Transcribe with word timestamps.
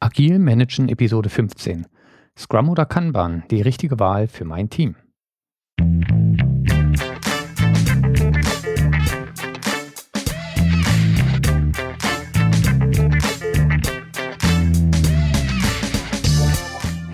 Agil 0.00 0.38
Managen 0.38 0.88
Episode 0.88 1.28
15. 1.28 1.84
Scrum 2.38 2.68
oder 2.68 2.86
Kanban, 2.86 3.42
die 3.50 3.62
richtige 3.62 3.98
Wahl 3.98 4.28
für 4.28 4.44
mein 4.44 4.70
Team. 4.70 4.94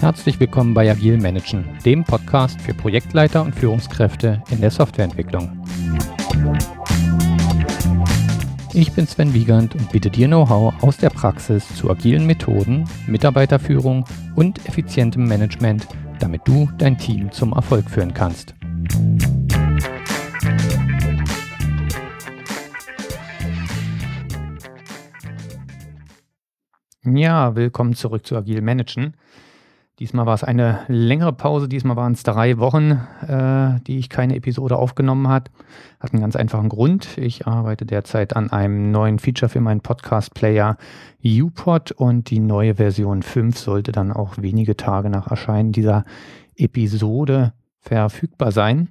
Herzlich 0.01 0.39
willkommen 0.39 0.75
bei 0.75 0.91
Agil 0.91 1.16
Managen, 1.16 1.64
dem 1.87 2.05
Podcast 2.05 2.61
für 2.61 2.75
Projektleiter 2.75 3.41
und 3.41 3.55
Führungskräfte 3.55 4.43
in 4.51 4.61
der 4.61 4.71
Softwareentwicklung. 4.71 5.64
Ich 8.77 8.91
bin 8.91 9.07
Sven 9.07 9.33
Wiegand 9.33 9.77
und 9.77 9.93
biete 9.93 10.11
dir 10.11 10.27
Know-how 10.27 10.83
aus 10.83 10.97
der 10.97 11.11
Praxis 11.11 11.65
zu 11.77 11.89
agilen 11.93 12.27
Methoden, 12.27 12.89
Mitarbeiterführung 13.07 14.05
und 14.35 14.67
effizientem 14.67 15.29
Management, 15.29 15.87
damit 16.19 16.41
du 16.45 16.69
dein 16.77 16.99
Team 16.99 17.31
zum 17.31 17.53
Erfolg 17.53 17.89
führen 17.89 18.13
kannst. 18.13 18.53
Ja, 27.04 27.54
willkommen 27.54 27.95
zurück 27.95 28.27
zu 28.27 28.37
Agil 28.37 28.61
Managen. 28.61 29.15
Diesmal 30.04 30.26
war 30.26 30.35
es 30.35 30.44
eine 30.44 30.81
längere 30.89 31.32
Pause, 31.32 31.67
diesmal 31.67 31.96
waren 31.96 32.12
es 32.12 32.25
drei 32.25 32.58
Wochen, 32.58 33.00
äh, 33.27 33.81
die 33.86 33.97
ich 33.97 34.11
keine 34.11 34.36
Episode 34.36 34.77
aufgenommen 34.77 35.28
hat. 35.28 35.50
Hat 35.98 36.12
einen 36.12 36.20
ganz 36.20 36.36
einfachen 36.36 36.69
Grund. 36.69 37.17
Ich 37.17 37.47
arbeite 37.47 37.86
derzeit 37.86 38.36
an 38.36 38.53
einem 38.53 38.91
neuen 38.91 39.19
Feature 39.19 39.48
für 39.48 39.62
meinen 39.62 39.81
Podcast-Player 39.81 40.77
UPod 41.25 41.92
und 41.92 42.28
die 42.28 42.39
neue 42.39 42.75
Version 42.75 43.22
5 43.22 43.56
sollte 43.56 43.92
dann 43.92 44.12
auch 44.12 44.34
wenige 44.36 44.77
Tage 44.77 45.09
nach 45.09 45.28
Erscheinen 45.28 45.73
dieser 45.73 46.05
Episode 46.55 47.55
verfügbar 47.79 48.53
sein. 48.53 48.91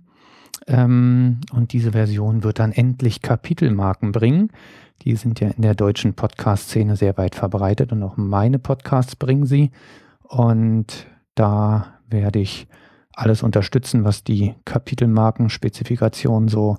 Ähm, 0.65 1.41
und 1.51 1.73
diese 1.73 1.91
Version 1.91 2.43
wird 2.43 2.57
dann 2.57 2.71
endlich 2.71 3.21
Kapitelmarken 3.21 4.13
bringen. 4.13 4.49
Die 5.03 5.15
sind 5.15 5.39
ja 5.39 5.49
in 5.49 5.61
der 5.61 5.75
deutschen 5.75 6.15
Podcast-Szene 6.15 6.95
sehr 6.95 7.17
weit 7.17 7.35
verbreitet 7.35 7.91
und 7.91 8.01
auch 8.01 8.17
meine 8.17 8.57
Podcasts 8.57 9.15
bringen 9.15 9.45
sie. 9.45 9.69
Und 10.33 11.05
da 11.35 11.99
werde 12.09 12.39
ich 12.39 12.67
alles 13.13 13.43
unterstützen, 13.43 14.03
was 14.03 14.23
die 14.23 14.55
Kapitelmarkenspezifikation 14.65 16.47
so 16.47 16.77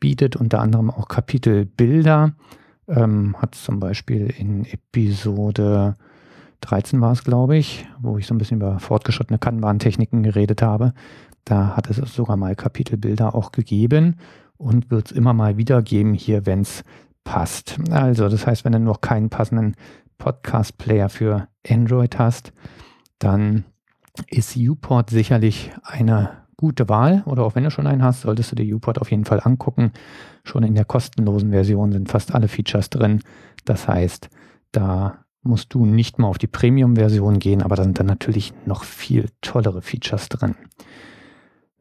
bietet, 0.00 0.36
unter 0.36 0.60
anderem 0.60 0.90
auch 0.90 1.08
Kapitelbilder. 1.08 2.32
Ähm, 2.88 3.36
hat 3.38 3.56
zum 3.56 3.78
Beispiel 3.78 4.32
in 4.38 4.64
Episode 4.64 5.96
13 6.62 7.02
war 7.02 7.12
es, 7.12 7.24
glaube 7.24 7.58
ich, 7.58 7.86
wo 8.00 8.16
ich 8.16 8.26
so 8.26 8.34
ein 8.34 8.38
bisschen 8.38 8.56
über 8.56 8.78
fortgeschrittene 8.78 9.38
Kanban-Techniken 9.38 10.22
geredet 10.22 10.62
habe. 10.62 10.94
Da 11.44 11.76
hat 11.76 11.90
es 11.90 11.96
sogar 12.14 12.38
mal 12.38 12.56
Kapitelbilder 12.56 13.34
auch 13.34 13.52
gegeben 13.52 14.16
und 14.56 14.90
wird 14.90 15.10
es 15.10 15.12
immer 15.12 15.34
mal 15.34 15.58
wieder 15.58 15.82
geben 15.82 16.14
hier, 16.14 16.46
wenn 16.46 16.62
es 16.62 16.84
passt. 17.22 17.78
Also, 17.90 18.30
das 18.30 18.46
heißt, 18.46 18.64
wenn 18.64 18.72
du 18.72 18.78
noch 18.78 19.02
keinen 19.02 19.28
passenden 19.28 19.74
Podcast-Player 20.16 21.10
für 21.10 21.48
Android 21.68 22.18
hast, 22.18 22.54
dann 23.18 23.64
ist 24.28 24.56
Uport 24.56 25.10
sicherlich 25.10 25.72
eine 25.82 26.44
gute 26.56 26.88
Wahl. 26.88 27.22
Oder 27.26 27.44
auch 27.44 27.54
wenn 27.54 27.64
du 27.64 27.70
schon 27.70 27.86
einen 27.86 28.02
hast, 28.02 28.22
solltest 28.22 28.52
du 28.52 28.56
dir 28.56 28.74
Uport 28.74 29.00
auf 29.00 29.10
jeden 29.10 29.24
Fall 29.24 29.40
angucken. 29.42 29.92
Schon 30.44 30.62
in 30.62 30.74
der 30.74 30.84
kostenlosen 30.84 31.50
Version 31.50 31.92
sind 31.92 32.08
fast 32.08 32.34
alle 32.34 32.48
Features 32.48 32.90
drin. 32.90 33.20
Das 33.64 33.88
heißt, 33.88 34.30
da 34.72 35.24
musst 35.42 35.74
du 35.74 35.84
nicht 35.84 36.18
mal 36.18 36.28
auf 36.28 36.38
die 36.38 36.46
Premium-Version 36.46 37.38
gehen, 37.38 37.62
aber 37.62 37.76
da 37.76 37.82
sind 37.82 37.98
dann 37.98 38.06
natürlich 38.06 38.54
noch 38.66 38.84
viel 38.84 39.28
tollere 39.42 39.82
Features 39.82 40.28
drin. 40.28 40.54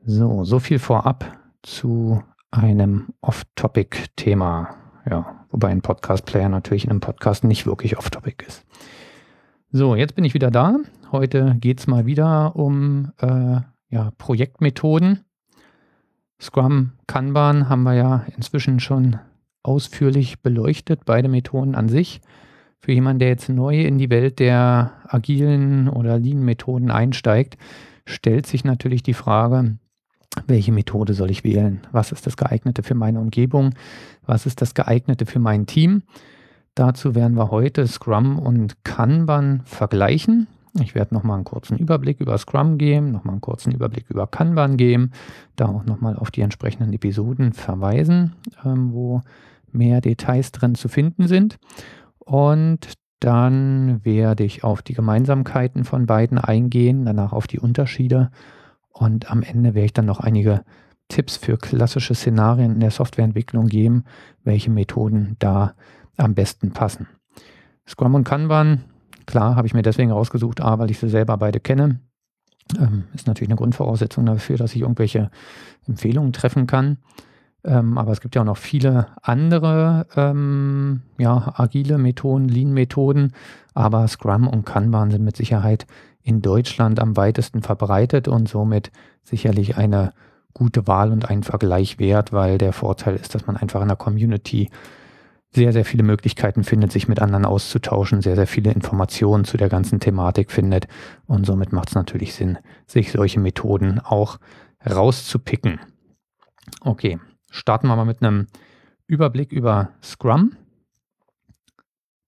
So, 0.06 0.44
so 0.44 0.60
viel 0.60 0.80
vorab 0.80 1.38
zu 1.62 2.22
einem 2.52 3.08
Off-Topic-Thema. 3.22 4.76
Ja, 5.10 5.46
wobei 5.50 5.70
ein 5.70 5.82
Podcast-Player 5.82 6.50
natürlich 6.50 6.84
in 6.86 6.90
einem 6.90 7.00
Podcast 7.00 7.44
nicht 7.46 7.66
wirklich 7.66 7.98
Off-Topic 7.98 8.46
ist. 8.46 8.66
So, 9.72 9.96
jetzt 9.96 10.16
bin 10.16 10.26
ich 10.26 10.34
wieder 10.34 10.52
da 10.52 10.78
Heute 11.14 11.56
geht 11.60 11.80
es 11.80 11.86
mal 11.86 12.08
wieder 12.08 12.56
um 12.56 13.12
äh, 13.22 13.62
ja, 13.92 14.12
Projektmethoden. 14.18 15.20
Scrum, 16.42 16.94
Kanban 17.06 17.70
haben 17.70 17.84
wir 17.84 17.94
ja 17.94 18.26
inzwischen 18.36 18.80
schon 18.80 19.20
ausführlich 19.62 20.42
beleuchtet, 20.42 21.02
beide 21.06 21.30
Methoden 21.30 21.76
an 21.76 21.88
sich. 21.88 22.20
Für 22.80 22.94
jemanden, 22.94 23.20
der 23.20 23.28
jetzt 23.28 23.48
neu 23.48 23.82
in 23.82 24.00
die 24.00 24.10
Welt 24.10 24.40
der 24.40 24.94
agilen 25.08 25.88
oder 25.88 26.18
Lean-Methoden 26.18 26.90
einsteigt, 26.90 27.58
stellt 28.08 28.48
sich 28.48 28.64
natürlich 28.64 29.04
die 29.04 29.14
Frage, 29.14 29.78
welche 30.48 30.72
Methode 30.72 31.14
soll 31.14 31.30
ich 31.30 31.44
wählen? 31.44 31.82
Was 31.92 32.12
ist 32.12 32.26
das 32.26 32.38
geeignete 32.38 32.82
für 32.82 32.96
meine 32.96 33.20
Umgebung? 33.20 33.76
Was 34.26 34.48
ist 34.48 34.64
das 34.64 34.74
geeignete 34.74 35.28
für 35.28 35.38
mein 35.38 35.68
Team? 35.68 36.02
Dazu 36.74 37.14
werden 37.14 37.38
wir 37.38 37.52
heute 37.52 37.86
Scrum 37.86 38.40
und 38.40 38.84
Kanban 38.84 39.62
vergleichen. 39.64 40.48
Ich 40.80 40.96
werde 40.96 41.14
nochmal 41.14 41.36
einen 41.36 41.46
kurzen 41.46 41.78
Überblick 41.78 42.20
über 42.20 42.38
Scrum 42.38 42.78
geben, 42.78 43.12
nochmal 43.12 43.34
einen 43.34 43.42
kurzen 43.42 43.72
Überblick 43.72 44.10
über 44.10 44.26
Kanban 44.26 44.76
geben, 44.78 45.12
da 45.56 45.68
auch 45.68 45.86
nochmal 45.86 46.16
auf 46.16 46.32
die 46.32 46.42
entsprechenden 46.42 46.92
Episoden 46.94 47.54
verweisen, 47.54 48.36
ähm, 48.66 48.92
wo 48.92 49.22
mehr 49.72 50.02
Details 50.02 50.52
drin 50.52 50.76
zu 50.76 50.88
finden 50.88 51.28
sind. 51.28 51.58
Und 52.18 52.94
dann 53.20 54.04
werde 54.04 54.44
ich 54.44 54.64
auf 54.64 54.82
die 54.82 54.94
Gemeinsamkeiten 54.94 55.84
von 55.84 56.08
beiden 56.08 56.38
eingehen, 56.38 57.06
danach 57.06 57.34
auf 57.34 57.48
die 57.48 57.60
Unterschiede 57.60 58.32
und 58.94 59.30
am 59.32 59.42
Ende 59.42 59.74
werde 59.74 59.86
ich 59.86 59.94
dann 59.94 60.06
noch 60.06 60.20
einige 60.20 60.64
Tipps 61.08 61.36
für 61.38 61.58
klassische 61.58 62.16
Szenarien 62.16 62.74
in 62.74 62.80
der 62.80 62.92
Softwareentwicklung 62.92 63.68
geben, 63.68 64.04
welche 64.44 64.70
Methoden 64.70 65.36
da 65.40 65.74
am 66.16 66.36
besten 66.36 66.72
passen. 66.72 67.08
Scrum 67.88 68.16
und 68.16 68.24
Kanban 68.24 68.86
Klar, 69.26 69.56
habe 69.56 69.68
ich 69.68 69.74
mir 69.74 69.82
deswegen 69.82 70.12
rausgesucht, 70.12 70.62
A, 70.62 70.80
weil 70.80 70.92
ich 70.92 71.00
sie 71.00 71.10
selber 71.10 71.38
beide 71.38 71.60
kenne. 71.60 72.00
Ähm, 72.80 73.06
ist 73.14 73.28
natürlich 73.28 73.50
eine 73.50 73.58
Grundvoraussetzung 73.58 74.26
dafür, 74.26 74.58
dass 74.58 74.76
ich 74.76 74.82
irgendwelche 74.82 75.30
Empfehlungen 75.88 76.34
treffen 76.34 76.68
kann. 76.68 76.98
Ähm, 77.66 77.98
aber 77.98 78.12
es 78.12 78.22
gibt 78.22 78.36
ja 78.36 78.42
auch 78.42 78.46
noch 78.46 78.58
viele 78.58 79.08
andere 79.22 80.08
ähm, 80.16 81.02
ja, 81.18 81.54
agile 81.56 81.98
Methoden, 81.98 82.48
Lean-Methoden. 82.48 83.34
Aber 83.74 84.08
Scrum 84.08 84.48
und 84.48 84.66
Kanban 84.66 85.12
sind 85.12 85.24
mit 85.24 85.38
Sicherheit 85.38 85.88
in 86.22 86.42
Deutschland 86.42 87.00
am 87.00 87.18
weitesten 87.18 87.62
verbreitet 87.62 88.28
und 88.28 88.48
somit 88.48 88.92
sicherlich 89.24 89.78
eine 89.78 90.14
gute 90.54 90.88
Wahl 90.88 91.12
und 91.12 91.30
einen 91.30 91.44
Vergleich 91.44 92.00
wert, 92.00 92.32
weil 92.32 92.58
der 92.58 92.74
Vorteil 92.74 93.16
ist, 93.16 93.34
dass 93.34 93.48
man 93.48 93.58
einfach 93.58 93.82
in 93.82 93.88
der 93.88 93.98
Community 93.98 94.70
sehr, 95.54 95.72
sehr 95.72 95.86
viele 95.86 96.04
Möglichkeiten 96.04 96.64
findet, 96.64 96.92
sich 96.92 97.08
mit 97.08 97.22
anderen 97.22 97.46
auszutauschen, 97.46 98.22
sehr, 98.22 98.36
sehr 98.36 98.48
viele 98.48 98.72
Informationen 98.72 99.46
zu 99.46 99.58
der 99.58 99.70
ganzen 99.70 100.00
Thematik 100.00 100.52
findet. 100.52 100.88
Und 101.28 101.46
somit 101.46 101.72
macht 101.72 101.90
es 101.90 101.96
natürlich 101.96 102.34
Sinn, 102.34 102.58
sich 102.88 103.12
solche 103.12 103.40
Methoden 103.40 104.00
auch 104.00 104.40
rauszupicken. 104.90 105.80
Okay, 106.82 107.20
starten 107.52 107.88
wir 107.88 107.96
mal 107.96 108.06
mit 108.06 108.24
einem 108.24 108.48
Überblick 109.06 109.52
über 109.52 109.90
Scrum. 110.02 110.54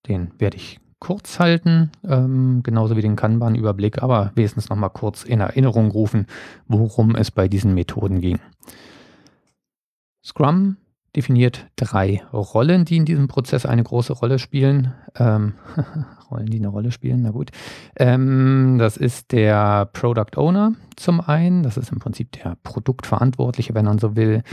Den 0.08 0.32
werde 0.38 0.58
ich 0.58 0.80
kurz 1.00 1.40
halten, 1.40 1.92
ähm, 2.08 2.62
genauso 2.64 2.96
wie 2.96 3.02
den 3.02 3.16
Kanban-Überblick, 3.16 4.04
aber 4.04 4.32
wenigstens 4.36 4.70
nochmal 4.70 4.92
kurz 4.92 5.24
in 5.24 5.40
Erinnerung 5.40 5.92
rufen, 5.92 6.28
worum 6.68 7.16
es 7.16 7.32
bei 7.32 7.48
diesen 7.48 7.74
Methoden 7.74 8.22
ging. 8.22 8.40
Scrum 10.24 10.78
definiert 11.16 11.68
drei 11.76 12.22
Rollen, 12.34 12.86
die 12.86 12.98
in 12.98 13.06
diesem 13.06 13.28
Prozess 13.28 13.66
eine 13.66 13.84
große 13.84 14.14
Rolle 14.14 14.40
spielen. 14.40 14.94
Ähm, 15.18 15.54
Rollen, 16.32 16.48
die 16.48 16.58
eine 16.58 16.70
Rolle 16.70 16.92
spielen, 16.92 17.22
na 17.22 17.32
gut. 17.32 17.52
Ähm, 17.98 18.78
das 18.80 18.98
ist 18.98 19.32
der 19.32 19.86
Product 19.94 20.38
Owner 20.38 20.74
zum 20.96 21.22
einen, 21.22 21.64
das 21.64 21.78
ist 21.78 21.92
im 21.92 22.00
Prinzip 22.00 22.32
der 22.32 22.58
Produktverantwortliche, 22.64 23.76
wenn 23.76 23.86
man 23.86 24.00
so 24.00 24.16
will. 24.16 24.44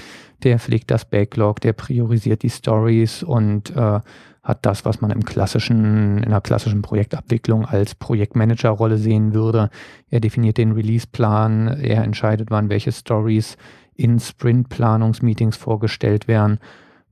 Der 0.42 0.58
pflegt 0.58 0.90
das 0.90 1.04
Backlog, 1.04 1.60
der 1.60 1.72
priorisiert 1.72 2.42
die 2.42 2.50
Stories 2.50 3.22
und 3.22 3.74
äh, 3.76 4.00
hat 4.42 4.66
das, 4.66 4.84
was 4.84 5.00
man 5.00 5.12
im 5.12 5.24
klassischen, 5.24 6.18
in 6.18 6.24
einer 6.24 6.40
klassischen 6.40 6.82
Projektabwicklung 6.82 7.64
als 7.64 7.94
Projektmanager-Rolle 7.94 8.98
sehen 8.98 9.34
würde. 9.34 9.70
Er 10.10 10.18
definiert 10.20 10.58
den 10.58 10.72
Release-Plan, 10.72 11.68
er 11.68 12.02
entscheidet, 12.02 12.50
wann 12.50 12.68
welche 12.68 12.90
Stories 12.90 13.56
in 14.02 14.18
Sprint-Planungsmeetings 14.18 15.56
vorgestellt 15.56 16.26
werden, 16.26 16.58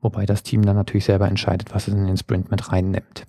wobei 0.01 0.27
das 0.27 0.43
Team 0.43 0.63
dann 0.63 0.77
natürlich 0.77 1.05
selber 1.05 1.29
entscheidet, 1.29 1.73
was 1.73 1.87
es 1.87 1.95
in 1.95 2.07
den 2.07 2.17
Sprint 2.17 2.51
mit 2.51 2.73
reinnimmt. 2.73 3.27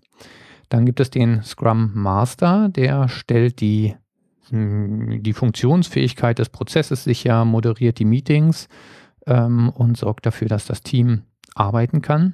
Dann 0.69 0.85
gibt 0.85 0.99
es 0.99 1.11
den 1.11 1.43
Scrum 1.43 1.91
Master, 1.93 2.69
der 2.69 3.07
stellt 3.07 3.61
die, 3.61 3.95
hm, 4.49 5.21
die 5.21 5.33
Funktionsfähigkeit 5.33 6.39
des 6.39 6.49
Prozesses 6.49 7.03
sicher, 7.03 7.45
moderiert 7.45 7.99
die 7.99 8.05
Meetings 8.05 8.67
ähm, 9.27 9.69
und 9.69 9.95
sorgt 9.95 10.25
dafür, 10.25 10.47
dass 10.47 10.65
das 10.65 10.81
Team 10.81 11.21
arbeiten 11.53 12.01
kann, 12.01 12.33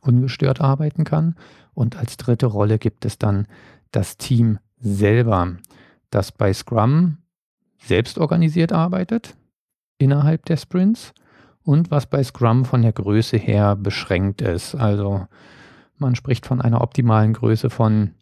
ungestört 0.00 0.60
arbeiten 0.60 1.04
kann. 1.04 1.36
Und 1.74 1.96
als 1.96 2.16
dritte 2.16 2.46
Rolle 2.46 2.78
gibt 2.78 3.04
es 3.04 3.18
dann 3.18 3.46
das 3.92 4.16
Team 4.16 4.58
selber, 4.80 5.56
das 6.10 6.32
bei 6.32 6.52
Scrum 6.52 7.18
selbst 7.78 8.18
organisiert 8.18 8.72
arbeitet 8.72 9.36
innerhalb 10.00 10.44
der 10.46 10.56
Sprints 10.56 11.12
und 11.62 11.90
was 11.90 12.06
bei 12.06 12.22
Scrum 12.24 12.64
von 12.64 12.82
der 12.82 12.92
Größe 12.92 13.36
her 13.36 13.76
beschränkt 13.76 14.42
ist. 14.42 14.74
Also 14.74 15.26
man 15.98 16.16
spricht 16.16 16.46
von 16.46 16.60
einer 16.60 16.80
optimalen 16.80 17.34
Größe 17.34 17.70
von 17.70 18.12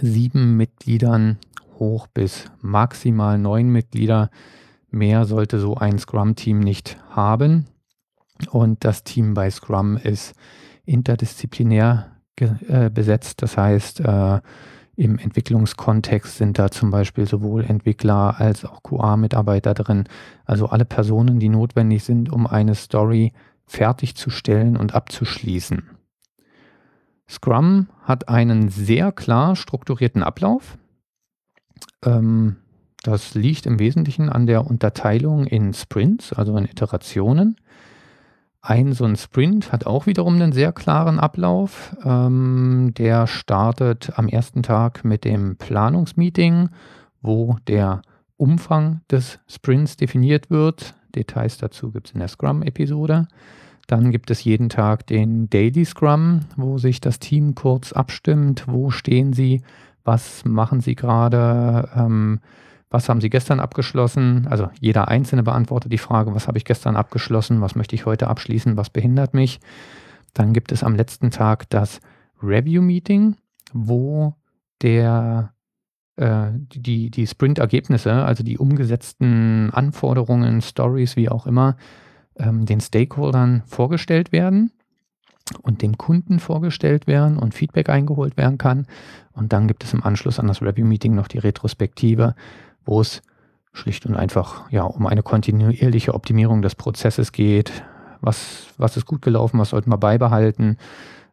sieben 0.00 0.56
Mitgliedern 0.56 1.38
hoch 1.78 2.08
bis 2.08 2.50
maximal 2.60 3.38
neun 3.38 3.68
Mitglieder. 3.68 4.30
Mehr 4.90 5.24
sollte 5.24 5.60
so 5.60 5.76
ein 5.76 5.98
Scrum-Team 5.98 6.60
nicht 6.60 6.98
haben. 7.10 7.66
Und 8.50 8.84
das 8.84 9.04
Team 9.04 9.34
bei 9.34 9.50
Scrum 9.50 9.96
ist 9.96 10.34
interdisziplinär 10.84 12.16
äh, 12.36 12.90
besetzt. 12.90 13.42
Das 13.42 13.56
heißt, 13.56 14.00
äh, 14.00 14.40
im 14.96 15.18
Entwicklungskontext 15.18 16.36
sind 16.36 16.58
da 16.58 16.70
zum 16.70 16.90
Beispiel 16.90 17.26
sowohl 17.26 17.64
Entwickler 17.64 18.36
als 18.38 18.64
auch 18.64 18.82
QA-Mitarbeiter 18.82 19.74
drin. 19.74 20.04
Also 20.44 20.66
alle 20.66 20.84
Personen, 20.84 21.40
die 21.40 21.48
notwendig 21.48 22.04
sind, 22.04 22.30
um 22.30 22.46
eine 22.46 22.74
Story 22.74 23.32
fertigzustellen 23.66 24.76
und 24.76 24.94
abzuschließen. 24.94 25.82
Scrum 27.28 27.88
hat 28.02 28.28
einen 28.28 28.68
sehr 28.68 29.10
klar 29.10 29.56
strukturierten 29.56 30.22
Ablauf. 30.22 30.78
Ähm, 32.04 32.56
das 33.02 33.34
liegt 33.34 33.66
im 33.66 33.78
Wesentlichen 33.78 34.28
an 34.28 34.46
der 34.46 34.66
Unterteilung 34.66 35.46
in 35.46 35.74
Sprints, 35.74 36.32
also 36.32 36.56
in 36.56 36.64
Iterationen. 36.64 37.56
Ein 38.66 38.94
so 38.94 39.04
ein 39.04 39.16
Sprint 39.16 39.72
hat 39.72 39.84
auch 39.84 40.06
wiederum 40.06 40.36
einen 40.36 40.52
sehr 40.52 40.72
klaren 40.72 41.20
Ablauf. 41.20 41.94
Ähm, 42.02 42.92
der 42.96 43.26
startet 43.26 44.12
am 44.16 44.26
ersten 44.26 44.62
Tag 44.62 45.04
mit 45.04 45.26
dem 45.26 45.56
Planungsmeeting, 45.56 46.70
wo 47.20 47.58
der 47.68 48.00
Umfang 48.38 49.02
des 49.10 49.38
Sprints 49.46 49.98
definiert 49.98 50.48
wird. 50.48 50.94
Details 51.14 51.58
dazu 51.58 51.92
gibt 51.92 52.06
es 52.06 52.14
in 52.14 52.20
der 52.20 52.28
Scrum-Episode. 52.28 53.28
Dann 53.86 54.10
gibt 54.10 54.30
es 54.30 54.44
jeden 54.44 54.70
Tag 54.70 55.06
den 55.08 55.50
Daily 55.50 55.84
Scrum, 55.84 56.40
wo 56.56 56.78
sich 56.78 57.02
das 57.02 57.18
Team 57.18 57.54
kurz 57.54 57.92
abstimmt. 57.92 58.64
Wo 58.66 58.88
stehen 58.88 59.34
sie? 59.34 59.60
Was 60.04 60.42
machen 60.46 60.80
sie 60.80 60.94
gerade? 60.94 61.90
Ähm, 61.94 62.40
was 62.94 63.08
haben 63.08 63.20
Sie 63.20 63.28
gestern 63.28 63.58
abgeschlossen? 63.58 64.46
Also 64.48 64.70
jeder 64.80 65.08
Einzelne 65.08 65.42
beantwortet 65.42 65.92
die 65.92 65.98
Frage, 65.98 66.32
was 66.32 66.46
habe 66.46 66.58
ich 66.58 66.64
gestern 66.64 66.94
abgeschlossen? 66.94 67.60
Was 67.60 67.74
möchte 67.74 67.96
ich 67.96 68.06
heute 68.06 68.28
abschließen? 68.28 68.76
Was 68.76 68.88
behindert 68.88 69.34
mich? 69.34 69.58
Dann 70.32 70.52
gibt 70.52 70.70
es 70.70 70.84
am 70.84 70.94
letzten 70.94 71.32
Tag 71.32 71.68
das 71.70 72.00
Review-Meeting, 72.40 73.36
wo 73.72 74.34
der 74.80 75.52
äh, 76.14 76.52
die, 76.54 77.10
die 77.10 77.26
Sprint-Ergebnisse, 77.26 78.12
also 78.12 78.44
die 78.44 78.58
umgesetzten 78.58 79.70
Anforderungen, 79.72 80.62
Stories, 80.62 81.16
wie 81.16 81.28
auch 81.28 81.48
immer, 81.48 81.76
ähm, 82.36 82.64
den 82.64 82.80
Stakeholdern 82.80 83.64
vorgestellt 83.66 84.30
werden 84.30 84.70
und 85.62 85.82
dem 85.82 85.98
Kunden 85.98 86.38
vorgestellt 86.38 87.08
werden 87.08 87.38
und 87.38 87.54
Feedback 87.54 87.88
eingeholt 87.88 88.36
werden 88.36 88.56
kann. 88.56 88.86
Und 89.32 89.52
dann 89.52 89.66
gibt 89.66 89.82
es 89.82 89.92
im 89.92 90.04
Anschluss 90.04 90.38
an 90.38 90.46
das 90.46 90.62
Review-Meeting 90.62 91.12
noch 91.12 91.26
die 91.26 91.38
Retrospektive, 91.38 92.36
wo 92.84 93.00
es 93.00 93.22
schlicht 93.72 94.06
und 94.06 94.14
einfach 94.14 94.70
ja, 94.70 94.84
um 94.84 95.06
eine 95.06 95.22
kontinuierliche 95.22 96.14
Optimierung 96.14 96.62
des 96.62 96.74
Prozesses 96.74 97.32
geht. 97.32 97.72
Was, 98.20 98.68
was 98.78 98.96
ist 98.96 99.06
gut 99.06 99.22
gelaufen, 99.22 99.58
was 99.58 99.70
sollten 99.70 99.90
wir 99.90 99.98
beibehalten, 99.98 100.78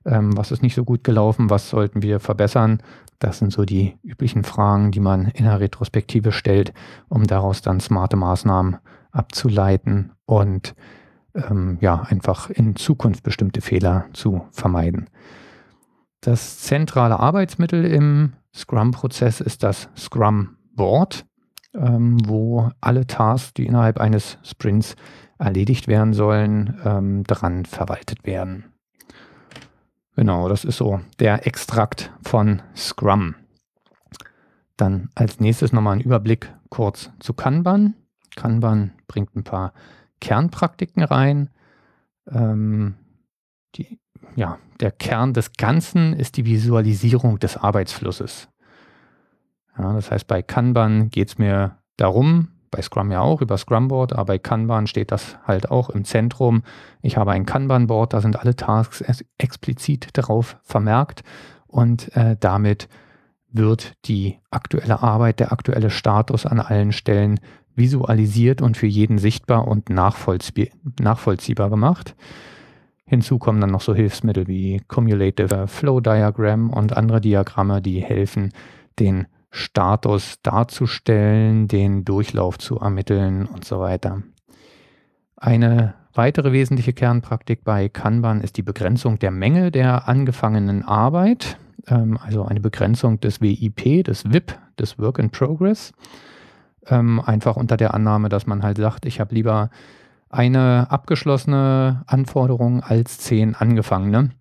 ähm, 0.06 0.36
was 0.36 0.51
ist 0.51 0.62
nicht 0.62 0.75
so 0.75 0.83
gut 0.83 1.03
gelaufen, 1.03 1.50
was 1.50 1.69
sollten 1.69 2.01
wir 2.01 2.19
verbessern. 2.19 2.81
Das 3.19 3.38
sind 3.38 3.53
so 3.53 3.63
die 3.63 3.98
üblichen 4.03 4.44
Fragen, 4.44 4.92
die 4.92 5.00
man 5.00 5.27
in 5.27 5.45
der 5.45 5.59
Retrospektive 5.59 6.31
stellt, 6.31 6.74
um 7.07 7.27
daraus 7.27 7.62
dann 7.62 7.80
smarte 7.80 8.18
Maßnahmen 8.18 8.77
abzuleiten 9.12 10.12
und 10.25 10.74
ähm, 11.36 11.77
ja, 11.81 12.01
einfach 12.01 12.50
in 12.50 12.75
Zukunft 12.75 13.24
bestimmte 13.24 13.62
Fehler 13.62 14.06
zu 14.13 14.48
vermeiden. 14.51 15.09
Das 16.19 16.59
zentrale 16.59 17.19
Arbeitsmittel 17.19 17.86
im 17.86 18.33
Scrum-Prozess 18.53 19.39
ist 19.39 19.63
das 19.63 19.89
Scrum-Board 19.95 21.25
ähm, 21.74 22.18
wo 22.28 22.70
alle 22.82 23.08
Tasks, 23.08 23.54
die 23.54 23.66
innerhalb 23.66 24.00
eines 24.00 24.38
Sprints 24.44 24.96
erledigt 25.40 25.88
werden 25.88 26.14
sollen, 26.14 26.80
ähm, 26.86 27.24
dran 27.24 27.66
verwaltet 27.66 28.26
werden. 28.26 28.66
Genau, 30.16 30.50
das 30.50 30.66
ist 30.66 30.78
so 30.78 31.02
der 31.20 31.48
Extrakt 31.48 32.12
von 32.22 32.62
Scrum. 32.76 33.36
Dann 34.78 35.10
als 35.16 35.40
nächstes 35.40 35.74
nochmal 35.74 35.96
ein 35.96 36.02
Überblick 36.02 36.54
kurz 36.70 37.12
zu 37.20 37.34
Kanban. 37.34 37.96
Kanban 38.36 38.92
bringt 39.08 39.36
ein 39.36 39.44
paar 39.44 39.74
Kernpraktiken 40.20 41.04
rein. 41.04 41.50
Ähm, 42.30 42.96
die, 43.76 44.00
ja, 44.36 44.60
der 44.80 44.92
Kern 44.92 45.34
des 45.34 45.54
Ganzen 45.54 46.14
ist 46.14 46.38
die 46.38 46.46
Visualisierung 46.46 47.40
des 47.40 47.58
Arbeitsflusses. 47.58 48.50
Ja, 49.81 49.94
das 49.94 50.12
heißt, 50.12 50.28
bei 50.28 50.44
Kanban 50.44 51.10
geht 51.10 51.30
es 51.30 51.38
mir 51.39 51.78
darum, 51.98 52.50
bei 52.69 52.81
Scrum 52.83 53.12
ja 53.12 53.22
auch 53.22 53.42
über 53.42 53.57
Scrumboard, 53.57 54.13
aber 54.13 54.25
bei 54.25 54.38
Kanban 54.38 54.86
steht 54.86 55.12
das 55.12 55.39
halt 55.45 55.72
auch 55.72 55.89
im 55.89 56.06
Zentrum. 56.06 56.62
Ich 57.01 57.18
habe 57.18 57.31
ein 57.31 57.48
Kanban-Board, 57.48 58.13
da 58.13 58.22
sind 58.22 58.39
alle 58.39 58.56
Tasks 58.56 59.04
explizit 59.39 60.10
darauf 60.13 60.57
vermerkt 60.62 61.24
und 61.66 62.16
äh, 62.16 62.38
damit 62.39 62.89
wird 63.50 63.94
die 64.06 64.38
aktuelle 64.51 65.01
Arbeit, 65.01 65.39
der 65.39 65.51
aktuelle 65.51 65.89
Status 65.89 66.45
an 66.45 66.60
allen 66.60 66.92
Stellen 66.92 67.39
visualisiert 67.75 68.62
und 68.62 68.77
für 68.77 68.88
jeden 68.88 69.18
sichtbar 69.18 69.68
und 69.68 69.89
nachvollzieh 69.89 70.72
nachvollziehbar 71.00 71.72
gemacht. 71.72 72.16
Hinzu 73.04 73.39
kommen 73.39 73.60
dann 73.60 73.72
noch 73.72 73.81
so 73.81 73.95
Hilfsmittel 73.95 74.48
wie 74.48 74.80
Cumulative 74.88 75.68
Flow 75.68 76.00
Diagram 76.01 76.69
und 76.69 76.95
andere 76.95 77.19
Diagramme, 77.19 77.81
die 77.81 78.00
helfen, 78.00 78.51
den 79.00 79.25
Status 79.51 80.42
darzustellen, 80.42 81.68
den 81.68 82.06
Durchlauf 82.06 82.57
zu 82.57 82.80
ermitteln 82.80 83.45
und 83.45 83.65
so 83.65 83.80
weiter. 83.80 84.24
Eine 85.36 85.95
weitere 86.13 86.51
wesentliche 86.51 86.94
Kernpraktik 86.94 87.63
bei 87.63 87.89
Kanban 87.89 88.42
ist 88.42 88.57
die 88.57 88.63
Begrenzung 88.63 89.19
der 89.19 89.31
Menge 89.31 89.71
der 89.71 90.07
angefangenen 90.07 90.83
Arbeit, 90.83 91.57
ähm, 91.88 92.18
also 92.21 92.45
eine 92.45 92.62
Begrenzung 92.62 93.19
des 93.19 93.42
WIP, 93.42 94.06
des 94.06 94.31
WIP, 94.31 94.57
des 94.80 94.98
Work 95.00 95.20
in 95.20 95.29
Progress. 95.29 95.91
Ähm, 96.88 97.20
einfach 97.20 97.58
unter 97.58 97.77
der 97.77 97.93
Annahme, 97.93 98.29
dass 98.29 98.48
man 98.48 98.63
halt 98.63 98.77
sagt, 98.77 99.05
ich 99.05 99.20
habe 99.20 99.36
lieber 99.36 99.70
eine 100.29 100.89
abgeschlossene 100.89 102.03
Anforderung 102.08 102.81
als 102.81 103.20
zehn 103.20 103.53
angefangene. 103.53 104.31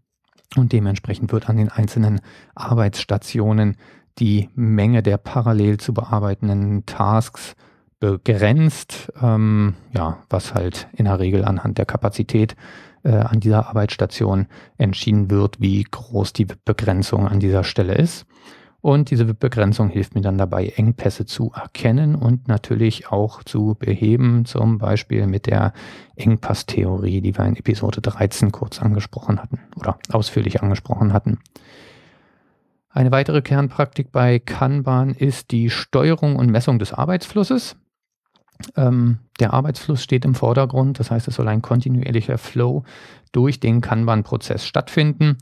Und 0.57 0.73
dementsprechend 0.73 1.33
wird 1.33 1.49
an 1.49 1.57
den 1.57 1.69
einzelnen 1.69 2.21
Arbeitsstationen 2.55 3.76
die 4.19 4.49
Menge 4.55 5.02
der 5.02 5.17
parallel 5.17 5.79
zu 5.79 5.95
bearbeitenden 5.95 6.85
Tasks 6.87 7.55
begrenzt, 8.00 9.12
ähm, 9.21 9.75
ja, 9.95 10.19
was 10.31 10.55
halt 10.55 10.88
in 10.93 11.05
der 11.05 11.19
Regel 11.19 11.45
anhand 11.45 11.79
der 11.79 11.87
Kapazität 11.87 12.57
äh, 13.02 13.12
an 13.12 13.40
dieser 13.40 13.69
Arbeitsstation 13.69 14.47
entschieden 14.79 15.31
wird, 15.31 15.61
wie 15.61 15.85
groß 15.85 16.33
die 16.33 16.47
Begrenzung 16.64 17.29
an 17.29 17.40
dieser 17.40 17.64
Stelle 17.64 17.95
ist. 17.95 18.26
Und 18.83 19.11
diese 19.11 19.26
Begrenzung 19.26 19.90
hilft 19.90 20.14
mir 20.14 20.23
dann 20.23 20.38
dabei, 20.38 20.69
Engpässe 20.69 21.26
zu 21.26 21.52
erkennen 21.55 22.14
und 22.14 22.49
natürlich 22.49 23.12
auch 23.12 23.45
zu 23.45 23.76
beheben, 23.79 24.47
zum 24.47 24.79
Beispiel 24.79 25.26
mit 25.26 25.47
der 25.47 25.75
Engpasstheorie, 26.17 27.21
die 27.21 27.37
wir 27.37 27.45
in 27.45 27.57
Episode 27.57 28.00
13 28.00 28.52
kurz 28.52 28.81
angesprochen 28.81 29.40
hatten 29.43 29.61
oder 29.79 29.99
ausführlich 30.11 30.62
angesprochen 30.62 31.12
hatten. 31.12 31.40
Eine 32.93 33.13
weitere 33.13 33.41
Kernpraktik 33.41 34.11
bei 34.11 34.41
Kanban 34.41 35.11
ist 35.11 35.53
die 35.53 35.71
Steuerung 35.71 36.37
und 36.37 36.51
Messung 36.51 36.81
des 36.81 36.93
Arbeitsflusses. 36.93 37.77
Ähm, 38.77 39.21
der 39.39 39.55
Arbeitsfluss 39.55 40.03
steht 40.03 40.25
im 40.25 40.35
Vordergrund, 40.35 40.99
das 40.99 41.11
heißt, 41.11 41.29
es 41.29 41.37
soll 41.37 41.49
ein 41.49 41.63
kontinuierlicher 41.63 42.37
Flow 42.37 42.85
durch 43.33 43.61
den 43.61 43.81
Kanban-Prozess 43.81 44.67
stattfinden. 44.67 45.39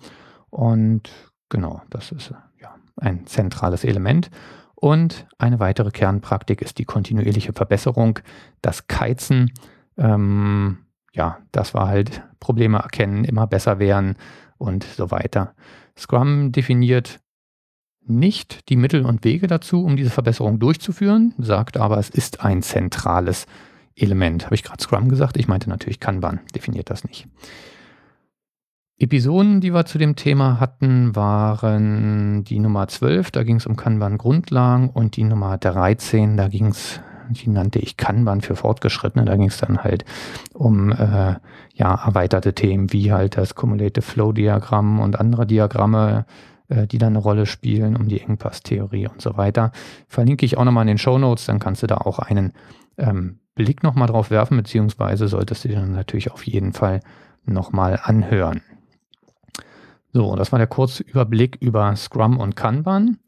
Und 0.51 1.11
genau, 1.49 1.83
das 1.91 2.13
ist 2.13 2.35
ja 2.61 2.75
ein 2.97 3.27
zentrales 3.27 3.83
Element. 3.83 4.31
Und 4.75 5.27
eine 5.39 5.59
weitere 5.59 5.91
Kernpraktik 5.91 6.63
ist 6.63 6.79
die 6.79 6.85
kontinuierliche 6.85 7.55
Verbesserung, 7.55 8.21
das 8.61 8.87
Keizen. 8.87 9.53
Ähm, 9.97 10.79
ja, 11.13 11.39
das 11.51 11.75
war 11.75 11.89
halt 11.89 12.23
Probleme 12.39 12.79
erkennen, 12.79 13.25
immer 13.25 13.47
besser 13.47 13.79
werden 13.79 14.17
und 14.59 14.85
so 14.85 15.11
weiter. 15.11 15.55
Scrum 15.97 16.53
definiert 16.53 17.19
nicht 18.09 18.69
die 18.69 18.77
Mittel 18.77 19.05
und 19.05 19.25
Wege 19.25 19.47
dazu, 19.47 19.85
um 19.85 19.97
diese 19.97 20.11
Verbesserung 20.11 20.59
durchzuführen, 20.59 21.35
sagt 21.39 21.77
aber, 21.77 21.99
es 21.99 22.11
ist 22.11 22.45
ein 22.45 22.63
zentrales 22.63 23.47
Element. 23.97 24.45
Habe 24.45 24.55
ich 24.55 24.63
gerade 24.63 24.83
Scrum 24.83 25.09
gesagt? 25.09 25.37
Ich 25.37 25.49
meinte 25.49 25.69
natürlich 25.69 26.01
Kanban, 26.01 26.41
definiert 26.55 26.91
das 26.91 27.05
nicht. 27.05 27.27
Episoden, 29.01 29.61
die 29.61 29.73
wir 29.73 29.85
zu 29.85 29.97
dem 29.99 30.17
Thema 30.17 30.59
hatten, 30.59 31.15
waren 31.15 32.43
die 32.43 32.59
Nummer 32.59 32.89
12, 32.89 33.31
da 33.31 33.45
ging 33.45 33.57
es 33.57 33.67
um 33.67 33.77
Kanban-Grundlagen 33.77 34.91
und 34.91 35.17
die 35.17 35.23
Nummer 35.23 35.57
13, 35.57 36.37
da 36.37 36.49
ging 36.49 36.67
es, 36.67 37.01
die 37.31 37.49
nannte 37.49 37.79
ich 37.79 37.97
Kanban 37.97 38.41
für 38.41 38.57
Fortgeschrittene, 38.57 39.25
da 39.25 39.37
ging 39.37 39.49
es 39.49 39.59
dann 39.59 39.85
halt 39.85 40.05
um 40.53 40.91
äh, 40.91 41.37
ja, 41.75 42.07
erweiterte 42.07 42.55
Themen 42.55 42.93
wie 42.93 43.13
halt 43.13 43.37
das 43.37 43.55
Cumulative 43.55 44.03
Flow-Diagramm 44.03 44.99
und 44.99 45.21
andere 45.21 45.47
Diagramme, 45.47 46.27
die 46.69 46.99
da 46.99 47.07
eine 47.07 47.19
Rolle 47.19 47.47
spielen, 47.47 47.97
um 47.97 48.09
die 48.09 48.21
Engpass-Theorie 48.21 49.09
und 49.09 49.23
so 49.23 49.37
weiter. 49.37 49.73
Verlinke 50.07 50.45
ich 50.45 50.59
auch 50.59 50.65
nochmal 50.65 50.83
in 50.83 50.89
den 50.89 50.99
Show 50.99 51.19
Notes, 51.19 51.47
dann 51.47 51.59
kannst 51.59 51.83
du 51.83 51.87
da 51.87 51.97
auch 51.97 52.19
einen 52.19 52.53
ähm, 52.99 53.39
Blick 53.55 53.83
nochmal 53.83 54.09
drauf 54.09 54.31
werfen, 54.31 54.57
beziehungsweise 54.57 55.29
solltest 55.29 55.65
du 55.65 55.69
dir 55.69 55.77
dann 55.77 55.93
natürlich 55.93 56.31
auf 56.31 56.47
jeden 56.47 56.73
Fall 56.73 57.01
nochmal 57.45 57.99
anhören. 58.03 58.63
So, 60.13 60.37
das 60.37 60.53
war 60.53 60.59
der 60.59 60.69
kurze 60.69 61.03
Überblick 61.03 61.57
über 61.61 61.95
Scrum 61.97 62.39
und 62.39 62.57
Kanban. 62.57 63.19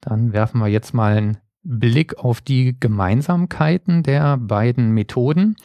Dann 0.00 0.32
werfen 0.32 0.60
wir 0.60 0.68
jetzt 0.68 0.94
mal 0.94 1.16
einen 1.16 1.38
Blick 1.62 2.18
auf 2.18 2.40
die 2.40 2.78
Gemeinsamkeiten 2.78 4.02
der 4.02 4.36
beiden 4.36 4.92
Methoden. 4.92 5.56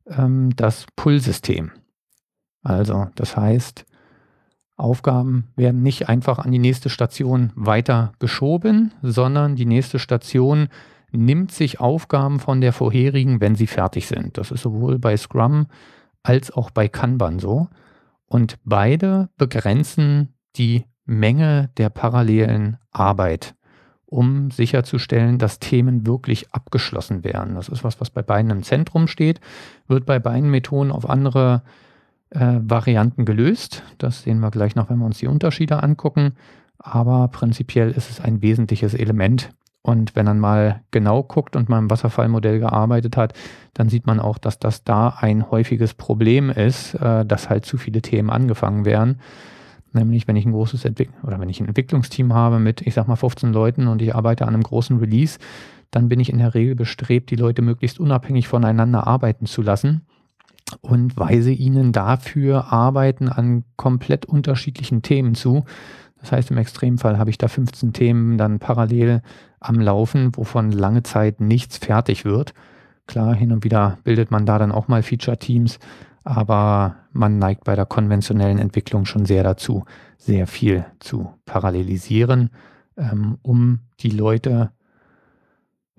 ähm, 0.07 0.55
das 0.55 0.85
Pull-System. 0.95 1.71
Also, 2.61 3.07
das 3.15 3.37
heißt, 3.37 3.85
Aufgaben 4.75 5.47
werden 5.55 5.83
nicht 5.83 6.07
einfach 6.07 6.39
an 6.39 6.51
die 6.51 6.59
nächste 6.59 6.89
Station 6.89 7.51
weiter 7.55 8.13
geschoben, 8.19 8.93
sondern 9.01 9.55
die 9.55 9.65
nächste 9.65 9.99
Station 9.99 10.69
nimmt 11.11 11.51
sich 11.51 11.79
Aufgaben 11.79 12.39
von 12.39 12.61
der 12.61 12.71
vorherigen, 12.71 13.41
wenn 13.41 13.55
sie 13.55 13.67
fertig 13.67 14.07
sind. 14.07 14.37
Das 14.37 14.51
ist 14.51 14.61
sowohl 14.61 14.99
bei 14.99 15.17
Scrum 15.17 15.67
als 16.23 16.51
auch 16.51 16.69
bei 16.71 16.87
Kanban 16.87 17.39
so. 17.39 17.67
Und 18.25 18.57
beide 18.63 19.29
begrenzen 19.37 20.35
die 20.55 20.85
Menge 21.05 21.71
der 21.77 21.89
parallelen 21.89 22.77
Arbeit, 22.91 23.55
um 24.09 24.49
sicherzustellen, 24.51 25.37
dass 25.37 25.59
Themen 25.59 26.07
wirklich 26.07 26.51
abgeschlossen 26.51 27.23
werden. 27.23 27.55
Das 27.55 27.69
ist 27.69 27.83
was, 27.83 28.01
was 28.01 28.09
bei 28.09 28.23
beiden 28.23 28.51
im 28.51 28.63
Zentrum 28.63 29.07
steht, 29.07 29.39
wird 29.87 30.05
bei 30.05 30.19
beiden 30.19 30.49
Methoden 30.49 30.91
auf 30.91 31.07
andere 31.09 31.61
äh, 32.31 32.59
Varianten 32.61 33.25
gelöst. 33.25 33.83
Das 33.99 34.23
sehen 34.23 34.39
wir 34.39 34.51
gleich 34.51 34.75
noch, 34.75 34.89
wenn 34.89 34.97
wir 34.97 35.05
uns 35.05 35.19
die 35.19 35.27
Unterschiede 35.27 35.83
angucken. 35.83 36.33
Aber 36.79 37.27
prinzipiell 37.27 37.91
ist 37.91 38.09
es 38.09 38.19
ein 38.19 38.41
wesentliches 38.41 38.93
Element. 38.93 39.51
Und 39.81 40.15
wenn 40.15 40.25
man 40.25 40.39
mal 40.39 40.81
genau 40.91 41.23
guckt 41.23 41.55
und 41.55 41.69
mal 41.69 41.79
im 41.79 41.89
Wasserfallmodell 41.89 42.59
gearbeitet 42.59 43.15
hat, 43.15 43.33
dann 43.73 43.89
sieht 43.89 44.05
man 44.05 44.19
auch, 44.19 44.37
dass 44.37 44.59
das 44.59 44.83
da 44.83 45.15
ein 45.19 45.49
häufiges 45.51 45.93
Problem 45.93 46.49
ist, 46.49 46.95
äh, 46.95 47.25
dass 47.25 47.49
halt 47.49 47.65
zu 47.65 47.77
viele 47.77 48.01
Themen 48.01 48.29
angefangen 48.29 48.85
werden. 48.85 49.19
Nämlich, 49.91 50.27
wenn 50.27 50.35
ich 50.35 50.45
ein 50.45 50.51
großes 50.51 50.85
Entwick 50.85 51.09
oder 51.23 51.39
wenn 51.39 51.49
ich 51.49 51.59
ein 51.59 51.67
Entwicklungsteam 51.67 52.33
habe 52.33 52.59
mit, 52.59 52.81
ich 52.81 52.93
sag 52.93 53.07
mal, 53.07 53.15
15 53.15 53.51
Leuten 53.51 53.87
und 53.87 54.01
ich 54.01 54.13
arbeite 54.13 54.45
an 54.45 54.53
einem 54.53 54.63
großen 54.63 54.97
Release, 54.97 55.39
dann 55.91 56.09
bin 56.09 56.19
ich 56.19 56.31
in 56.31 56.37
der 56.37 56.53
Regel 56.53 56.75
bestrebt, 56.75 57.31
die 57.31 57.35
Leute 57.35 57.61
möglichst 57.61 57.99
unabhängig 57.99 58.47
voneinander 58.47 59.07
arbeiten 59.07 59.47
zu 59.47 59.61
lassen 59.61 60.01
und 60.81 61.17
weise 61.17 61.51
ihnen 61.51 61.91
dafür 61.91 62.71
Arbeiten 62.71 63.27
an 63.27 63.63
komplett 63.75 64.25
unterschiedlichen 64.25 65.01
Themen 65.01 65.33
zu. 65.33 65.65
Das 66.21 66.31
heißt, 66.31 66.51
im 66.51 66.57
Extremfall 66.57 67.17
habe 67.17 67.29
ich 67.29 67.37
da 67.37 67.47
15 67.47 67.93
Themen 67.93 68.37
dann 68.37 68.59
parallel 68.59 69.21
am 69.59 69.79
Laufen, 69.79 70.35
wovon 70.35 70.71
lange 70.71 71.03
Zeit 71.03 71.41
nichts 71.41 71.77
fertig 71.77 72.25
wird. 72.25 72.53
Klar, 73.07 73.33
hin 73.33 73.51
und 73.51 73.63
wieder 73.63 73.97
bildet 74.03 74.29
man 74.29 74.45
da 74.45 74.59
dann 74.59 74.71
auch 74.71 74.87
mal 74.87 75.01
Feature-Teams, 75.01 75.79
aber 76.29 76.95
man 77.11 77.39
neigt 77.39 77.63
bei 77.63 77.75
der 77.75 77.87
konventionellen 77.87 78.59
Entwicklung 78.59 79.05
schon 79.05 79.25
sehr 79.25 79.41
dazu, 79.41 79.83
sehr 80.19 80.45
viel 80.45 80.85
zu 80.99 81.33
parallelisieren, 81.45 82.51
ähm, 82.97 83.39
um 83.41 83.79
die 84.01 84.11
Leute 84.11 84.71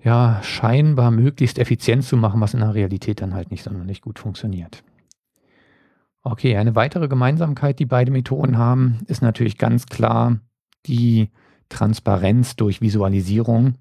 ja, 0.01 0.39
scheinbar 0.41 1.11
möglichst 1.11 1.59
effizient 1.59 2.05
zu 2.05 2.15
machen, 2.15 2.39
was 2.39 2.53
in 2.53 2.61
der 2.61 2.73
Realität 2.73 3.19
dann 3.19 3.33
halt 3.33 3.51
nicht 3.51 3.63
sonderlich 3.63 3.99
gut 3.99 4.19
funktioniert. 4.19 4.85
Okay, 6.23 6.55
eine 6.55 6.75
weitere 6.75 7.09
Gemeinsamkeit, 7.09 7.77
die 7.79 7.85
beide 7.85 8.11
Methoden 8.11 8.57
haben, 8.57 8.99
ist 9.07 9.21
natürlich 9.21 9.57
ganz 9.57 9.87
klar 9.87 10.39
die 10.85 11.29
Transparenz 11.67 12.55
durch 12.55 12.79
Visualisierung. 12.79 13.75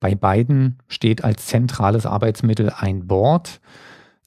Bei 0.00 0.14
beiden 0.14 0.82
steht 0.86 1.24
als 1.24 1.46
zentrales 1.46 2.04
Arbeitsmittel 2.04 2.70
ein 2.76 3.06
Board 3.06 3.62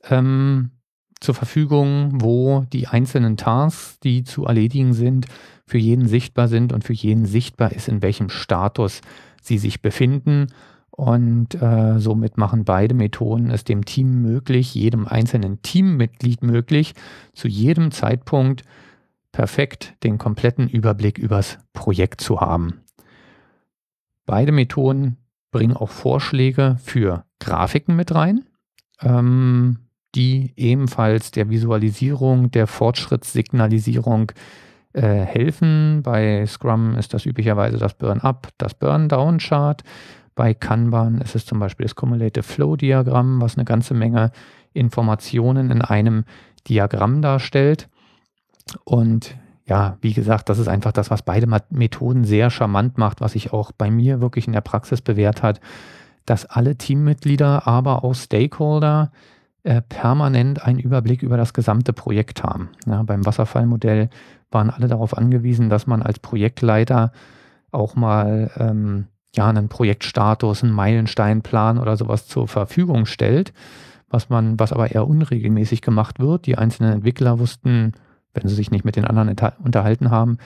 ähm, 0.10 0.72
zur 1.20 1.36
Verfügung, 1.36 2.22
wo 2.22 2.66
die 2.72 2.88
einzelnen 2.88 3.38
Tasks, 3.38 4.00
die 4.00 4.24
zu 4.24 4.46
erledigen 4.46 4.94
sind, 4.94 5.28
für 5.66 5.78
jeden 5.78 6.08
sichtbar 6.08 6.48
sind 6.48 6.74
und 6.74 6.84
für 6.84 6.94
jeden 6.94 7.26
sichtbar 7.26 7.72
ist, 7.74 7.88
in 7.88 8.02
welchem 8.02 8.30
Status 8.30 9.02
sie 9.42 9.58
sich 9.58 9.82
befinden 9.82 10.48
und 11.00 11.56
äh, 11.62 11.98
somit 11.98 12.38
machen 12.38 12.66
beide 12.66 12.94
Methoden 12.94 13.52
es 13.52 13.64
dem 13.64 13.86
Team 13.86 14.22
möglich, 14.22 14.76
jedem 14.76 15.08
einzelnen 15.08 15.62
Teammitglied 15.62 16.44
möglich, 16.44 16.94
zu 17.34 17.48
jedem 17.48 17.92
Zeitpunkt 17.92 18.64
perfekt 19.32 19.96
den 20.04 20.18
kompletten 20.18 20.68
Überblick 20.68 21.18
übers 21.18 21.58
Projekt 21.72 22.20
zu 22.20 22.42
haben. 22.42 22.82
Beide 24.26 24.52
Methoden 24.52 25.16
bringen 25.52 25.78
auch 25.78 25.90
Vorschläge 25.90 26.76
für 26.84 27.24
Grafiken 27.40 27.96
mit 27.96 28.14
rein, 28.14 28.46
ähm, 29.02 29.80
die 30.16 30.54
ebenfalls 30.56 31.32
der 31.32 31.50
Visualisierung, 31.50 32.52
der 32.52 32.68
Fortschrittssignalisierung 32.68 34.32
äh, 34.94 35.02
helfen. 35.02 36.02
Bei 36.04 36.46
Scrum 36.48 36.96
ist 36.96 37.14
das 37.14 37.26
üblicherweise 37.26 37.78
das 37.78 37.94
Burn-Up, 37.94 38.50
das 38.58 38.74
Burn-Down-Chart. 38.74 39.84
Bei 40.36 40.54
Kanban 40.54 41.22
ist 41.22 41.36
es 41.36 41.46
zum 41.46 41.60
Beispiel 41.60 41.86
das 41.86 41.96
Cumulative 41.96 42.44
Flow 42.44 42.76
Diagramm, 42.76 43.42
was 43.42 43.56
eine 43.58 43.66
ganze 43.66 43.94
Menge 43.94 44.32
Informationen 44.74 45.70
in 45.70 45.82
einem 45.82 46.24
Diagramm 46.68 47.22
darstellt. 47.22 47.90
Und 48.84 49.36
ja, 49.66 49.98
wie 50.02 50.14
gesagt, 50.14 50.50
das 50.50 50.58
ist 50.58 50.68
einfach 50.68 50.92
das, 50.92 51.12
was 51.12 51.22
beide 51.22 51.48
Methoden 51.70 52.24
sehr 52.24 52.50
charmant 52.50 52.98
macht, 52.98 53.22
was 53.22 53.34
sich 53.34 53.54
auch 53.54 53.72
bei 53.72 53.92
mir 53.92 54.22
wirklich 54.22 54.48
in 54.48 54.54
der 54.54 54.62
Praxis 54.62 55.02
bewährt 55.02 55.44
hat, 55.44 55.60
dass 56.26 56.46
alle 56.46 56.76
Teammitglieder, 56.76 57.68
aber 57.68 58.04
auch 58.04 58.16
Stakeholder 58.16 59.12
äh, 59.64 59.82
permanent 59.82 60.64
einen 60.64 60.80
Überblick 60.80 61.22
über 61.22 61.38
das 61.38 61.54
gesamte 61.54 61.94
Projekt 61.94 62.44
haben. 62.44 62.70
Ja, 62.86 63.04
beim 63.04 63.26
Wasserfallmodell 63.26 64.10
waren 64.52 64.70
alle 64.70 64.88
darauf 64.88 65.18
angewiesen, 65.18 65.70
dass 65.70 65.88
man 65.88 66.02
als 66.02 66.20
Projektleiter 66.20 67.12
auch 67.72 67.96
mal 67.96 68.52
ähm, 68.58 69.08
ja, 69.36 69.48
einen 69.48 69.70
Projektstatus, 69.70 70.64
einen 70.64 70.74
Meilensteinplan 70.74 71.78
oder 71.78 71.98
sowas 71.98 72.28
zur 72.28 72.48
Verfügung 72.48 73.06
stellt, 73.06 73.54
was 74.10 74.30
man, 74.30 74.60
was 74.60 74.74
aber 74.74 74.92
eher 74.92 75.08
unregelmäßig 75.08 75.82
gemacht 75.82 76.20
wird. 76.20 76.46
Die 76.46 76.58
einzelnen 76.58 76.94
Entwickler 76.94 77.38
wussten, 77.38 77.94
wenn 78.34 78.48
sie 78.48 78.56
sich 78.56 78.72
nicht 78.72 78.86
mit 78.86 78.96
den 78.96 79.06
anderen 79.06 79.36
unterhalten 79.64 80.10
haben, 80.10 80.38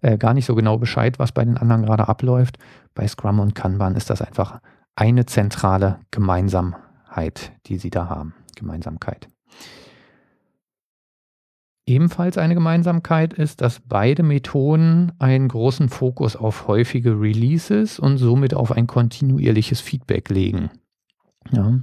äh, 0.00 0.18
gar 0.18 0.34
nicht 0.34 0.46
so 0.46 0.54
genau 0.54 0.78
Bescheid, 0.78 1.18
was 1.18 1.32
bei 1.32 1.44
den 1.44 1.56
anderen 1.56 1.82
gerade 1.82 2.08
abläuft. 2.08 2.58
Bei 2.94 3.06
Scrum 3.08 3.40
und 3.40 3.54
Kanban 3.54 3.96
ist 3.96 4.10
das 4.10 4.22
einfach 4.22 4.60
eine 4.94 5.26
zentrale 5.26 5.98
Gemeinsamkeit, 6.10 7.52
die 7.66 7.78
sie 7.78 7.90
da 7.90 8.08
haben. 8.08 8.34
Gemeinsamkeit. 8.58 9.28
Ebenfalls 11.86 12.36
eine 12.36 12.54
Gemeinsamkeit 12.54 13.32
ist, 13.32 13.62
dass 13.62 13.80
beide 13.80 14.22
Methoden 14.22 15.12
einen 15.18 15.48
großen 15.48 15.88
Fokus 15.88 16.36
auf 16.36 16.68
häufige 16.68 17.18
Releases 17.18 17.98
und 17.98 18.18
somit 18.18 18.52
auf 18.52 18.72
ein 18.72 18.86
kontinuierliches 18.86 19.80
Feedback 19.80 20.28
legen. 20.28 20.70
Ja. 21.50 21.80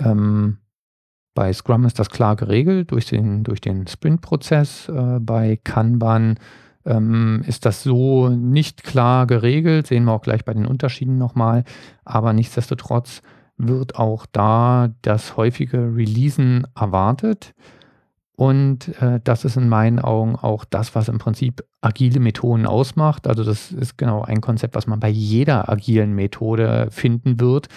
Ähm, 0.00 0.58
bei 1.34 1.52
Scrum 1.52 1.84
ist 1.84 2.00
das 2.00 2.10
klar 2.10 2.34
geregelt 2.34 2.90
durch 2.90 3.06
den, 3.06 3.44
durch 3.44 3.60
den 3.60 3.86
Sprint-Prozess. 3.86 4.88
Äh, 4.88 5.20
bei 5.20 5.60
Kanban 5.62 6.38
ähm, 6.84 7.44
ist 7.46 7.66
das 7.66 7.82
so 7.82 8.28
nicht 8.28 8.82
klar 8.82 9.26
geregelt, 9.28 9.86
sehen 9.86 10.04
wir 10.04 10.12
auch 10.12 10.22
gleich 10.22 10.44
bei 10.44 10.54
den 10.54 10.66
Unterschieden 10.66 11.18
nochmal. 11.18 11.64
Aber 12.04 12.32
nichtsdestotrotz 12.32 13.22
wird 13.56 13.96
auch 13.96 14.26
da 14.30 14.90
das 15.02 15.36
häufige 15.36 15.94
Releasen 15.94 16.66
erwartet. 16.74 17.54
Und 18.36 19.00
äh, 19.00 19.20
das 19.22 19.44
ist 19.44 19.56
in 19.56 19.68
meinen 19.68 20.00
Augen 20.00 20.34
auch 20.34 20.64
das, 20.64 20.94
was 20.94 21.08
im 21.08 21.18
Prinzip 21.18 21.64
agile 21.80 22.18
Methoden 22.18 22.66
ausmacht. 22.66 23.28
Also 23.28 23.44
das 23.44 23.70
ist 23.70 23.96
genau 23.96 24.22
ein 24.22 24.40
Konzept, 24.40 24.74
was 24.74 24.88
man 24.88 24.98
bei 24.98 25.08
jeder 25.08 25.68
agilen 25.68 26.14
Methode 26.14 26.88
finden 26.90 27.38
wird. 27.38 27.68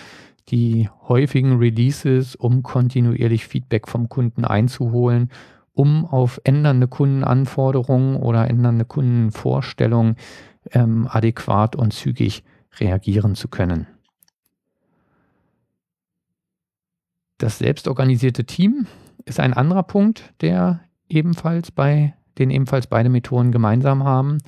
Die 0.50 0.90
häufigen 1.08 1.58
Releases, 1.58 2.36
um 2.36 2.64
kontinuierlich 2.64 3.46
Feedback 3.46 3.88
vom 3.88 4.10
Kunden 4.10 4.46
einzuholen, 4.46 5.30
um 5.74 6.06
auf 6.06 6.42
ändernde 6.44 6.88
Kundenanforderungen 6.88 8.16
oder 8.16 8.50
ändernde 8.50 8.86
Kundenvorstellungen 8.86 10.16
ähm, 10.72 11.08
adäquat 11.08 11.76
und 11.76 11.94
zügig 11.94 12.44
reagieren 12.80 13.36
zu 13.36 13.48
können. 13.48 13.88
Das 17.38 17.60
selbstorganisierte 17.60 18.46
Team 18.46 18.88
ist 19.25 19.39
ein 19.39 19.53
anderer 19.53 19.84
Punkt, 19.84 20.34
der 20.41 20.79
ebenfalls 21.10 21.72
bei, 21.72 22.13
den 22.38 22.50
ebenfalls 22.50 22.88
beide 22.88 23.10
Methoden 23.10 23.51
gemeinsam 23.51 24.03
haben. 24.03 24.39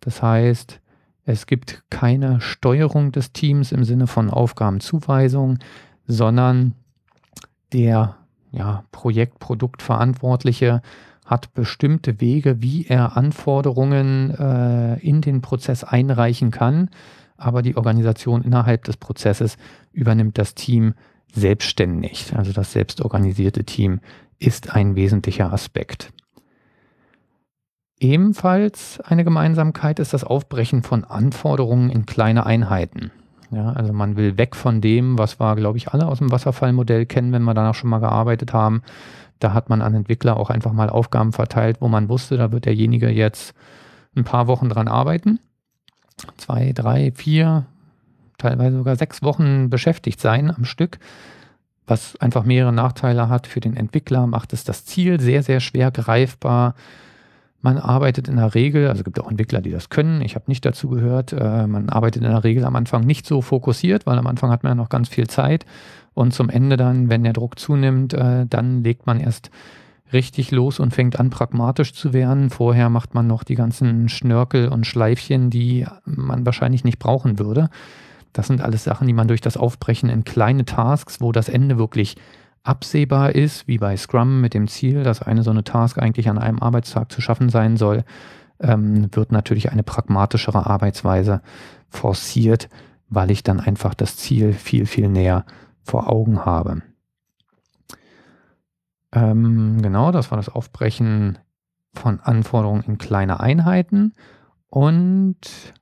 Das 0.00 0.22
heißt, 0.22 0.80
es 1.24 1.46
gibt 1.46 1.82
keine 1.90 2.40
Steuerung 2.40 3.12
des 3.12 3.32
Teams 3.32 3.72
im 3.72 3.84
Sinne 3.84 4.06
von 4.06 4.30
Aufgabenzuweisung, 4.30 5.58
sondern 6.06 6.74
der 7.72 8.16
ja, 8.50 8.84
Projekt, 8.92 9.38
Produktverantwortliche 9.40 10.80
hat 11.26 11.52
bestimmte 11.52 12.22
Wege, 12.22 12.62
wie 12.62 12.86
er 12.86 13.16
Anforderungen 13.18 14.30
äh, 14.30 14.98
in 15.00 15.20
den 15.20 15.42
Prozess 15.42 15.84
einreichen 15.84 16.50
kann, 16.50 16.88
aber 17.36 17.60
die 17.60 17.76
Organisation 17.76 18.42
innerhalb 18.42 18.84
des 18.84 18.96
Prozesses 18.96 19.58
übernimmt 19.92 20.38
das 20.38 20.54
Team 20.54 20.94
selbstständig. 21.32 22.34
Also 22.36 22.52
das 22.52 22.72
selbstorganisierte 22.72 23.64
Team 23.64 24.00
ist 24.38 24.74
ein 24.74 24.96
wesentlicher 24.96 25.52
Aspekt. 25.52 26.12
Ebenfalls 28.00 29.00
eine 29.00 29.24
Gemeinsamkeit 29.24 29.98
ist 29.98 30.14
das 30.14 30.22
Aufbrechen 30.22 30.82
von 30.82 31.04
Anforderungen 31.04 31.90
in 31.90 32.06
kleine 32.06 32.46
Einheiten. 32.46 33.10
Ja, 33.50 33.72
also 33.72 33.92
man 33.92 34.16
will 34.16 34.36
weg 34.36 34.54
von 34.54 34.80
dem, 34.80 35.18
was 35.18 35.40
wir, 35.40 35.56
glaube 35.56 35.78
ich, 35.78 35.88
alle 35.88 36.06
aus 36.06 36.18
dem 36.18 36.30
Wasserfallmodell 36.30 37.06
kennen, 37.06 37.32
wenn 37.32 37.42
wir 37.42 37.54
danach 37.54 37.74
schon 37.74 37.90
mal 37.90 37.98
gearbeitet 37.98 38.52
haben. 38.52 38.82
Da 39.38 39.54
hat 39.54 39.68
man 39.68 39.82
an 39.82 39.94
Entwickler 39.94 40.36
auch 40.36 40.50
einfach 40.50 40.72
mal 40.72 40.90
Aufgaben 40.90 41.32
verteilt, 41.32 41.78
wo 41.80 41.88
man 41.88 42.08
wusste, 42.08 42.36
da 42.36 42.52
wird 42.52 42.66
derjenige 42.66 43.08
jetzt 43.08 43.54
ein 44.14 44.24
paar 44.24 44.46
Wochen 44.48 44.68
dran 44.68 44.88
arbeiten. 44.88 45.40
Zwei, 46.36 46.72
drei, 46.72 47.12
vier, 47.12 47.66
teilweise 48.38 48.78
sogar 48.78 48.96
sechs 48.96 49.22
Wochen 49.22 49.68
beschäftigt 49.68 50.20
sein 50.20 50.50
am 50.50 50.64
Stück 50.64 50.98
was 51.88 52.16
einfach 52.20 52.44
mehrere 52.44 52.72
Nachteile 52.72 53.28
hat 53.28 53.46
für 53.46 53.60
den 53.60 53.76
Entwickler, 53.76 54.26
macht 54.26 54.52
es 54.52 54.64
das 54.64 54.84
Ziel 54.84 55.20
sehr, 55.20 55.42
sehr 55.42 55.60
schwer 55.60 55.90
greifbar. 55.90 56.74
Man 57.60 57.78
arbeitet 57.78 58.28
in 58.28 58.36
der 58.36 58.54
Regel, 58.54 58.86
also 58.88 59.00
es 59.00 59.04
gibt 59.04 59.18
auch 59.18 59.28
Entwickler, 59.28 59.60
die 59.60 59.72
das 59.72 59.88
können, 59.88 60.20
ich 60.20 60.36
habe 60.36 60.44
nicht 60.46 60.64
dazu 60.64 60.88
gehört, 60.88 61.32
äh, 61.32 61.66
man 61.66 61.88
arbeitet 61.88 62.22
in 62.22 62.30
der 62.30 62.44
Regel 62.44 62.64
am 62.64 62.76
Anfang 62.76 63.04
nicht 63.04 63.26
so 63.26 63.42
fokussiert, 63.42 64.06
weil 64.06 64.16
am 64.16 64.28
Anfang 64.28 64.50
hat 64.50 64.62
man 64.62 64.70
ja 64.70 64.74
noch 64.76 64.90
ganz 64.90 65.08
viel 65.08 65.26
Zeit 65.26 65.66
und 66.14 66.32
zum 66.32 66.50
Ende 66.50 66.76
dann, 66.76 67.10
wenn 67.10 67.24
der 67.24 67.32
Druck 67.32 67.58
zunimmt, 67.58 68.14
äh, 68.14 68.46
dann 68.46 68.84
legt 68.84 69.06
man 69.06 69.18
erst 69.18 69.50
richtig 70.12 70.52
los 70.52 70.78
und 70.78 70.94
fängt 70.94 71.18
an, 71.18 71.30
pragmatisch 71.30 71.92
zu 71.92 72.12
werden. 72.14 72.48
Vorher 72.48 72.88
macht 72.88 73.12
man 73.12 73.26
noch 73.26 73.44
die 73.44 73.56
ganzen 73.56 74.08
Schnörkel 74.08 74.68
und 74.68 74.86
Schleifchen, 74.86 75.50
die 75.50 75.84
man 76.06 76.46
wahrscheinlich 76.46 76.82
nicht 76.82 76.98
brauchen 76.98 77.38
würde. 77.38 77.68
Das 78.38 78.46
sind 78.46 78.60
alles 78.60 78.84
Sachen, 78.84 79.08
die 79.08 79.14
man 79.14 79.26
durch 79.26 79.40
das 79.40 79.56
Aufbrechen 79.56 80.08
in 80.08 80.22
kleine 80.22 80.64
Tasks, 80.64 81.20
wo 81.20 81.32
das 81.32 81.48
Ende 81.48 81.76
wirklich 81.76 82.14
absehbar 82.62 83.34
ist, 83.34 83.66
wie 83.66 83.78
bei 83.78 83.96
Scrum 83.96 84.40
mit 84.40 84.54
dem 84.54 84.68
Ziel, 84.68 85.02
dass 85.02 85.22
eine 85.22 85.42
so 85.42 85.50
eine 85.50 85.64
Task 85.64 85.98
eigentlich 85.98 86.28
an 86.28 86.38
einem 86.38 86.60
Arbeitstag 86.60 87.10
zu 87.10 87.20
schaffen 87.20 87.48
sein 87.48 87.76
soll, 87.76 88.04
ähm, 88.60 89.08
wird 89.10 89.32
natürlich 89.32 89.72
eine 89.72 89.82
pragmatischere 89.82 90.66
Arbeitsweise 90.66 91.42
forciert, 91.88 92.68
weil 93.08 93.32
ich 93.32 93.42
dann 93.42 93.58
einfach 93.58 93.92
das 93.92 94.16
Ziel 94.16 94.52
viel, 94.52 94.86
viel 94.86 95.08
näher 95.08 95.44
vor 95.82 96.08
Augen 96.08 96.44
habe. 96.44 96.82
Ähm, 99.10 99.82
genau, 99.82 100.12
das 100.12 100.30
war 100.30 100.36
das 100.38 100.48
Aufbrechen 100.48 101.38
von 101.92 102.20
Anforderungen 102.20 102.84
in 102.84 102.98
kleine 102.98 103.40
Einheiten. 103.40 104.14
Und 104.68 105.74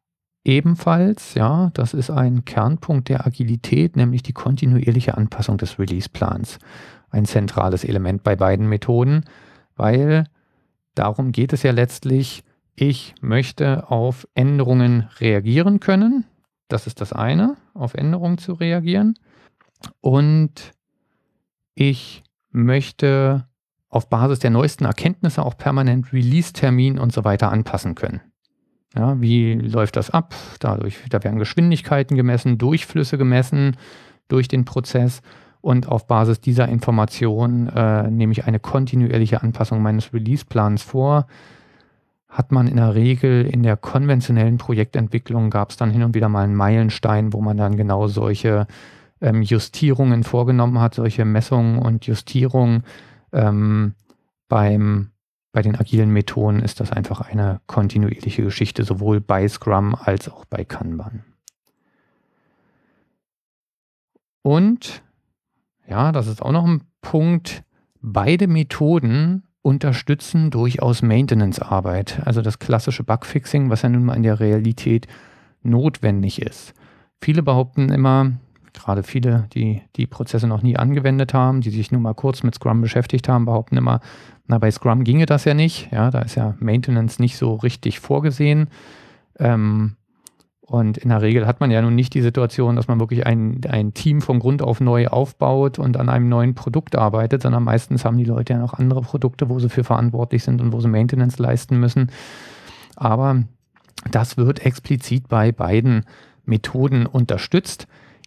Ebenfalls, 0.47 1.35
ja, 1.35 1.71
das 1.75 1.93
ist 1.93 2.09
ein 2.09 2.45
Kernpunkt 2.45 3.09
der 3.09 3.27
Agilität, 3.27 3.97
nämlich 3.97 4.23
die 4.23 4.33
kontinuierliche 4.33 5.17
Anpassung 5.17 5.59
des 5.59 5.77
Release-Plans. 5.77 6.61
Ein 7.11 7.25
zentrales 7.25 7.83
Element 7.83 8.23
bei 8.23 8.37
beiden 8.37 8.69
Methoden, 8.69 9.25
weil 9.75 10.29
darum 10.95 11.33
geht 11.33 11.53
es 11.53 11.65
ja 11.65 11.73
letztlich, 11.73 12.45
ich 12.77 13.17
möchte 13.21 13.91
auf 13.91 14.29
Änderungen 14.35 15.09
reagieren 15.19 15.81
können. 15.81 16.27
Das 16.69 16.87
ist 16.87 17.01
das 17.01 17.13
eine, 17.13 17.57
auf 17.75 17.95
Änderungen 17.95 18.39
zu 18.39 18.53
reagieren. 18.53 19.19
Und 20.01 20.71
ich 21.75 22.23
möchte 22.53 23.49
auf 23.89 24.09
Basis 24.09 24.39
der 24.39 24.51
neuesten 24.51 24.85
Erkenntnisse 24.85 25.45
auch 25.45 25.59
permanent 25.59 26.13
Release-Termin 26.13 27.01
und 27.01 27.13
so 27.13 27.25
weiter 27.25 27.51
anpassen 27.51 27.97
können. 27.97 28.21
Ja, 28.97 29.21
wie 29.21 29.55
läuft 29.55 29.97
das 29.97 30.11
ab? 30.11 30.35
Dadurch, 30.59 30.99
da 31.11 31.23
werden 31.23 31.39
Geschwindigkeiten 31.39 32.17
gemessen, 32.17 32.57
Durchflüsse 32.57 33.19
gemessen 33.19 33.77
durch 34.29 34.49
den 34.49 34.65
Prozess 34.65 35.21
und 35.61 35.89
auf 35.89 36.07
Basis 36.07 36.41
dieser 36.41 36.69
Information 36.69 37.69
äh, 37.69 38.11
nehme 38.11 38.33
ich 38.33 38.47
eine 38.47 38.61
kontinuierliche 38.61 39.43
Anpassung 39.43 39.83
meines 39.83 40.15
Release-Plans 40.15 40.83
vor. 40.83 41.27
Hat 42.29 42.53
man 42.53 42.69
in 42.69 42.77
der 42.77 42.95
Regel 42.95 43.45
in 43.45 43.63
der 43.63 43.77
konventionellen 43.77 44.59
Projektentwicklung 44.59 45.51
gab 45.51 45.71
es 45.71 45.77
dann 45.77 45.91
hin 45.91 46.03
und 46.03 46.15
wieder 46.15 46.29
mal 46.29 46.45
einen 46.45 46.55
Meilenstein, 46.55 47.33
wo 47.33 47.41
man 47.41 47.57
dann 47.57 47.77
genau 47.77 48.07
solche 48.07 48.67
ähm, 49.21 49.43
Justierungen 49.43 50.25
vorgenommen 50.25 50.81
hat, 50.81 50.95
solche 50.95 51.25
Messungen 51.25 51.79
und 51.79 52.07
Justierungen 52.07 52.85
ähm, 53.33 53.95
beim 54.49 55.11
bei 55.57 55.63
den 55.63 55.75
agilen 55.75 56.11
Methoden 56.11 56.61
ist 56.61 56.81
das 56.81 56.93
einfach 56.93 57.23
eine 57.23 57.63
kontinuierliche 57.67 58.43
Geschichte, 58.43 58.85
sowohl 58.85 59.23
bei 59.23 59.49
Scrum 59.49 59.95
als 59.95 60.29
auch 60.29 60.45
bei 60.45 60.67
Kanban. 60.67 61.25
Und 64.43 65.03
ja, 65.89 66.13
das 66.13 66.27
ist 66.27 66.43
auch 66.43 66.53
noch 66.53 66.67
ein 66.67 66.83
Punkt. 67.01 67.65
Beide 68.03 68.49
Methoden 68.49 69.45
unterstützen 69.63 70.51
durchaus 70.51 71.01
Maintenance-Arbeit, 71.01 72.21
also 72.27 72.43
das 72.43 72.59
klassische 72.59 73.03
Bugfixing, 73.03 73.71
was 73.71 73.81
ja 73.81 73.89
nun 73.89 74.05
mal 74.05 74.15
in 74.15 74.25
der 74.25 74.39
Realität 74.39 75.07
notwendig 75.63 76.43
ist. 76.43 76.75
Viele 77.19 77.43
behaupten 77.43 77.89
immer, 77.89 78.33
gerade 78.77 79.03
viele, 79.03 79.49
die 79.53 79.83
die 79.97 80.07
Prozesse 80.07 80.47
noch 80.47 80.63
nie 80.63 80.77
angewendet 80.77 81.35
haben, 81.35 81.61
die 81.61 81.71
sich 81.71 81.91
nur 81.91 82.01
mal 82.01 82.15
kurz 82.15 82.43
mit 82.43 82.55
Scrum 82.55 82.81
beschäftigt 82.81 83.29
haben, 83.29 83.45
behaupten 83.45 83.77
immer, 83.77 84.01
na, 84.47 84.59
bei 84.59 84.71
Scrum 84.71 85.05
ginge 85.05 85.27
das 85.27 85.45
ja 85.45 85.55
nicht. 85.55 85.91
Ja, 85.91 86.11
da 86.11 86.21
ist 86.21 86.37
ja 86.37 86.55
Maintenance 86.61 87.19
nicht 87.19 87.37
so 87.37 87.55
richtig 87.55 88.01
vorgesehen. 88.01 88.69
Ähm, 89.39 89.97
und 90.61 90.99
in 90.99 91.11
der 91.11 91.23
Regel 91.23 91.47
hat 91.47 91.61
man 91.61 91.71
ja 91.71 91.81
nun 91.81 91.95
nicht 91.95 92.13
die 92.15 92.23
Situation, 92.23 92.75
dass 92.75 92.89
man 92.89 92.99
wirklich 92.99 93.25
ein, 93.25 93.61
ein 93.69 93.95
Team 93.95 94.21
vom 94.21 94.41
Grund 94.41 94.63
auf 94.63 94.81
neu 94.81 95.07
aufbaut 95.07 95.79
und 95.79 95.97
an 95.97 96.09
einem 96.09 96.29
neuen 96.29 96.55
Produkt 96.57 96.97
arbeitet, 96.97 97.43
sondern 97.43 97.63
meistens 97.63 98.05
haben 98.05 98.17
die 98.17 98.25
Leute 98.25 98.55
ja 98.55 98.59
noch 98.59 98.75
andere 98.75 99.01
Produkte, 99.03 99.49
wo 99.49 99.61
sie 99.61 99.69
für 99.69 99.85
verantwortlich 99.85 100.43
sind 100.43 100.61
und 100.61 100.73
wo 100.73 100.81
sie 100.81 100.89
Maintenance 100.89 101.39
leisten 101.39 101.79
müssen. 101.79 102.11
Aber 102.97 103.45
das 104.11 104.37
wird 104.37 104.65
explizit 104.67 105.29
bei 105.29 105.53
beiden 105.53 106.05
Methoden 106.45 107.07
unterstützt. 107.07 107.87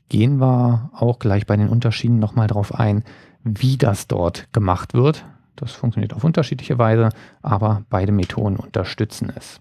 Gehen 0.10 0.40
wir 0.42 0.90
auch 0.94 1.20
gleich 1.20 1.46
bei 1.46 1.56
den 1.56 1.70
Unterschieden 1.70 2.20
nochmal 2.20 2.48
drauf 2.48 2.74
ein, 2.74 3.04
wie 3.44 3.78
das 3.78 4.08
dort 4.08 4.52
gemacht 4.54 4.94
wird. 4.94 5.24
Das 5.56 5.72
funktioniert 5.72 6.14
auf 6.14 6.24
unterschiedliche 6.24 6.78
Weise, 6.78 7.10
aber 7.42 7.84
beide 7.90 8.12
Methoden 8.12 8.56
unterstützen 8.56 9.32
es. 9.36 9.60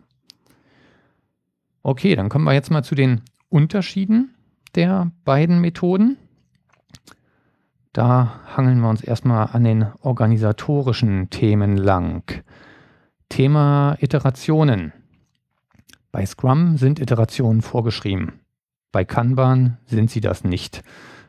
Okay, 1.82 2.16
dann 2.16 2.28
kommen 2.28 2.44
wir 2.44 2.52
jetzt 2.52 2.70
mal 2.70 2.82
zu 2.82 2.94
den 2.94 3.22
Unterschieden 3.48 4.34
der 4.74 5.10
beiden 5.24 5.60
Methoden. 5.60 6.18
Da 7.92 8.40
hangeln 8.56 8.80
wir 8.80 8.88
uns 8.88 9.02
erstmal 9.02 9.48
an 9.52 9.64
den 9.64 9.86
organisatorischen 10.02 11.30
Themen 11.30 11.76
lang. 11.76 12.44
Thema 13.28 13.96
Iterationen. 14.00 14.92
Bei 16.12 16.24
Scrum 16.24 16.76
sind 16.76 17.00
Iterationen 17.00 17.60
vorgeschrieben. 17.60 18.40
Bei 18.92 19.04
Kanban 19.04 19.78
sind 19.86 20.10
sie 20.10 20.20
das 20.20 20.44
nicht. 20.44 20.82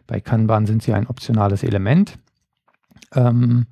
Bei 0.08 0.20
Kanban 0.20 0.66
sind 0.66 0.82
sie 0.82 0.94
ein 0.94 1.08
optionales 1.08 1.64
Element. 1.64 2.18
Ähm, 3.14 3.68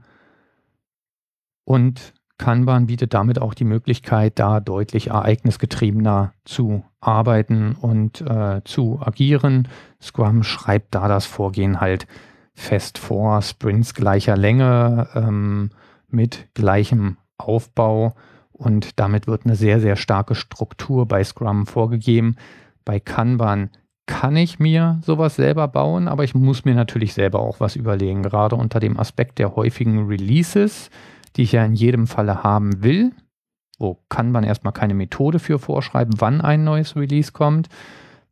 und 1.64 2.14
Kanban 2.38 2.86
bietet 2.88 3.14
damit 3.14 3.42
auch 3.42 3.54
die 3.54 3.64
Möglichkeit, 3.64 4.38
da 4.38 4.60
deutlich 4.60 5.08
ereignisgetriebener 5.08 6.34
zu 6.46 6.86
arbeiten 7.00 7.74
und 7.74 8.22
äh, 8.22 8.62
zu 8.64 9.00
agieren. 9.02 9.68
Scrum 10.02 10.44
schreibt 10.44 10.94
da 10.94 11.08
das 11.08 11.26
Vorgehen 11.26 11.82
halt 11.82 12.08
fest 12.54 12.98
vor, 13.00 13.42
Sprints 13.42 13.94
gleicher 13.94 14.38
Länge 14.38 15.08
ähm, 15.16 15.72
mit 16.08 16.48
gleichem 16.54 17.18
Aufbau 17.38 18.16
und 18.52 19.00
damit 19.00 19.28
wird 19.28 19.46
eine 19.46 19.56
sehr, 19.56 19.80
sehr 19.80 19.96
starke 19.96 20.36
Struktur 20.36 21.08
bei 21.08 21.24
Scrum 21.24 21.66
vorgegeben. 21.66 22.36
Bei 22.88 23.02
Kanban 23.02 23.70
kann 24.06 24.38
ich 24.38 24.60
mir 24.60 25.00
sowas 25.04 25.36
selber 25.36 25.68
bauen, 25.68 26.08
aber 26.08 26.24
ich 26.24 26.34
muss 26.34 26.64
mir 26.64 26.74
natürlich 26.74 27.14
selber 27.14 27.42
auch 27.42 27.60
was 27.60 27.76
überlegen, 27.76 28.24
gerade 28.24 28.56
unter 28.56 28.80
dem 28.80 28.98
Aspekt 28.98 29.40
der 29.40 29.58
häufigen 29.58 30.08
Releases 30.08 30.90
die 31.38 31.44
ich 31.44 31.52
ja 31.52 31.64
in 31.64 31.76
jedem 31.76 32.08
Falle 32.08 32.44
haben 32.44 32.84
will. 32.84 33.14
Wo 33.78 34.00
kann 34.10 34.32
man 34.32 34.44
erstmal 34.44 34.74
keine 34.74 34.96
Methode 34.96 35.38
für 35.40 35.60
vorschreiben, 35.60 36.16
wann 36.18 36.42
ein 36.42 36.64
neues 36.64 36.96
Release 36.96 37.32
kommt. 37.32 37.70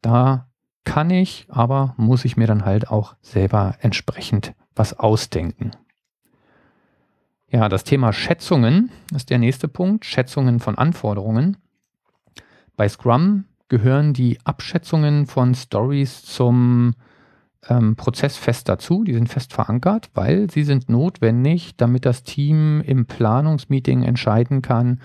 Da 0.01 0.47
kann 0.83 1.11
ich, 1.11 1.47
aber 1.49 1.93
muss 1.97 2.25
ich 2.25 2.35
mir 2.35 2.47
dann 2.47 2.65
halt 2.65 2.89
auch 2.89 3.15
selber 3.21 3.75
entsprechend 3.79 4.53
was 4.75 4.97
ausdenken. 4.97 5.71
Ja, 7.47 7.69
das 7.69 7.83
Thema 7.83 8.11
Schätzungen 8.11 8.91
ist 9.13 9.29
der 9.29 9.37
nächste 9.37 9.67
Punkt. 9.67 10.03
Schätzungen 10.05 10.59
von 10.59 10.77
Anforderungen. 10.77 11.57
Bei 12.75 12.89
Scrum 12.89 13.45
gehören 13.69 14.13
die 14.13 14.39
Abschätzungen 14.43 15.25
von 15.25 15.55
Stories 15.55 16.23
zum 16.23 16.93
ähm, 17.67 17.95
Prozess 17.95 18.37
fest 18.37 18.69
dazu, 18.69 19.03
die 19.03 19.13
sind 19.13 19.29
fest 19.29 19.53
verankert, 19.53 20.09
weil 20.13 20.49
sie 20.49 20.63
sind 20.63 20.89
notwendig, 20.89 21.75
damit 21.77 22.05
das 22.05 22.23
Team 22.23 22.81
im 22.81 23.05
Planungsmeeting 23.05 24.03
entscheiden 24.03 24.61
kann, 24.61 25.01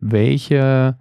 welche 0.00 0.96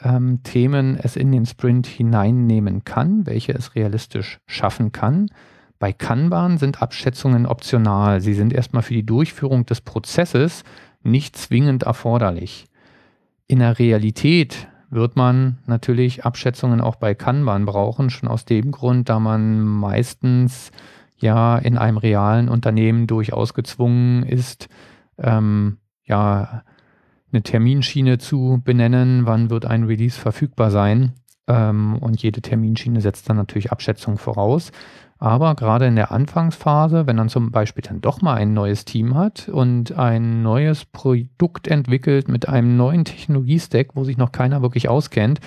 ähm, 0.00 0.42
Themen 0.42 0.96
es 0.96 1.16
in 1.16 1.32
den 1.32 1.46
Sprint 1.46 1.86
hineinnehmen 1.86 2.84
kann, 2.84 3.26
welche 3.26 3.52
es 3.52 3.74
realistisch 3.74 4.38
schaffen 4.46 4.92
kann. 4.92 5.30
Bei 5.78 5.92
Kanban 5.92 6.58
sind 6.58 6.82
Abschätzungen 6.82 7.46
optional. 7.46 8.20
Sie 8.20 8.34
sind 8.34 8.52
erstmal 8.52 8.82
für 8.82 8.94
die 8.94 9.06
Durchführung 9.06 9.64
des 9.64 9.80
Prozesses 9.80 10.64
nicht 11.02 11.36
zwingend 11.36 11.84
erforderlich. 11.84 12.66
In 13.46 13.60
der 13.60 13.78
Realität 13.78 14.68
wird 14.90 15.16
man 15.16 15.58
natürlich 15.66 16.24
Abschätzungen 16.24 16.80
auch 16.80 16.96
bei 16.96 17.14
Kanban 17.14 17.66
brauchen, 17.66 18.10
schon 18.10 18.28
aus 18.28 18.44
dem 18.44 18.70
Grund, 18.70 19.08
da 19.08 19.20
man 19.20 19.60
meistens 19.60 20.70
ja 21.16 21.58
in 21.58 21.76
einem 21.76 21.98
realen 21.98 22.48
Unternehmen 22.48 23.06
durchaus 23.06 23.54
gezwungen 23.54 24.22
ist, 24.22 24.68
ähm, 25.18 25.78
ja, 26.04 26.62
eine 27.30 27.42
Terminschiene 27.42 28.18
zu 28.18 28.62
benennen, 28.64 29.26
wann 29.26 29.50
wird 29.50 29.66
ein 29.66 29.84
Release 29.84 30.18
verfügbar 30.18 30.70
sein. 30.70 31.12
Ähm, 31.46 31.96
und 31.98 32.22
jede 32.22 32.40
Terminschiene 32.40 33.00
setzt 33.00 33.28
dann 33.28 33.36
natürlich 33.36 33.70
Abschätzungen 33.72 34.18
voraus. 34.18 34.72
Aber 35.18 35.56
gerade 35.56 35.86
in 35.86 35.96
der 35.96 36.12
Anfangsphase, 36.12 37.06
wenn 37.06 37.16
man 37.16 37.28
zum 37.28 37.50
Beispiel 37.50 37.82
dann 37.82 38.00
doch 38.00 38.22
mal 38.22 38.34
ein 38.34 38.54
neues 38.54 38.84
Team 38.84 39.16
hat 39.16 39.48
und 39.48 39.98
ein 39.98 40.42
neues 40.42 40.84
Produkt 40.84 41.66
entwickelt 41.66 42.28
mit 42.28 42.48
einem 42.48 42.76
neuen 42.76 43.04
Technologiestack, 43.04 43.88
wo 43.94 44.04
sich 44.04 44.16
noch 44.16 44.30
keiner 44.30 44.62
wirklich 44.62 44.88
auskennt, 44.88 45.40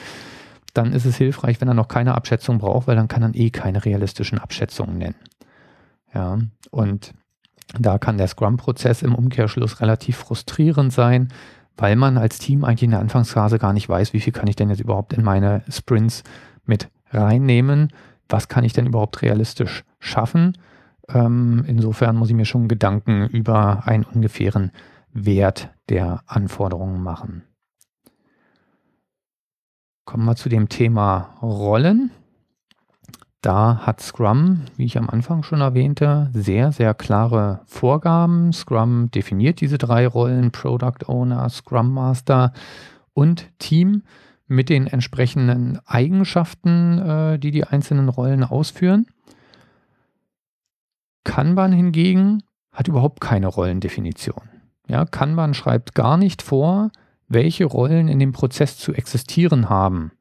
dann 0.73 0.91
ist 0.91 1.05
es 1.05 1.15
hilfreich, 1.15 1.62
wenn 1.62 1.69
er 1.69 1.73
noch 1.73 1.88
keine 1.88 2.15
Abschätzung 2.15 2.57
braucht, 2.57 2.88
weil 2.88 2.97
dann 2.97 3.07
kann 3.07 3.23
er 3.23 3.34
eh 3.34 3.49
keine 3.49 3.84
realistischen 3.86 4.39
Abschätzungen 4.39 4.97
nennen. 4.97 5.15
Ja, 6.13 6.39
und 6.69 7.13
da 7.79 7.97
kann 7.97 8.17
der 8.17 8.27
Scrum-Prozess 8.27 9.01
im 9.01 9.15
Umkehrschluss 9.15 9.79
relativ 9.79 10.17
frustrierend 10.17 10.91
sein, 10.91 11.29
weil 11.77 11.95
man 11.95 12.17
als 12.17 12.39
Team 12.39 12.65
eigentlich 12.65 12.84
in 12.84 12.91
der 12.91 12.99
Anfangsphase 12.99 13.57
gar 13.57 13.71
nicht 13.71 13.88
weiß, 13.88 14.12
wie 14.12 14.19
viel 14.19 14.34
kann 14.34 14.47
ich 14.47 14.57
denn 14.57 14.69
jetzt 14.69 14.81
überhaupt 14.81 15.13
in 15.13 15.23
meine 15.23 15.63
Sprints 15.69 16.23
mit 16.65 16.89
reinnehmen 17.12 17.93
was 18.32 18.48
kann 18.48 18.63
ich 18.63 18.74
denn 18.74 18.88
überhaupt 18.88 19.22
realistisch 19.22 19.84
schaffen. 20.00 20.58
Ähm, 21.10 21.63
insofern 21.67 22.15
muss 22.15 22.30
ich 22.30 22.36
mir 22.36 22.46
schon 22.46 22.67
Gedanken 22.67 23.28
über 23.28 23.84
einen 23.86 24.04
ungefähren 24.04 24.72
Wert 25.13 25.70
der 25.89 26.22
Anforderungen 26.26 27.04
machen. 27.04 27.44
Kommen 30.06 30.26
wir 30.26 30.36
zu 30.36 30.50
dem 30.50 30.70
Thema 30.70 31.38
Rollen. 31.41 32.12
Da 33.41 33.78
hat 33.86 34.02
Scrum, 34.02 34.62
wie 34.78 34.86
ich 34.86 34.98
am 34.98 35.10
Anfang 35.10 35.41
schon 35.41 35.62
erwähnte, 35.62 36.30
sehr, 36.34 36.72
sehr 36.72 36.94
klare 36.94 37.62
Vorgaben. 37.65 38.54
Scrum 38.54 39.10
definiert 39.10 39.62
diese 39.62 39.80
drei 39.80 40.06
Rollen, 40.06 40.52
Product 40.52 41.08
Owner, 41.08 41.50
Scrum 41.50 41.91
Master 41.91 42.54
und 43.13 43.48
Team 43.58 44.04
mit 44.51 44.69
den 44.69 44.85
entsprechenden 44.85 45.79
Eigenschaften, 45.85 46.99
äh, 46.99 47.39
die 47.39 47.51
die 47.51 47.63
einzelnen 47.63 48.09
Rollen 48.09 48.43
ausführen. 48.43 49.07
Kanban 51.23 51.71
hingegen 51.71 52.43
hat 52.71 52.87
überhaupt 52.87 53.21
keine 53.21 53.47
Rollendefinition. 53.47 54.49
Ja, 54.87 55.05
Kanban 55.05 55.53
schreibt 55.53 55.95
gar 55.95 56.17
nicht 56.17 56.41
vor, 56.41 56.91
welche 57.27 57.65
Rollen 57.65 58.09
in 58.09 58.19
dem 58.19 58.33
Prozess 58.33 58.77
zu 58.77 58.93
existieren 58.93 59.69
haben. 59.69 60.11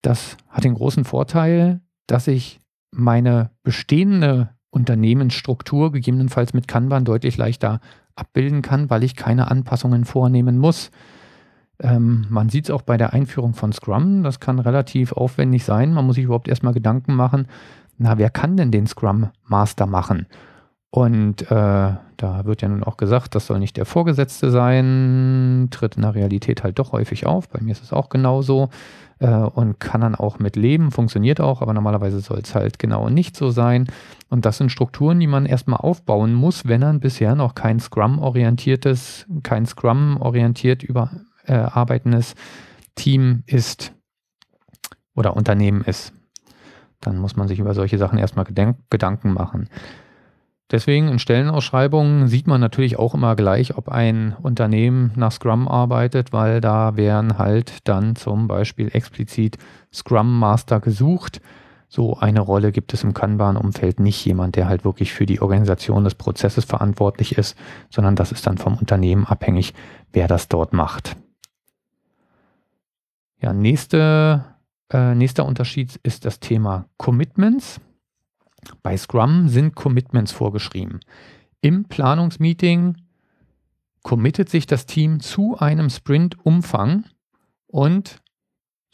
Das 0.00 0.38
hat 0.48 0.64
den 0.64 0.74
großen 0.74 1.04
Vorteil, 1.04 1.80
dass 2.06 2.26
ich 2.28 2.60
meine 2.90 3.50
bestehende 3.62 4.50
Unternehmensstruktur 4.70 5.92
gegebenenfalls 5.92 6.54
mit 6.54 6.66
Kanban 6.66 7.04
deutlich 7.04 7.36
leichter 7.36 7.80
abbilden 8.16 8.62
kann, 8.62 8.88
weil 8.88 9.04
ich 9.04 9.16
keine 9.16 9.50
Anpassungen 9.50 10.06
vornehmen 10.06 10.56
muss. 10.56 10.90
Ähm, 11.80 12.26
man 12.28 12.48
sieht 12.48 12.66
es 12.66 12.70
auch 12.70 12.82
bei 12.82 12.96
der 12.96 13.12
Einführung 13.12 13.54
von 13.54 13.72
Scrum. 13.72 14.22
Das 14.22 14.40
kann 14.40 14.58
relativ 14.58 15.12
aufwendig 15.12 15.64
sein. 15.64 15.92
Man 15.92 16.06
muss 16.06 16.16
sich 16.16 16.24
überhaupt 16.24 16.48
erstmal 16.48 16.74
Gedanken 16.74 17.14
machen, 17.14 17.46
na, 17.98 18.18
wer 18.18 18.30
kann 18.30 18.56
denn 18.56 18.70
den 18.70 18.86
Scrum 18.86 19.28
Master 19.46 19.86
machen? 19.86 20.26
Und 20.90 21.42
äh, 21.50 21.94
da 22.16 22.44
wird 22.44 22.60
ja 22.60 22.68
nun 22.68 22.84
auch 22.84 22.98
gesagt, 22.98 23.34
das 23.34 23.46
soll 23.46 23.58
nicht 23.58 23.78
der 23.78 23.86
Vorgesetzte 23.86 24.50
sein, 24.50 25.68
tritt 25.70 25.96
in 25.96 26.02
der 26.02 26.14
Realität 26.14 26.62
halt 26.62 26.78
doch 26.78 26.92
häufig 26.92 27.26
auf. 27.26 27.48
Bei 27.48 27.60
mir 27.60 27.72
ist 27.72 27.82
es 27.82 27.94
auch 27.94 28.10
genauso 28.10 28.68
äh, 29.20 29.28
und 29.28 29.80
kann 29.80 30.02
dann 30.02 30.14
auch 30.14 30.38
mit 30.38 30.54
leben, 30.56 30.90
funktioniert 30.90 31.40
auch, 31.40 31.62
aber 31.62 31.72
normalerweise 31.72 32.20
soll 32.20 32.40
es 32.40 32.54
halt 32.54 32.78
genau 32.78 33.08
nicht 33.08 33.36
so 33.36 33.50
sein. 33.50 33.86
Und 34.28 34.44
das 34.44 34.58
sind 34.58 34.70
Strukturen, 34.70 35.18
die 35.18 35.26
man 35.26 35.46
erstmal 35.46 35.80
aufbauen 35.80 36.34
muss, 36.34 36.68
wenn 36.68 36.82
man 36.82 37.00
bisher 37.00 37.34
noch 37.34 37.54
kein 37.54 37.80
Scrum-orientiertes, 37.80 39.26
kein 39.42 39.64
Scrum-orientiert 39.64 40.82
über 40.82 41.10
äh, 41.46 41.54
arbeitendes 41.54 42.34
Team 42.94 43.42
ist 43.46 43.92
oder 45.14 45.36
Unternehmen 45.36 45.82
ist. 45.82 46.12
Dann 47.00 47.18
muss 47.18 47.36
man 47.36 47.48
sich 47.48 47.58
über 47.58 47.74
solche 47.74 47.98
Sachen 47.98 48.18
erstmal 48.18 48.44
Gedanken 48.44 49.32
machen. 49.32 49.68
Deswegen 50.72 51.08
in 51.08 51.18
Stellenausschreibungen 51.18 52.28
sieht 52.28 52.46
man 52.46 52.60
natürlich 52.60 52.98
auch 52.98 53.12
immer 53.14 53.36
gleich, 53.36 53.76
ob 53.76 53.90
ein 53.90 54.34
Unternehmen 54.40 55.12
nach 55.16 55.30
Scrum 55.30 55.68
arbeitet, 55.68 56.32
weil 56.32 56.62
da 56.62 56.96
wären 56.96 57.36
halt 57.36 57.86
dann 57.86 58.16
zum 58.16 58.48
Beispiel 58.48 58.88
explizit 58.94 59.58
Scrum 59.92 60.38
Master 60.38 60.80
gesucht. 60.80 61.42
So 61.88 62.16
eine 62.16 62.40
Rolle 62.40 62.72
gibt 62.72 62.94
es 62.94 63.04
im 63.04 63.12
Kanban-Umfeld 63.12 64.00
nicht 64.00 64.24
jemand, 64.24 64.56
der 64.56 64.66
halt 64.66 64.86
wirklich 64.86 65.12
für 65.12 65.26
die 65.26 65.42
Organisation 65.42 66.04
des 66.04 66.14
Prozesses 66.14 66.64
verantwortlich 66.64 67.36
ist, 67.36 67.54
sondern 67.90 68.16
das 68.16 68.32
ist 68.32 68.46
dann 68.46 68.56
vom 68.56 68.78
Unternehmen 68.78 69.26
abhängig, 69.26 69.74
wer 70.10 70.26
das 70.26 70.48
dort 70.48 70.72
macht. 70.72 71.16
Ja, 73.42 73.52
nächste, 73.52 74.44
äh, 74.92 75.16
nächster 75.16 75.44
Unterschied 75.44 75.96
ist 76.04 76.24
das 76.24 76.38
Thema 76.38 76.86
Commitments. 76.96 77.80
Bei 78.84 78.96
Scrum 78.96 79.48
sind 79.48 79.74
Commitments 79.74 80.30
vorgeschrieben. 80.30 81.00
Im 81.60 81.84
Planungsmeeting 81.84 82.98
committet 84.04 84.48
sich 84.48 84.66
das 84.66 84.86
Team 84.86 85.18
zu 85.18 85.58
einem 85.58 85.90
Sprint-Umfang 85.90 87.04
und 87.66 88.20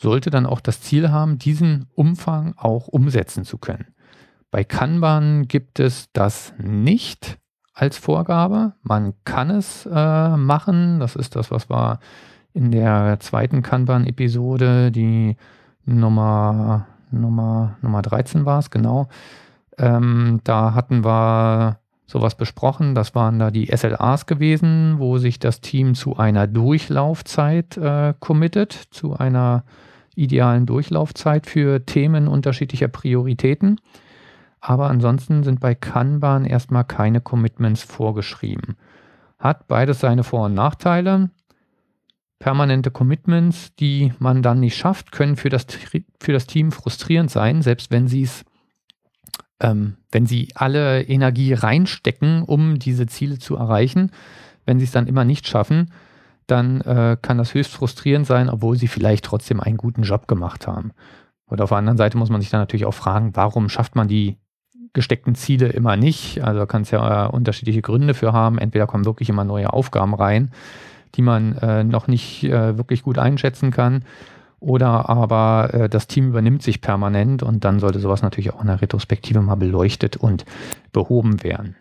sollte 0.01 0.31
dann 0.31 0.47
auch 0.47 0.61
das 0.61 0.81
Ziel 0.81 1.11
haben, 1.11 1.39
diesen 1.39 1.87
Umfang 1.95 2.55
auch 2.57 2.89
umsetzen 2.89 3.45
zu 3.45 3.59
können. 3.59 3.89
Bei 4.51 4.65
Kanban 4.65 5.47
gibt 5.47 5.79
es 5.79 6.09
das 6.15 6.55
nicht 6.57 7.39
als 7.75 7.99
Vorgabe. 7.99 8.73
Man 8.81 9.13
kann 9.25 9.51
es 9.51 9.85
äh, 9.85 10.37
machen. 10.37 11.01
Das 11.01 11.17
ist 11.17 11.37
das, 11.37 11.51
was 11.51 11.69
wir 11.69 12.01
in 12.53 12.71
der 12.71 13.19
zweiten 13.21 13.63
Kanban-Episode, 13.63 14.91
die 14.91 15.37
Nummer, 15.85 16.87
Nummer, 17.11 17.77
Nummer 17.83 18.03
13 18.03 18.45
war 18.45 18.59
es, 18.59 18.71
genau. 18.71 19.09
Ähm, 19.79 20.41
da 20.45 20.75
hatten 20.75 21.05
wir 21.05 21.79
sowas 22.09 22.37
besprochen. 22.37 22.95
Das 22.95 23.15
waren 23.15 23.39
da 23.39 23.51
die 23.51 23.67
SLAs 23.67 24.27
gewesen, 24.27 24.97
wo 24.99 25.19
sich 25.19 25.39
das 25.39 25.61
Team 25.61 25.95
zu 25.95 26.17
einer 26.17 26.47
Durchlaufzeit 26.47 27.77
äh, 27.77 28.15
committet, 28.19 28.73
zu 28.91 29.15
einer 29.17 29.65
idealen 30.17 30.67
Durchlaufzeit 30.67 31.47
für 31.47 31.87
Themen 31.87 32.27
unterschiedlicher 32.27 32.89
Prioritäten. 32.89 33.81
Aber 34.61 34.91
ansonsten 34.91 35.45
sind 35.45 35.61
bei 35.61 35.75
Kanban 35.75 36.45
erstmal 36.45 36.85
keine 36.85 37.21
Commitments 37.21 37.83
vorgeschrieben. 37.83 38.77
Hat 39.39 39.69
beides 39.69 40.01
seine 40.01 40.25
Vor- 40.25 40.47
und 40.47 40.55
Nachteile. 40.55 41.31
Permanente 42.39 42.91
Commitments, 42.91 43.75
die 43.77 44.13
man 44.19 44.43
dann 44.43 44.61
nicht 44.61 44.77
schafft, 44.77 45.13
können 45.13 45.37
für 45.37 45.49
das, 45.49 45.67
für 46.21 46.33
das 46.33 46.47
Team 46.47 46.71
frustrierend 46.71 47.31
sein, 47.31 47.63
selbst 47.63 47.91
wenn 47.91 48.07
sie 48.07 48.23
es, 48.23 48.45
ähm, 49.61 49.97
wenn 50.13 50.27
sie 50.27 50.51
alle 50.55 51.03
Energie 51.03 51.53
reinstecken, 51.53 52.43
um 52.43 52.79
diese 52.79 53.07
Ziele 53.07 53.39
zu 53.39 53.57
erreichen. 53.57 54.13
Wenn 54.65 54.79
sie 54.79 54.85
es 54.85 54.93
dann 54.93 55.07
immer 55.07 55.25
nicht 55.25 55.49
schaffen, 55.49 55.93
dann 56.47 56.81
äh, 56.83 57.17
kann 57.21 57.39
das 57.39 57.55
höchst 57.55 57.73
frustrierend 57.73 58.27
sein, 58.27 58.49
obwohl 58.49 58.77
sie 58.77 58.89
vielleicht 58.89 59.25
trotzdem 59.25 59.61
einen 59.61 59.77
guten 59.77 60.03
Job 60.03 60.29
gemacht 60.29 60.67
haben. 60.67 60.93
Und 61.47 61.61
auf 61.61 61.71
der 61.71 61.79
anderen 61.79 61.99
Seite 61.99 62.19
muss 62.19 62.31
man 62.31 62.41
sich 62.41 62.51
dann 62.51 62.61
natürlich 62.61 62.87
auch 62.87 62.95
fragen, 62.95 63.35
warum 63.35 63.69
schafft 63.69 63.97
man 63.97 64.09
die 64.09 64.37
gesteckten 64.93 65.35
Ziele 65.35 65.69
immer 65.69 65.97
nicht? 65.97 66.43
Also 66.43 66.67
kann 66.67 66.83
es 66.83 66.91
ja 66.91 67.27
äh, 67.27 67.29
unterschiedliche 67.29 67.83
Gründe 67.83 68.15
für 68.15 68.33
haben. 68.33 68.59
Entweder 68.59 68.87
kommen 68.87 69.05
wirklich 69.05 69.29
immer 69.29 69.45
neue 69.45 69.73
Aufgaben 69.73 70.15
rein, 70.15 70.51
die 71.15 71.23
man 71.23 71.57
äh, 71.59 71.85
noch 71.85 72.09
nicht 72.09 72.45
äh, 72.45 72.77
wirklich 72.77 73.03
gut 73.03 73.19
einschätzen 73.19 73.71
kann. 73.71 74.05
Oder 74.61 75.09
aber 75.09 75.73
äh, 75.73 75.89
das 75.89 76.09
Team 76.09 76.29
übernimmt 76.29 76.63
sich 76.63 76.81
permanent 76.81 77.43
und 77.43 77.65
dann 77.65 77.79
sollte 77.79 78.01
sowas 78.01 78.23
natürlich 78.23 78.53
auch 78.53 78.61
in 78.61 78.67
der 78.67 78.83
Retrospektive 78.83 79.41
mal 79.41 79.55
beleuchtet 79.55 80.17
und 80.17 80.45
behoben 80.93 81.43
werden. 81.45 81.77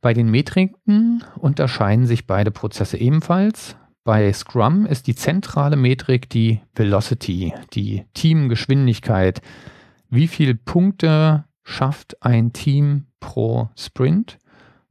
Bei 0.00 0.14
den 0.14 0.30
Metriken 0.30 1.22
unterscheiden 1.36 2.06
sich 2.06 2.26
beide 2.26 2.50
Prozesse 2.50 2.96
ebenfalls. 2.96 3.76
Bei 4.02 4.32
Scrum 4.32 4.86
ist 4.86 5.06
die 5.06 5.14
zentrale 5.14 5.76
Metrik 5.76 6.30
die 6.30 6.60
Velocity, 6.74 7.52
die 7.74 8.06
Teamgeschwindigkeit. 8.14 9.42
Wie 10.08 10.26
viele 10.26 10.54
Punkte 10.54 11.44
schafft 11.62 12.22
ein 12.22 12.54
Team 12.54 13.06
pro 13.20 13.68
Sprint? 13.76 14.38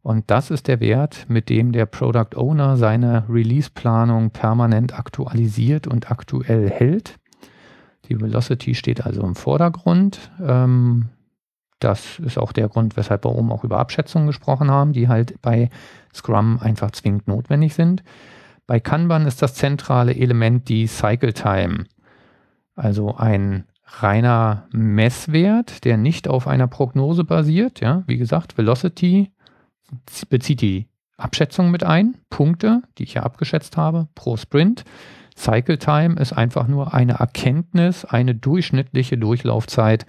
Und 0.09 0.31
das 0.31 0.49
ist 0.49 0.67
der 0.67 0.79
Wert, 0.79 1.27
mit 1.27 1.49
dem 1.49 1.71
der 1.71 1.85
Product 1.85 2.35
Owner 2.35 2.77
seine 2.77 3.25
Release-Planung 3.29 4.31
permanent 4.31 4.97
aktualisiert 4.97 5.85
und 5.85 6.09
aktuell 6.09 6.67
hält. 6.67 7.19
Die 8.05 8.19
Velocity 8.19 8.73
steht 8.73 9.05
also 9.05 9.21
im 9.21 9.35
Vordergrund. 9.35 10.31
Ähm, 10.43 11.09
das 11.77 12.17
ist 12.17 12.39
auch 12.39 12.53
der 12.53 12.69
Grund, 12.69 12.97
weshalb 12.97 13.23
wir 13.23 13.35
oben 13.35 13.51
auch 13.51 13.63
über 13.63 13.77
Abschätzungen 13.77 14.25
gesprochen 14.25 14.71
haben, 14.71 14.93
die 14.93 15.09
halt 15.09 15.39
bei 15.43 15.69
Scrum 16.11 16.57
einfach 16.59 16.89
zwingend 16.89 17.27
notwendig 17.27 17.75
sind. 17.75 18.01
Bei 18.65 18.79
Kanban 18.79 19.27
ist 19.27 19.43
das 19.43 19.53
zentrale 19.53 20.15
Element 20.15 20.69
die 20.69 20.87
Cycle 20.87 21.33
Time, 21.33 21.85
also 22.75 23.15
ein 23.15 23.65
reiner 23.85 24.67
Messwert, 24.71 25.83
der 25.85 25.97
nicht 25.97 26.27
auf 26.27 26.47
einer 26.47 26.67
Prognose 26.67 27.23
basiert. 27.25 27.79
Ja, 27.79 28.01
wie 28.07 28.17
gesagt, 28.17 28.57
Velocity 28.57 29.29
bezieht 30.29 30.61
die 30.61 30.87
Abschätzung 31.17 31.71
mit 31.71 31.83
ein, 31.83 32.17
Punkte, 32.29 32.81
die 32.97 33.03
ich 33.03 33.15
ja 33.15 33.23
abgeschätzt 33.23 33.77
habe, 33.77 34.07
pro 34.15 34.37
Sprint. 34.37 34.83
Cycle 35.35 35.77
Time 35.77 36.19
ist 36.19 36.33
einfach 36.33 36.67
nur 36.67 36.93
eine 36.93 37.13
Erkenntnis, 37.13 38.05
eine 38.05 38.35
durchschnittliche 38.35 39.17
Durchlaufzeit 39.17 40.05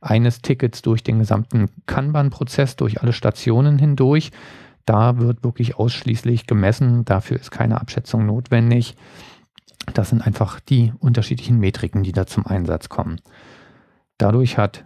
eines 0.00 0.40
Tickets 0.40 0.82
durch 0.82 1.02
den 1.02 1.18
gesamten 1.18 1.68
Kanban-Prozess, 1.86 2.76
durch 2.76 3.02
alle 3.02 3.12
Stationen 3.12 3.78
hindurch. 3.78 4.30
Da 4.86 5.18
wird 5.18 5.44
wirklich 5.44 5.76
ausschließlich 5.76 6.46
gemessen. 6.46 7.04
Dafür 7.04 7.38
ist 7.38 7.50
keine 7.50 7.80
Abschätzung 7.80 8.26
notwendig. 8.26 8.96
Das 9.92 10.10
sind 10.10 10.22
einfach 10.22 10.60
die 10.60 10.92
unterschiedlichen 10.98 11.58
Metriken, 11.58 12.02
die 12.02 12.12
da 12.12 12.26
zum 12.26 12.46
Einsatz 12.46 12.88
kommen. 12.88 13.20
Dadurch 14.18 14.58
hat 14.58 14.84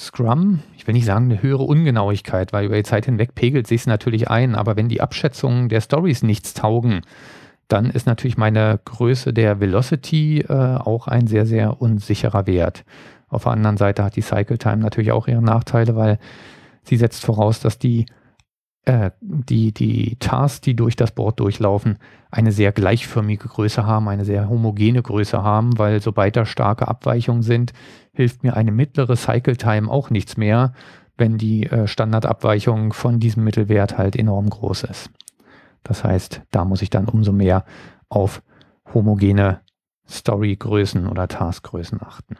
Scrum, 0.00 0.60
ich 0.78 0.86
will 0.86 0.94
nicht 0.94 1.04
sagen 1.04 1.26
eine 1.26 1.42
höhere 1.42 1.62
Ungenauigkeit, 1.62 2.54
weil 2.54 2.64
über 2.64 2.76
die 2.76 2.84
Zeit 2.84 3.04
hinweg 3.04 3.34
pegelt 3.34 3.66
sich 3.66 3.82
es 3.82 3.86
natürlich 3.86 4.30
ein, 4.30 4.54
aber 4.54 4.74
wenn 4.74 4.88
die 4.88 5.02
Abschätzungen 5.02 5.68
der 5.68 5.82
Stories 5.82 6.22
nichts 6.22 6.54
taugen, 6.54 7.02
dann 7.68 7.90
ist 7.90 8.06
natürlich 8.06 8.38
meine 8.38 8.80
Größe 8.82 9.34
der 9.34 9.60
Velocity 9.60 10.40
äh, 10.40 10.52
auch 10.52 11.06
ein 11.06 11.26
sehr, 11.26 11.44
sehr 11.44 11.82
unsicherer 11.82 12.46
Wert. 12.46 12.84
Auf 13.28 13.42
der 13.42 13.52
anderen 13.52 13.76
Seite 13.76 14.02
hat 14.02 14.16
die 14.16 14.22
Cycle 14.22 14.56
Time 14.56 14.78
natürlich 14.78 15.12
auch 15.12 15.28
ihre 15.28 15.42
Nachteile, 15.42 15.94
weil 15.96 16.18
sie 16.82 16.96
setzt 16.96 17.22
voraus, 17.22 17.60
dass 17.60 17.78
die, 17.78 18.06
äh, 18.84 19.10
die, 19.20 19.72
die 19.72 20.16
Tasks, 20.16 20.60
die 20.62 20.74
durch 20.74 20.96
das 20.96 21.12
Board 21.12 21.40
durchlaufen, 21.40 21.98
eine 22.30 22.52
sehr 22.52 22.72
gleichförmige 22.72 23.48
Größe 23.48 23.84
haben, 23.84 24.08
eine 24.08 24.24
sehr 24.24 24.48
homogene 24.48 25.02
Größe 25.02 25.42
haben, 25.42 25.78
weil 25.78 26.00
sobald 26.00 26.36
da 26.36 26.46
starke 26.46 26.88
Abweichungen 26.88 27.42
sind, 27.42 27.72
hilft 28.12 28.42
mir 28.42 28.56
eine 28.56 28.72
mittlere 28.72 29.16
Cycle 29.16 29.56
Time 29.56 29.90
auch 29.90 30.10
nichts 30.10 30.36
mehr, 30.36 30.72
wenn 31.16 31.36
die 31.36 31.66
äh, 31.66 31.86
Standardabweichung 31.86 32.92
von 32.92 33.20
diesem 33.20 33.44
Mittelwert 33.44 33.98
halt 33.98 34.16
enorm 34.16 34.48
groß 34.48 34.84
ist. 34.84 35.10
Das 35.82 36.04
heißt, 36.04 36.42
da 36.50 36.64
muss 36.64 36.82
ich 36.82 36.90
dann 36.90 37.06
umso 37.06 37.32
mehr 37.32 37.64
auf 38.08 38.42
homogene 38.92 39.60
Storygrößen 40.08 41.06
oder 41.06 41.28
Taskgrößen 41.28 42.00
achten. 42.02 42.36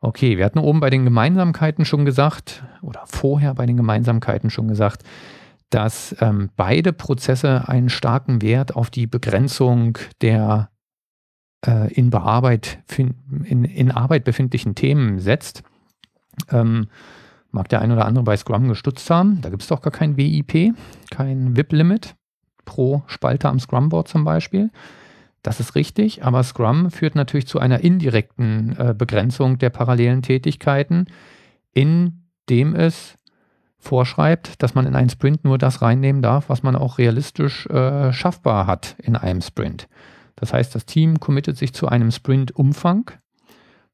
Okay, 0.00 0.38
wir 0.38 0.44
hatten 0.46 0.58
oben 0.58 0.80
bei 0.80 0.88
den 0.88 1.04
Gemeinsamkeiten 1.04 1.84
schon 1.84 2.04
gesagt, 2.04 2.64
oder 2.80 3.02
vorher 3.04 3.54
bei 3.54 3.66
den 3.66 3.76
Gemeinsamkeiten 3.76 4.48
schon 4.48 4.68
gesagt, 4.68 5.02
dass 5.68 6.16
ähm, 6.20 6.50
beide 6.56 6.92
Prozesse 6.92 7.68
einen 7.68 7.90
starken 7.90 8.42
Wert 8.42 8.74
auf 8.74 8.90
die 8.90 9.06
Begrenzung 9.06 9.98
der 10.22 10.70
äh, 11.66 11.92
in, 11.92 12.10
Bearbeit, 12.10 12.78
in, 12.96 13.64
in, 13.64 13.90
Arbeit 13.90 14.24
befindlichen 14.24 14.74
Themen 14.74 15.20
setzt. 15.20 15.62
Ähm, 16.50 16.88
mag 17.50 17.68
der 17.68 17.82
ein 17.82 17.92
oder 17.92 18.06
andere 18.06 18.24
bei 18.24 18.36
Scrum 18.36 18.68
gestutzt 18.68 19.10
haben. 19.10 19.40
Da 19.42 19.50
gibt 19.50 19.62
es 19.62 19.68
doch 19.68 19.82
gar 19.82 19.92
kein 19.92 20.16
WIP, 20.16 20.74
kein 21.10 21.56
WIP-Limit 21.56 22.16
pro 22.64 23.02
Spalte 23.06 23.48
am 23.48 23.60
Scrum-Board 23.60 24.08
zum 24.08 24.24
Beispiel. 24.24 24.70
Das 25.42 25.60
ist 25.60 25.74
richtig, 25.74 26.24
aber 26.24 26.42
Scrum 26.42 26.90
führt 26.90 27.14
natürlich 27.14 27.46
zu 27.46 27.58
einer 27.58 27.80
indirekten 27.80 28.76
äh, 28.78 28.94
Begrenzung 28.96 29.58
der 29.58 29.70
parallelen 29.70 30.22
Tätigkeiten, 30.22 31.06
indem 31.72 32.74
es 32.74 33.16
vorschreibt, 33.78 34.62
dass 34.62 34.74
man 34.74 34.86
in 34.86 34.94
einen 34.94 35.08
Sprint 35.08 35.44
nur 35.44 35.56
das 35.56 35.80
reinnehmen 35.80 36.20
darf, 36.20 36.50
was 36.50 36.62
man 36.62 36.76
auch 36.76 36.98
realistisch 36.98 37.66
äh, 37.66 38.12
schaffbar 38.12 38.66
hat 38.66 38.96
in 39.02 39.16
einem 39.16 39.40
Sprint. 39.40 39.88
Das 40.36 40.52
heißt, 40.52 40.74
das 40.74 40.84
Team 40.84 41.20
committet 41.20 41.56
sich 41.56 41.72
zu 41.72 41.88
einem 41.88 42.10
Sprint-Umfang 42.10 43.10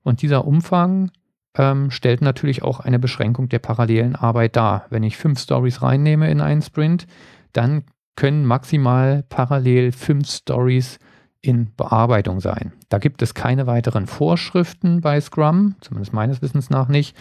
und 0.02 0.22
dieser 0.22 0.44
Umfang 0.44 1.12
ähm, 1.56 1.90
stellt 1.90 2.20
natürlich 2.20 2.62
auch 2.62 2.80
eine 2.80 2.98
Beschränkung 2.98 3.48
der 3.48 3.60
parallelen 3.60 4.16
Arbeit 4.16 4.56
dar. 4.56 4.86
Wenn 4.90 5.02
ich 5.02 5.16
fünf 5.16 5.40
Stories 5.40 5.82
reinnehme 5.82 6.30
in 6.30 6.40
einen 6.40 6.62
Sprint, 6.62 7.06
dann 7.52 7.84
können 8.16 8.44
maximal 8.44 9.24
parallel 9.28 9.92
fünf 9.92 10.28
Stories 10.28 10.98
in 11.46 11.68
Bearbeitung 11.76 12.40
sein. 12.40 12.72
Da 12.88 12.98
gibt 12.98 13.22
es 13.22 13.34
keine 13.34 13.66
weiteren 13.66 14.06
Vorschriften 14.06 15.00
bei 15.00 15.20
Scrum, 15.20 15.76
zumindest 15.80 16.12
meines 16.12 16.42
Wissens 16.42 16.70
nach 16.70 16.88
nicht, 16.88 17.16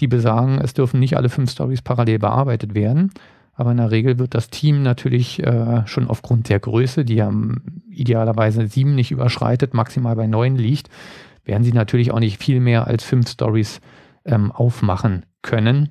die 0.00 0.06
besagen, 0.06 0.58
es 0.60 0.74
dürfen 0.74 1.00
nicht 1.00 1.16
alle 1.16 1.28
fünf 1.28 1.50
Stories 1.50 1.80
parallel 1.80 2.18
bearbeitet 2.18 2.74
werden. 2.74 3.12
Aber 3.54 3.70
in 3.70 3.76
der 3.76 3.90
Regel 3.90 4.18
wird 4.18 4.34
das 4.34 4.50
Team 4.50 4.82
natürlich 4.82 5.40
äh, 5.42 5.86
schon 5.86 6.08
aufgrund 6.08 6.48
der 6.48 6.58
Größe, 6.58 7.04
die 7.04 7.14
ja 7.14 7.32
idealerweise 7.88 8.66
sieben 8.66 8.96
nicht 8.96 9.12
überschreitet, 9.12 9.72
maximal 9.74 10.16
bei 10.16 10.26
neun 10.26 10.56
liegt, 10.56 10.88
werden 11.44 11.62
sie 11.62 11.72
natürlich 11.72 12.10
auch 12.10 12.20
nicht 12.20 12.42
viel 12.42 12.58
mehr 12.58 12.86
als 12.86 13.04
fünf 13.04 13.28
Stories 13.28 13.80
ähm, 14.24 14.50
aufmachen 14.50 15.24
können. 15.42 15.90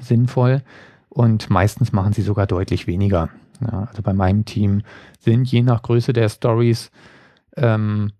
Sinnvoll. 0.00 0.62
Und 1.10 1.50
meistens 1.50 1.92
machen 1.92 2.12
sie 2.12 2.22
sogar 2.22 2.46
deutlich 2.46 2.86
weniger. 2.86 3.28
Ja, 3.60 3.84
also 3.84 4.02
bei 4.02 4.12
meinem 4.12 4.44
Team 4.44 4.82
sind 5.18 5.50
je 5.50 5.62
nach 5.62 5.82
Größe 5.82 6.12
der 6.12 6.28
Stories 6.28 6.90
ähm, 7.56 8.12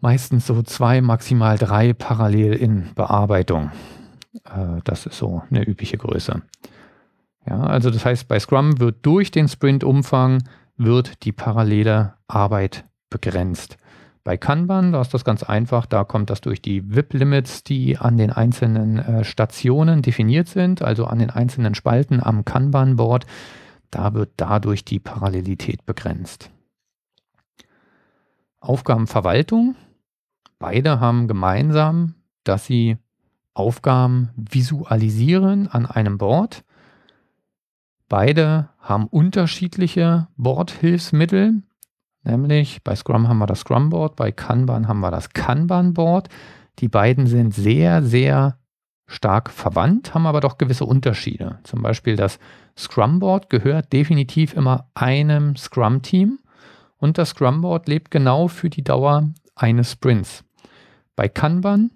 meistens 0.00 0.46
so 0.46 0.62
zwei, 0.62 1.00
maximal 1.00 1.58
drei 1.58 1.92
parallel 1.92 2.54
in 2.54 2.94
Bearbeitung. 2.94 3.70
Äh, 4.44 4.80
das 4.84 5.06
ist 5.06 5.18
so 5.18 5.42
eine 5.50 5.64
übliche 5.66 5.98
Größe. 5.98 6.42
Ja, 7.46 7.60
also 7.60 7.90
das 7.90 8.04
heißt, 8.04 8.28
bei 8.28 8.38
Scrum 8.38 8.80
wird 8.80 8.98
durch 9.02 9.30
den 9.30 9.48
Sprint-Umfang 9.48 10.42
wird 10.76 11.24
die 11.24 11.32
parallele 11.32 12.14
Arbeit 12.28 12.84
begrenzt. 13.08 13.76
Bei 14.22 14.36
Kanban, 14.36 14.92
da 14.92 15.00
ist 15.00 15.14
das 15.14 15.24
ganz 15.24 15.42
einfach, 15.42 15.86
da 15.86 16.04
kommt 16.04 16.28
das 16.28 16.42
durch 16.42 16.60
die 16.60 16.94
VIP-Limits, 16.94 17.64
die 17.64 17.96
an 17.96 18.18
den 18.18 18.30
einzelnen 18.30 18.98
äh, 18.98 19.24
Stationen 19.24 20.02
definiert 20.02 20.46
sind, 20.46 20.82
also 20.82 21.06
an 21.06 21.18
den 21.18 21.30
einzelnen 21.30 21.74
Spalten 21.74 22.22
am 22.22 22.44
Kanban-Board. 22.44 23.24
Da 23.90 24.14
wird 24.14 24.32
dadurch 24.36 24.84
die 24.84 25.00
Parallelität 25.00 25.84
begrenzt. 25.84 26.50
Aufgabenverwaltung. 28.60 29.74
Beide 30.58 31.00
haben 31.00 31.26
gemeinsam, 31.26 32.14
dass 32.44 32.66
sie 32.66 32.98
Aufgaben 33.54 34.30
visualisieren 34.36 35.68
an 35.68 35.86
einem 35.86 36.18
Board. 36.18 36.62
Beide 38.08 38.68
haben 38.78 39.06
unterschiedliche 39.06 40.28
Board-Hilfsmittel, 40.36 41.62
nämlich 42.24 42.82
bei 42.82 42.94
Scrum 42.94 43.28
haben 43.28 43.38
wir 43.38 43.46
das 43.46 43.60
Scrum-Board, 43.60 44.16
bei 44.16 44.32
Kanban 44.32 44.88
haben 44.88 45.00
wir 45.00 45.10
das 45.10 45.30
Kanban-Board. 45.30 46.28
Die 46.80 46.88
beiden 46.88 47.26
sind 47.26 47.54
sehr, 47.54 48.02
sehr 48.02 48.59
stark 49.10 49.50
verwandt, 49.50 50.14
haben 50.14 50.26
aber 50.26 50.40
doch 50.40 50.56
gewisse 50.56 50.84
Unterschiede. 50.84 51.58
Zum 51.64 51.82
Beispiel 51.82 52.14
das 52.14 52.38
Scrum-Board 52.78 53.50
gehört 53.50 53.92
definitiv 53.92 54.54
immer 54.54 54.86
einem 54.94 55.56
Scrum-Team 55.56 56.38
und 56.98 57.18
das 57.18 57.30
Scrum-Board 57.30 57.88
lebt 57.88 58.12
genau 58.12 58.46
für 58.46 58.70
die 58.70 58.84
Dauer 58.84 59.28
eines 59.56 59.92
Sprints. 59.92 60.44
Bei 61.16 61.28
Kanban 61.28 61.90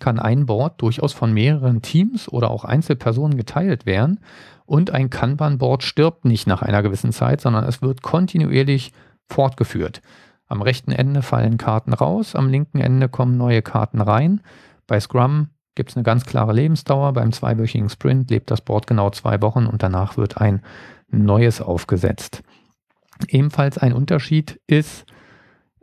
kann 0.00 0.18
ein 0.18 0.44
Board 0.44 0.82
durchaus 0.82 1.14
von 1.14 1.32
mehreren 1.32 1.80
Teams 1.80 2.28
oder 2.28 2.50
auch 2.50 2.64
Einzelpersonen 2.64 3.38
geteilt 3.38 3.86
werden 3.86 4.20
und 4.66 4.90
ein 4.90 5.08
Kanban-Board 5.08 5.82
stirbt 5.82 6.26
nicht 6.26 6.46
nach 6.46 6.60
einer 6.60 6.82
gewissen 6.82 7.12
Zeit, 7.12 7.40
sondern 7.40 7.64
es 7.64 7.80
wird 7.80 8.02
kontinuierlich 8.02 8.92
fortgeführt. 9.28 10.02
Am 10.46 10.60
rechten 10.60 10.92
Ende 10.92 11.22
fallen 11.22 11.56
Karten 11.56 11.94
raus, 11.94 12.34
am 12.34 12.50
linken 12.50 12.80
Ende 12.80 13.08
kommen 13.08 13.38
neue 13.38 13.62
Karten 13.62 14.02
rein. 14.02 14.42
Bei 14.86 15.00
Scrum 15.00 15.48
gibt 15.74 15.90
es 15.90 15.96
eine 15.96 16.04
ganz 16.04 16.24
klare 16.24 16.52
Lebensdauer. 16.52 17.12
Beim 17.12 17.32
zweiwöchigen 17.32 17.88
Sprint 17.88 18.30
lebt 18.30 18.50
das 18.50 18.60
Board 18.60 18.86
genau 18.86 19.10
zwei 19.10 19.40
Wochen 19.42 19.66
und 19.66 19.82
danach 19.82 20.16
wird 20.16 20.38
ein 20.38 20.62
neues 21.08 21.60
aufgesetzt. 21.60 22.42
Ebenfalls 23.28 23.78
ein 23.78 23.92
Unterschied 23.92 24.60
ist, 24.66 25.04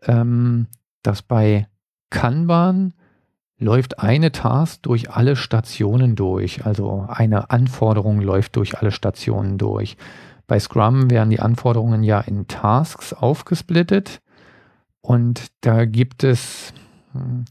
ähm, 0.03 0.67
dass 1.03 1.21
bei 1.21 1.67
Kanban 2.09 2.93
läuft 3.57 3.99
eine 3.99 4.31
Task 4.31 4.81
durch 4.83 5.11
alle 5.11 5.35
Stationen 5.35 6.15
durch. 6.15 6.65
Also 6.65 7.05
eine 7.07 7.51
Anforderung 7.51 8.19
läuft 8.19 8.55
durch 8.55 8.77
alle 8.79 8.91
Stationen 8.91 9.57
durch. 9.57 9.97
Bei 10.47 10.59
Scrum 10.59 11.09
werden 11.09 11.29
die 11.29 11.39
Anforderungen 11.39 12.03
ja 12.03 12.19
in 12.19 12.47
Tasks 12.47 13.13
aufgesplittet 13.13 14.21
und 15.01 15.47
da 15.61 15.85
gibt 15.85 16.23
es 16.23 16.73
hm, 17.13 17.45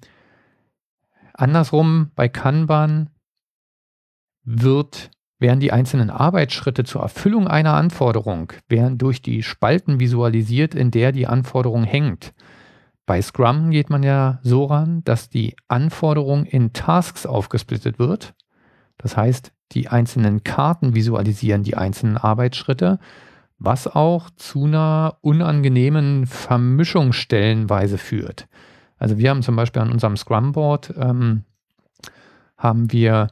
andersrum 1.40 2.10
bei 2.14 2.28
Kanban 2.28 3.10
wird 4.44 5.10
werden 5.40 5.60
die 5.60 5.72
einzelnen 5.72 6.10
Arbeitsschritte 6.10 6.84
zur 6.84 7.00
Erfüllung 7.00 7.48
einer 7.48 7.74
Anforderung 7.74 8.52
werden 8.68 8.98
durch 8.98 9.22
die 9.22 9.42
Spalten 9.42 9.98
visualisiert, 9.98 10.74
in 10.74 10.90
der 10.90 11.12
die 11.12 11.26
Anforderung 11.26 11.84
hängt. 11.84 12.34
Bei 13.06 13.20
Scrum 13.22 13.70
geht 13.70 13.90
man 13.90 14.02
ja 14.02 14.38
so 14.42 14.66
ran, 14.66 15.02
dass 15.04 15.30
die 15.30 15.56
Anforderung 15.66 16.44
in 16.44 16.72
Tasks 16.72 17.26
aufgesplittet 17.26 17.98
wird. 17.98 18.34
Das 18.98 19.16
heißt, 19.16 19.52
die 19.72 19.88
einzelnen 19.88 20.44
Karten 20.44 20.94
visualisieren 20.94 21.62
die 21.62 21.76
einzelnen 21.76 22.18
Arbeitsschritte, 22.18 22.98
was 23.58 23.86
auch 23.86 24.30
zu 24.36 24.64
einer 24.64 25.16
unangenehmen 25.22 26.26
Vermischung 26.26 27.12
stellenweise 27.12 27.98
führt. 27.98 28.46
Also 29.00 29.18
wir 29.18 29.30
haben 29.30 29.42
zum 29.42 29.56
Beispiel 29.56 29.82
an 29.82 29.90
unserem 29.90 30.16
Scrum-Board 30.16 30.94
ähm, 30.96 31.42
haben 32.56 32.92
wir 32.92 33.28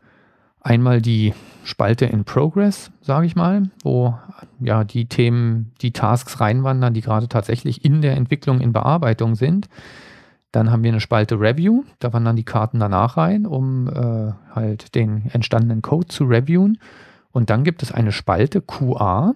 einmal 0.61 1.01
die 1.01 1.35
Spalte 1.63 2.07
in 2.07 2.25
Progress, 2.25 2.91
sage 3.03 3.27
ich 3.27 3.37
mal, 3.37 3.71
wo 3.85 4.19
ja 4.59 4.83
die 4.83 5.07
Themen, 5.07 5.73
die 5.83 5.93
Tasks 5.93 6.41
reinwandern, 6.41 6.95
die 6.95 7.03
gerade 7.03 7.29
tatsächlich 7.29 7.85
in 7.85 8.01
der 8.01 8.17
Entwicklung, 8.17 8.61
in 8.61 8.73
Bearbeitung 8.73 9.35
sind. 9.35 9.69
Dann 10.53 10.71
haben 10.71 10.83
wir 10.83 10.91
eine 10.91 11.01
Spalte 11.01 11.39
Review, 11.39 11.85
da 11.99 12.13
wandern 12.15 12.37
die 12.37 12.45
Karten 12.45 12.81
danach 12.81 13.19
rein, 13.19 13.47
um 13.47 13.89
äh, 13.89 14.33
halt 14.55 14.95
den 14.95 15.31
entstandenen 15.31 15.83
Code 15.83 16.09
zu 16.09 16.25
reviewen. 16.25 16.79
Und 17.31 17.51
dann 17.51 17.65
gibt 17.65 17.83
es 17.83 17.93
eine 17.93 18.13
Spalte 18.13 18.63
QA. 18.63 19.35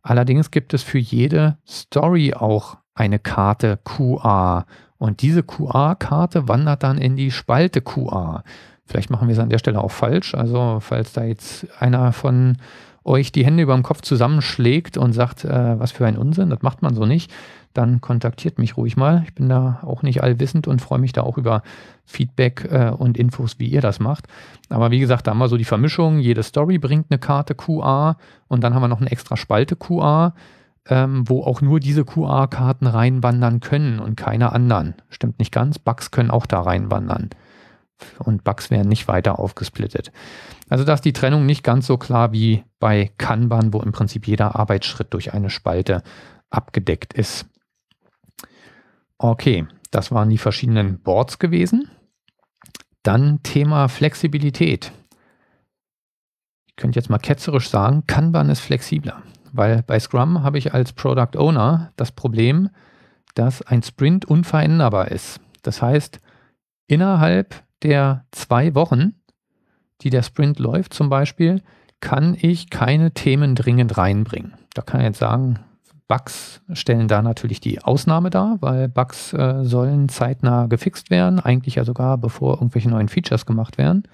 Allerdings 0.00 0.50
gibt 0.50 0.72
es 0.72 0.82
für 0.82 0.98
jede 0.98 1.58
Story 1.66 2.32
auch 2.32 2.78
eine 2.94 3.18
Karte 3.18 3.78
QA. 3.84 4.64
Und 4.98 5.22
diese 5.22 5.42
QA-Karte 5.42 6.48
wandert 6.48 6.82
dann 6.82 6.98
in 6.98 7.16
die 7.16 7.30
Spalte 7.30 7.80
QA. 7.80 8.42
Vielleicht 8.86 9.10
machen 9.10 9.28
wir 9.28 9.32
es 9.32 9.40
an 9.40 9.50
der 9.50 9.58
Stelle 9.58 9.82
auch 9.82 9.90
falsch. 9.90 10.34
Also 10.34 10.78
falls 10.80 11.12
da 11.12 11.24
jetzt 11.24 11.66
einer 11.80 12.12
von 12.12 12.56
euch 13.04 13.32
die 13.32 13.44
Hände 13.44 13.62
über 13.62 13.74
dem 13.74 13.82
Kopf 13.82 14.02
zusammenschlägt 14.02 14.96
und 14.96 15.12
sagt, 15.12 15.44
äh, 15.44 15.78
was 15.78 15.92
für 15.92 16.06
ein 16.06 16.18
Unsinn, 16.18 16.50
das 16.50 16.62
macht 16.62 16.82
man 16.82 16.94
so 16.94 17.06
nicht, 17.06 17.32
dann 17.72 18.00
kontaktiert 18.00 18.58
mich 18.58 18.76
ruhig 18.76 18.96
mal. 18.96 19.22
Ich 19.24 19.34
bin 19.34 19.48
da 19.48 19.80
auch 19.82 20.02
nicht 20.02 20.22
allwissend 20.22 20.66
und 20.66 20.82
freue 20.82 20.98
mich 20.98 21.12
da 21.12 21.22
auch 21.22 21.38
über 21.38 21.62
Feedback 22.04 22.68
äh, 22.70 22.90
und 22.90 23.16
Infos, 23.16 23.58
wie 23.58 23.68
ihr 23.68 23.80
das 23.80 24.00
macht. 24.00 24.26
Aber 24.70 24.90
wie 24.90 24.98
gesagt, 24.98 25.26
da 25.26 25.32
haben 25.32 25.38
wir 25.38 25.48
so 25.48 25.56
die 25.56 25.64
Vermischung. 25.64 26.18
Jede 26.18 26.42
Story 26.42 26.78
bringt 26.78 27.06
eine 27.10 27.18
Karte 27.18 27.54
QA 27.54 28.16
und 28.48 28.64
dann 28.64 28.74
haben 28.74 28.82
wir 28.82 28.88
noch 28.88 29.00
eine 29.00 29.10
extra 29.10 29.36
Spalte 29.36 29.76
QA, 29.76 30.34
ähm, 30.88 31.28
wo 31.28 31.42
auch 31.42 31.60
nur 31.60 31.80
diese 31.80 32.04
QA-Karten 32.04 32.86
reinwandern 32.86 33.60
können 33.60 33.98
und 33.98 34.16
keine 34.16 34.52
anderen. 34.52 34.94
Stimmt 35.08 35.38
nicht 35.38 35.52
ganz. 35.52 35.78
Bugs 35.78 36.10
können 36.10 36.30
auch 36.30 36.46
da 36.46 36.60
reinwandern 36.60 37.30
und 38.18 38.44
Bugs 38.44 38.70
werden 38.70 38.88
nicht 38.88 39.08
weiter 39.08 39.38
aufgesplittet. 39.38 40.12
Also 40.68 40.84
da 40.84 40.94
ist 40.94 41.04
die 41.04 41.12
Trennung 41.12 41.46
nicht 41.46 41.62
ganz 41.62 41.86
so 41.86 41.96
klar 41.96 42.32
wie 42.32 42.64
bei 42.78 43.10
Kanban, 43.18 43.72
wo 43.72 43.80
im 43.80 43.92
Prinzip 43.92 44.26
jeder 44.26 44.56
Arbeitsschritt 44.56 45.12
durch 45.14 45.32
eine 45.32 45.50
Spalte 45.50 46.02
abgedeckt 46.50 47.14
ist. 47.14 47.46
Okay, 49.18 49.66
das 49.90 50.12
waren 50.12 50.28
die 50.28 50.38
verschiedenen 50.38 51.00
Boards 51.00 51.38
gewesen. 51.38 51.90
Dann 53.02 53.42
Thema 53.42 53.88
Flexibilität. 53.88 54.92
Ich 56.66 56.76
könnte 56.76 56.98
jetzt 56.98 57.08
mal 57.08 57.18
ketzerisch 57.18 57.70
sagen, 57.70 58.04
Kanban 58.06 58.50
ist 58.50 58.60
flexibler, 58.60 59.22
weil 59.56 59.82
bei 59.82 59.98
Scrum 59.98 60.42
habe 60.42 60.58
ich 60.58 60.74
als 60.74 60.92
Product 60.92 61.36
Owner 61.38 61.92
das 61.96 62.12
Problem, 62.12 62.70
dass 63.34 63.62
ein 63.62 63.82
Sprint 63.82 64.24
unveränderbar 64.24 65.10
ist. 65.10 65.40
Das 65.62 65.82
heißt, 65.82 66.20
innerhalb 66.86 67.62
der 67.82 68.24
zwei 68.30 68.74
Wochen, 68.74 69.14
die 70.00 70.10
der 70.10 70.22
Sprint 70.22 70.58
läuft 70.58 70.94
zum 70.94 71.08
Beispiel, 71.08 71.62
kann 72.00 72.36
ich 72.40 72.70
keine 72.70 73.12
Themen 73.12 73.54
dringend 73.54 73.96
reinbringen. 73.96 74.54
Da 74.74 74.82
kann 74.82 75.00
ich 75.00 75.06
jetzt 75.06 75.18
sagen, 75.18 75.58
Bugs 76.08 76.60
stellen 76.72 77.08
da 77.08 77.20
natürlich 77.20 77.60
die 77.60 77.82
Ausnahme 77.82 78.30
dar, 78.30 78.58
weil 78.60 78.88
Bugs 78.88 79.32
äh, 79.32 79.64
sollen 79.64 80.08
zeitnah 80.08 80.66
gefixt 80.66 81.10
werden, 81.10 81.40
eigentlich 81.40 81.76
ja 81.76 81.84
sogar 81.84 82.16
bevor 82.18 82.54
irgendwelche 82.54 82.88
neuen 82.88 83.08
Features 83.08 83.44
gemacht 83.44 83.76
werden. 83.76 84.04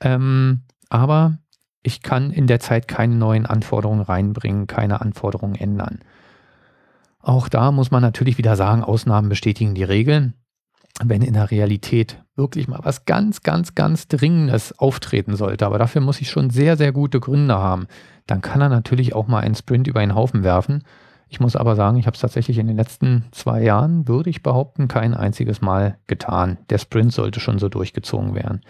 Ähm, 0.00 0.62
aber 0.90 1.38
ich 1.82 2.02
kann 2.02 2.30
in 2.30 2.46
der 2.46 2.60
Zeit 2.60 2.88
keine 2.88 3.14
neuen 3.14 3.46
Anforderungen 3.46 4.02
reinbringen, 4.02 4.66
keine 4.66 5.00
Anforderungen 5.00 5.54
ändern. 5.54 6.00
Auch 7.20 7.48
da 7.48 7.70
muss 7.70 7.90
man 7.90 8.02
natürlich 8.02 8.38
wieder 8.38 8.56
sagen, 8.56 8.82
Ausnahmen 8.82 9.28
bestätigen 9.28 9.74
die 9.74 9.84
Regeln 9.84 10.34
wenn 11.02 11.22
in 11.22 11.34
der 11.34 11.50
Realität 11.50 12.22
wirklich 12.36 12.68
mal 12.68 12.80
was 12.82 13.04
ganz, 13.04 13.42
ganz, 13.42 13.74
ganz 13.74 14.08
Dringendes 14.08 14.78
auftreten 14.78 15.36
sollte, 15.36 15.66
aber 15.66 15.78
dafür 15.78 16.00
muss 16.00 16.20
ich 16.20 16.30
schon 16.30 16.50
sehr, 16.50 16.76
sehr 16.76 16.92
gute 16.92 17.20
Gründe 17.20 17.54
haben, 17.54 17.86
dann 18.26 18.40
kann 18.40 18.60
er 18.60 18.68
natürlich 18.68 19.14
auch 19.14 19.26
mal 19.26 19.40
einen 19.40 19.54
Sprint 19.54 19.88
über 19.88 20.00
einen 20.00 20.14
Haufen 20.14 20.42
werfen. 20.42 20.84
Ich 21.28 21.40
muss 21.40 21.56
aber 21.56 21.76
sagen, 21.76 21.96
ich 21.96 22.06
habe 22.06 22.14
es 22.14 22.20
tatsächlich 22.20 22.58
in 22.58 22.66
den 22.66 22.76
letzten 22.76 23.24
zwei 23.32 23.62
Jahren, 23.62 24.06
würde 24.06 24.30
ich 24.30 24.42
behaupten, 24.42 24.86
kein 24.86 25.14
einziges 25.14 25.62
Mal 25.62 25.98
getan. 26.06 26.58
Der 26.68 26.78
Sprint 26.78 27.12
sollte 27.12 27.40
schon 27.40 27.58
so 27.58 27.68
durchgezogen 27.68 28.34
werden. 28.34 28.60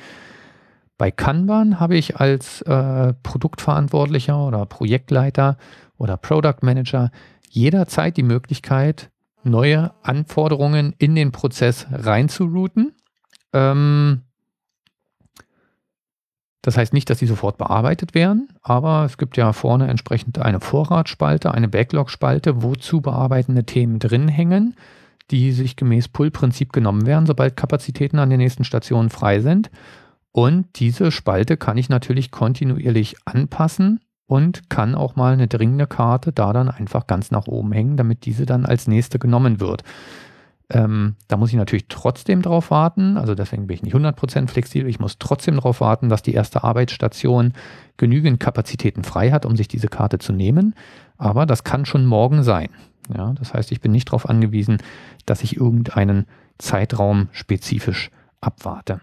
Bei 1.03 1.11
Kanban 1.11 1.81
habe 1.81 1.97
ich 1.97 2.21
als 2.21 2.63
äh, 2.63 3.13
Produktverantwortlicher 3.25 4.39
oder 4.47 4.67
Projektleiter 4.67 5.57
oder 5.99 6.17
Product 6.17 6.59
Manager 6.63 7.11
jederzeit 7.51 8.17
die 8.17 8.23
Möglichkeit, 8.23 9.11
neue 9.43 9.91
Anforderungen 10.05 10.95
in 10.99 11.17
den 11.17 11.33
Prozess 11.33 11.89
reinzurouten. 11.91 12.93
Ähm, 13.53 14.23
das 16.61 16.77
heißt 16.77 16.93
nicht, 16.93 17.11
dass 17.11 17.19
sie 17.19 17.27
sofort 17.27 17.59
bearbeitet 17.59 18.15
werden, 18.15 18.51
aber 18.63 19.05
es 19.05 19.19
gibt 19.19 19.37
ja 19.37 19.53
vorne 19.53 19.89
entsprechend 19.89 20.39
eine 20.39 20.61
Vorratsspalte, 20.61 21.53
eine 21.53 21.67
Backlog-Spalte, 21.67 22.63
wo 22.63 22.77
zu 22.77 23.01
bearbeitende 23.01 23.65
Themen 23.65 23.99
drin 23.99 24.29
hängen, 24.29 24.77
die 25.33 25.51
sich 25.51 25.75
gemäß 25.75 26.07
Pull-Prinzip 26.07 26.73
genommen 26.73 27.07
werden, 27.07 27.27
sobald 27.27 27.57
Kapazitäten 27.57 28.21
an 28.21 28.31
den 28.31 28.39
nächsten 28.39 28.63
Stationen 28.63 29.11
frei 29.11 29.41
sind. 29.41 29.69
Und 30.33 30.81
diese 30.81 31.13
Spalte 31.13 31.57
kann 31.57 31.77
ich 31.77 31.89
natürlich 31.89 32.31
kontinuierlich 32.31 33.17
anpassen 33.27 34.01
und 34.27 34.71
kann 34.71 34.95
auch 34.95 35.15
mal 35.15 35.35
eine 35.35 35.47
dringende 35.47 35.87
Karte 35.87 36.33
da 36.33 36.55
dann 36.55 36.71
einfach 36.71 37.07
ganz 37.07 37.31
nach 37.31 37.47
oben 37.47 37.73
hängen, 37.73 37.99
damit 37.99 38.25
diese 38.25 38.47
dann 38.47 38.65
als 38.65 38.89
nächste 38.89 39.19
genommen 39.19 39.61
wird. 39.61 39.85
Ähm, 40.71 41.17
da 41.29 41.37
muss 41.37 41.51
ich 41.51 41.57
natürlich 41.57 41.87
trotzdem 41.89 42.41
drauf 42.41 42.71
warten, 42.71 43.19
also 43.19 43.35
deswegen 43.35 43.67
bin 43.67 43.75
ich 43.77 43.83
nicht 43.83 43.95
100% 43.95 44.49
flexibel, 44.49 44.89
ich 44.89 45.01
muss 45.01 45.19
trotzdem 45.19 45.57
darauf 45.57 45.83
warten, 45.83 46.09
dass 46.09 46.23
die 46.23 46.33
erste 46.33 46.65
Arbeitsstation 46.65 47.53
genügend 47.99 48.41
Kapazitäten 48.41 49.05
frei 49.05 49.33
hat, 49.33 49.45
um 49.45 49.55
sich 49.55 49.69
diese 49.69 49.89
Karte 49.89 50.19
zu 50.19 50.33
nehmen, 50.33 50.75
aber 51.19 51.45
das 51.45 51.63
kann 51.63 51.85
schon 51.85 52.07
morgen 52.07 52.43
sein. 52.43 52.71
Ja, 53.15 53.35
das 53.35 53.53
heißt, 53.53 53.71
ich 53.71 53.83
bin 53.83 53.93
nicht 53.93 54.09
darauf 54.09 54.27
angewiesen, 54.27 54.79
dass 55.27 55.43
ich 55.43 55.57
irgendeinen 55.57 56.27
Zeitraum 56.57 57.29
spezifisch 57.33 58.11
abwarte. 58.41 59.03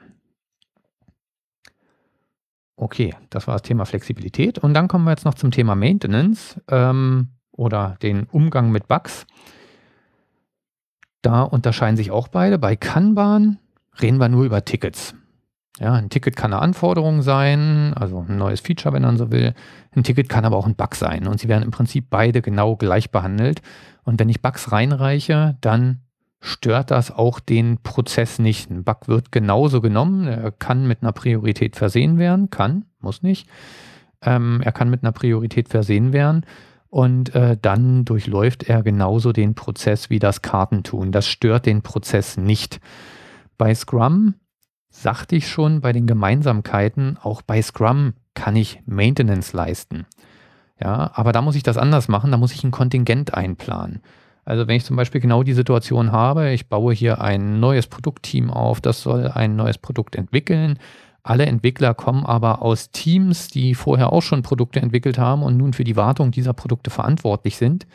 Okay, 2.81 3.13
das 3.29 3.45
war 3.45 3.55
das 3.55 3.63
Thema 3.63 3.85
Flexibilität. 3.85 4.57
Und 4.57 4.73
dann 4.73 4.87
kommen 4.87 5.03
wir 5.03 5.11
jetzt 5.11 5.25
noch 5.25 5.33
zum 5.33 5.51
Thema 5.51 5.75
Maintenance 5.75 6.59
ähm, 6.69 7.27
oder 7.51 7.97
den 8.01 8.23
Umgang 8.31 8.71
mit 8.71 8.87
Bugs. 8.87 9.27
Da 11.21 11.41
unterscheiden 11.41 11.97
sich 11.97 12.09
auch 12.09 12.29
beide. 12.29 12.57
Bei 12.57 12.77
Kanban 12.77 13.59
reden 14.01 14.17
wir 14.17 14.29
nur 14.29 14.45
über 14.45 14.63
Tickets. 14.63 15.13
Ja, 15.77 15.93
ein 15.93 16.09
Ticket 16.09 16.37
kann 16.37 16.53
eine 16.53 16.61
Anforderung 16.61 17.21
sein, 17.21 17.93
also 17.95 18.25
ein 18.27 18.37
neues 18.37 18.61
Feature, 18.61 18.93
wenn 18.93 19.01
man 19.01 19.17
so 19.17 19.29
will. 19.29 19.53
Ein 19.93 20.03
Ticket 20.03 20.29
kann 20.29 20.45
aber 20.45 20.55
auch 20.55 20.65
ein 20.65 20.75
Bug 20.75 20.95
sein 20.95 21.27
und 21.27 21.41
sie 21.41 21.49
werden 21.49 21.63
im 21.63 21.71
Prinzip 21.71 22.09
beide 22.09 22.41
genau 22.41 22.77
gleich 22.77 23.11
behandelt. 23.11 23.61
Und 24.03 24.21
wenn 24.21 24.29
ich 24.29 24.41
Bugs 24.41 24.71
reinreiche, 24.71 25.57
dann 25.59 26.01
stört 26.41 26.91
das 26.91 27.11
auch 27.11 27.39
den 27.39 27.81
Prozess 27.83 28.39
nicht. 28.39 28.69
Ein 28.69 28.83
Bug 28.83 29.07
wird 29.07 29.31
genauso 29.31 29.81
genommen, 29.81 30.27
er 30.27 30.51
kann 30.51 30.87
mit 30.87 31.01
einer 31.01 31.11
Priorität 31.11 31.75
versehen 31.75 32.17
werden, 32.17 32.49
kann, 32.49 32.85
muss 32.99 33.23
nicht. 33.23 33.49
Ähm, 34.21 34.61
er 34.63 34.71
kann 34.71 34.89
mit 34.89 35.03
einer 35.03 35.11
Priorität 35.11 35.69
versehen 35.69 36.13
werden 36.13 36.45
und 36.89 37.35
äh, 37.35 37.57
dann 37.61 38.05
durchläuft 38.05 38.63
er 38.63 38.83
genauso 38.83 39.31
den 39.31 39.55
Prozess 39.55 40.09
wie 40.09 40.19
das 40.19 40.41
Kartentun. 40.41 41.11
Das 41.11 41.27
stört 41.27 41.65
den 41.65 41.81
Prozess 41.81 42.37
nicht. 42.37 42.79
Bei 43.57 43.73
Scrum 43.75 44.35
sagte 44.89 45.35
ich 45.35 45.47
schon 45.47 45.81
bei 45.81 45.93
den 45.93 46.07
Gemeinsamkeiten, 46.07 47.17
auch 47.21 47.41
bei 47.41 47.61
Scrum 47.61 48.13
kann 48.33 48.55
ich 48.55 48.81
Maintenance 48.85 49.53
leisten. 49.53 50.05
Ja, 50.81 51.11
aber 51.13 51.31
da 51.31 51.41
muss 51.41 51.55
ich 51.55 51.63
das 51.63 51.77
anders 51.77 52.07
machen, 52.07 52.31
da 52.31 52.37
muss 52.37 52.53
ich 52.53 52.63
ein 52.63 52.71
Kontingent 52.71 53.33
einplanen. 53.33 54.01
Also 54.49 54.67
wenn 54.67 54.77
ich 54.77 54.85
zum 54.85 54.95
Beispiel 54.95 55.21
genau 55.21 55.43
die 55.43 55.53
Situation 55.53 56.11
habe, 56.11 56.49
ich 56.49 56.69
baue 56.69 56.91
hier 56.91 57.21
ein 57.21 57.59
neues 57.59 57.85
Produktteam 57.85 58.49
auf, 58.49 58.81
das 58.81 59.03
soll 59.03 59.27
ein 59.27 59.55
neues 59.55 59.77
Produkt 59.77 60.15
entwickeln. 60.15 60.79
Alle 61.21 61.45
Entwickler 61.45 61.93
kommen 61.93 62.25
aber 62.25 62.63
aus 62.63 62.89
Teams, 62.89 63.49
die 63.49 63.75
vorher 63.75 64.11
auch 64.11 64.23
schon 64.23 64.41
Produkte 64.41 64.81
entwickelt 64.81 65.19
haben 65.19 65.43
und 65.43 65.55
nun 65.55 65.73
für 65.73 65.83
die 65.83 65.95
Wartung 65.95 66.31
dieser 66.31 66.53
Produkte 66.53 66.89
verantwortlich 66.89 67.57
sind. 67.57 67.85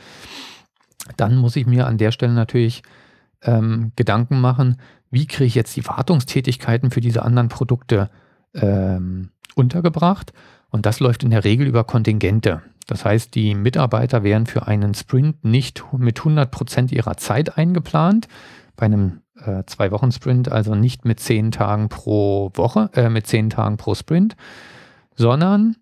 Dann 1.16 1.34
muss 1.34 1.56
ich 1.56 1.66
mir 1.66 1.88
an 1.88 1.98
der 1.98 2.12
Stelle 2.12 2.34
natürlich 2.34 2.84
ähm, 3.42 3.90
Gedanken 3.96 4.40
machen, 4.40 4.76
wie 5.10 5.26
kriege 5.26 5.46
ich 5.46 5.56
jetzt 5.56 5.74
die 5.74 5.88
Wartungstätigkeiten 5.88 6.92
für 6.92 7.00
diese 7.00 7.24
anderen 7.24 7.48
Produkte 7.48 8.10
ähm, 8.54 9.30
untergebracht. 9.56 10.32
Und 10.70 10.86
das 10.86 11.00
läuft 11.00 11.24
in 11.24 11.30
der 11.30 11.42
Regel 11.42 11.66
über 11.66 11.82
Kontingente. 11.82 12.62
Das 12.86 13.04
heißt, 13.04 13.34
die 13.34 13.54
Mitarbeiter 13.54 14.22
werden 14.22 14.46
für 14.46 14.66
einen 14.66 14.94
Sprint 14.94 15.44
nicht 15.44 15.84
mit 15.96 16.18
100 16.18 16.50
Prozent 16.50 16.92
ihrer 16.92 17.16
Zeit 17.16 17.56
eingeplant. 17.56 18.28
Bei 18.76 18.86
einem 18.86 19.20
äh, 19.36 19.62
Zwei-Wochen-Sprint 19.66 20.50
also 20.50 20.74
nicht 20.74 21.04
mit 21.04 21.20
10 21.20 21.50
Tagen 21.50 21.88
pro 21.88 22.50
Woche, 22.54 22.90
äh, 22.94 23.08
mit 23.08 23.26
10 23.26 23.50
Tagen 23.50 23.76
pro 23.76 23.94
Sprint, 23.94 24.36
sondern, 25.14 25.76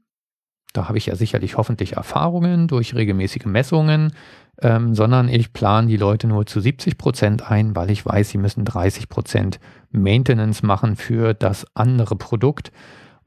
da 0.73 0.89
habe 0.89 0.99
ich 0.99 1.07
ja 1.07 1.17
sicherlich 1.17 1.57
hoffentlich 1.57 1.95
Erfahrungen 1.95 2.69
durch 2.69 2.95
regelmäßige 2.95 3.47
Messungen, 3.47 4.13
ähm, 4.61 4.95
sondern 4.95 5.29
ich 5.29 5.53
plane 5.53 5.89
die 5.89 5.97
Leute 5.97 6.27
nur 6.27 6.47
zu 6.47 6.61
70 6.61 6.99
Prozent 6.99 7.51
ein, 7.51 7.75
weil 7.75 7.91
ich 7.91 8.05
weiß, 8.05 8.31
sie 8.31 8.39
müssen 8.39 8.65
30 8.65 9.09
Prozent 9.09 9.61
Maintenance 9.91 10.63
machen 10.63 10.97
für 10.97 11.35
das 11.35 11.67
andere 11.75 12.17
Produkt. 12.17 12.73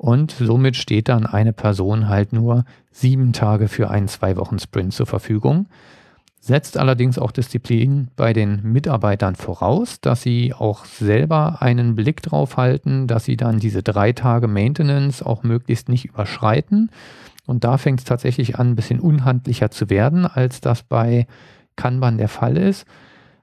Und 0.06 0.32
somit 0.32 0.76
steht 0.76 1.10
dann 1.10 1.26
eine 1.26 1.52
Person 1.52 2.10
halt 2.10 2.32
nur 2.32 2.66
sieben 2.92 3.34
Tage 3.34 3.68
für 3.68 3.90
einen 3.90 4.08
Zwei-Wochen-Sprint 4.08 4.94
zur 4.94 5.08
Verfügung. 5.08 5.66
Setzt 6.40 6.78
allerdings 6.78 7.18
auch 7.18 7.32
Disziplin 7.32 8.10
bei 8.16 8.32
den 8.32 8.62
Mitarbeitern 8.62 9.34
voraus, 9.34 10.00
dass 10.02 10.22
sie 10.22 10.54
auch 10.54 10.86
selber 10.86 11.64
einen 11.64 11.96
Blick 11.96 12.22
drauf 12.22 12.56
halten, 12.56 13.08
dass 13.08 13.26
sie 13.26 13.36
dann 13.36 13.58
diese 13.58 13.82
drei 13.82 14.12
Tage 14.12 14.48
Maintenance 14.48 15.24
auch 15.24 15.42
möglichst 15.42 15.90
nicht 15.90 16.06
überschreiten 16.06 16.92
und 17.46 17.64
da 17.64 17.78
fängt 17.78 18.00
es 18.00 18.06
tatsächlich 18.06 18.58
an, 18.58 18.72
ein 18.72 18.76
bisschen 18.76 19.00
unhandlicher 19.00 19.72
zu 19.72 19.90
werden, 19.90 20.26
als 20.26 20.62
das 20.62 20.84
bei 20.84 21.28
Kanban 21.76 22.18
der 22.18 22.30
Fall 22.30 22.58
ist, 22.58 22.86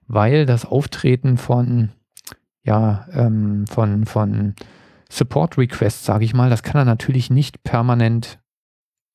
weil 0.08 0.46
das 0.46 0.64
Auftreten 0.64 1.38
von, 1.38 1.90
ja, 2.64 3.06
ähm, 3.12 3.66
von, 3.66 4.06
von 4.06 4.54
Support 5.12 5.58
Requests, 5.58 6.06
sage 6.06 6.24
ich 6.24 6.32
mal, 6.32 6.48
das 6.48 6.62
kann 6.62 6.80
er 6.80 6.86
natürlich 6.86 7.28
nicht 7.28 7.62
permanent 7.64 8.38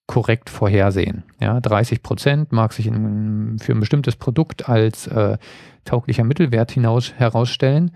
korrekt 0.05 0.51
vorhersehen. 0.51 1.23
Ja, 1.41 1.59
30 1.59 2.03
Prozent 2.03 2.51
mag 2.51 2.71
sich 2.71 2.85
in, 2.85 3.57
für 3.59 3.73
ein 3.73 3.79
bestimmtes 3.79 4.15
Produkt 4.15 4.69
als 4.69 5.07
äh, 5.07 5.39
tauglicher 5.85 6.23
Mittelwert 6.23 6.71
hinaus, 6.71 7.13
herausstellen. 7.13 7.91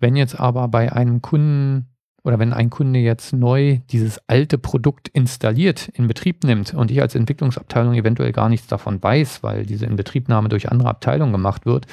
Wenn 0.00 0.16
jetzt 0.16 0.40
aber 0.40 0.68
bei 0.68 0.90
einem 0.90 1.20
Kunden 1.20 1.86
oder 2.24 2.38
wenn 2.38 2.54
ein 2.54 2.70
Kunde 2.70 2.98
jetzt 3.00 3.34
neu 3.34 3.80
dieses 3.90 4.18
alte 4.26 4.56
Produkt 4.56 5.08
installiert, 5.08 5.88
in 5.88 6.08
Betrieb 6.08 6.44
nimmt 6.44 6.72
und 6.72 6.90
ich 6.90 7.02
als 7.02 7.14
Entwicklungsabteilung 7.14 7.92
eventuell 7.92 8.32
gar 8.32 8.48
nichts 8.48 8.68
davon 8.68 9.02
weiß, 9.02 9.42
weil 9.42 9.66
diese 9.66 9.84
Inbetriebnahme 9.84 10.48
durch 10.48 10.72
andere 10.72 10.88
Abteilungen 10.88 11.32
gemacht 11.32 11.66
wird, 11.66 11.86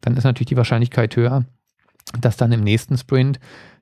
dann 0.00 0.16
ist 0.16 0.24
natürlich 0.24 0.48
die 0.48 0.56
Wahrscheinlichkeit 0.56 1.14
höher, 1.16 1.44
dass 2.18 2.38
dann 2.38 2.52
im 2.52 2.62
nächsten 2.62 2.96
Sprint 2.96 3.38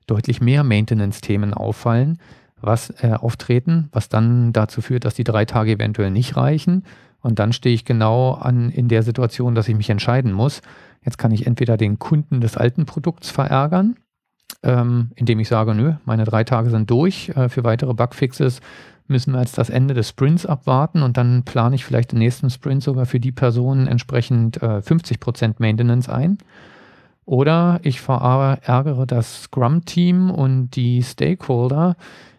deutlich 0.07 0.41
mehr 0.41 0.63
Maintenance-Themen 0.63 1.53
auffallen, 1.53 2.19
was 2.61 2.89
äh, 3.03 3.13
auftreten, 3.13 3.89
was 3.91 4.09
dann 4.09 4.53
dazu 4.53 4.81
führt, 4.81 5.05
dass 5.05 5.15
die 5.15 5.23
drei 5.23 5.45
Tage 5.45 5.71
eventuell 5.71 6.11
nicht 6.11 6.37
reichen. 6.37 6.83
Und 7.21 7.39
dann 7.39 7.53
stehe 7.53 7.73
ich 7.73 7.85
genau 7.85 8.33
an, 8.33 8.69
in 8.69 8.87
der 8.87 9.03
Situation, 9.03 9.55
dass 9.55 9.67
ich 9.67 9.75
mich 9.75 9.89
entscheiden 9.89 10.31
muss. 10.31 10.61
Jetzt 11.03 11.17
kann 11.17 11.31
ich 11.31 11.47
entweder 11.47 11.77
den 11.77 11.99
Kunden 11.99 12.41
des 12.41 12.57
alten 12.57 12.85
Produkts 12.85 13.29
verärgern 13.29 13.95
ähm, 14.65 15.11
indem 15.15 15.39
ich 15.39 15.47
sage, 15.47 15.75
nö, 15.75 15.93
meine 16.05 16.25
drei 16.25 16.43
Tage 16.43 16.69
sind 16.69 16.89
durch. 16.89 17.29
Äh, 17.29 17.49
für 17.49 17.63
weitere 17.63 17.93
Bugfixes 17.93 18.61
müssen 19.07 19.33
wir 19.33 19.39
jetzt 19.39 19.57
das 19.57 19.69
Ende 19.69 19.93
des 19.93 20.09
Sprints 20.09 20.45
abwarten 20.45 21.03
und 21.03 21.17
dann 21.17 21.43
plane 21.43 21.75
ich 21.75 21.85
vielleicht 21.85 22.11
den 22.11 22.19
nächsten 22.19 22.49
Sprint 22.49 22.83
sogar 22.83 23.05
für 23.05 23.19
die 23.19 23.31
Person 23.31 23.87
entsprechend 23.87 24.61
äh, 24.61 24.79
50% 24.79 25.55
Maintenance 25.59 26.09
ein. 26.09 26.39
Oder 27.25 27.79
ich 27.83 28.01
verärgere 28.01 29.05
das 29.07 29.43
Scrum-Team 29.43 30.29
und 30.29 30.71
die 30.71 31.01
Stakeholder, 31.01 31.95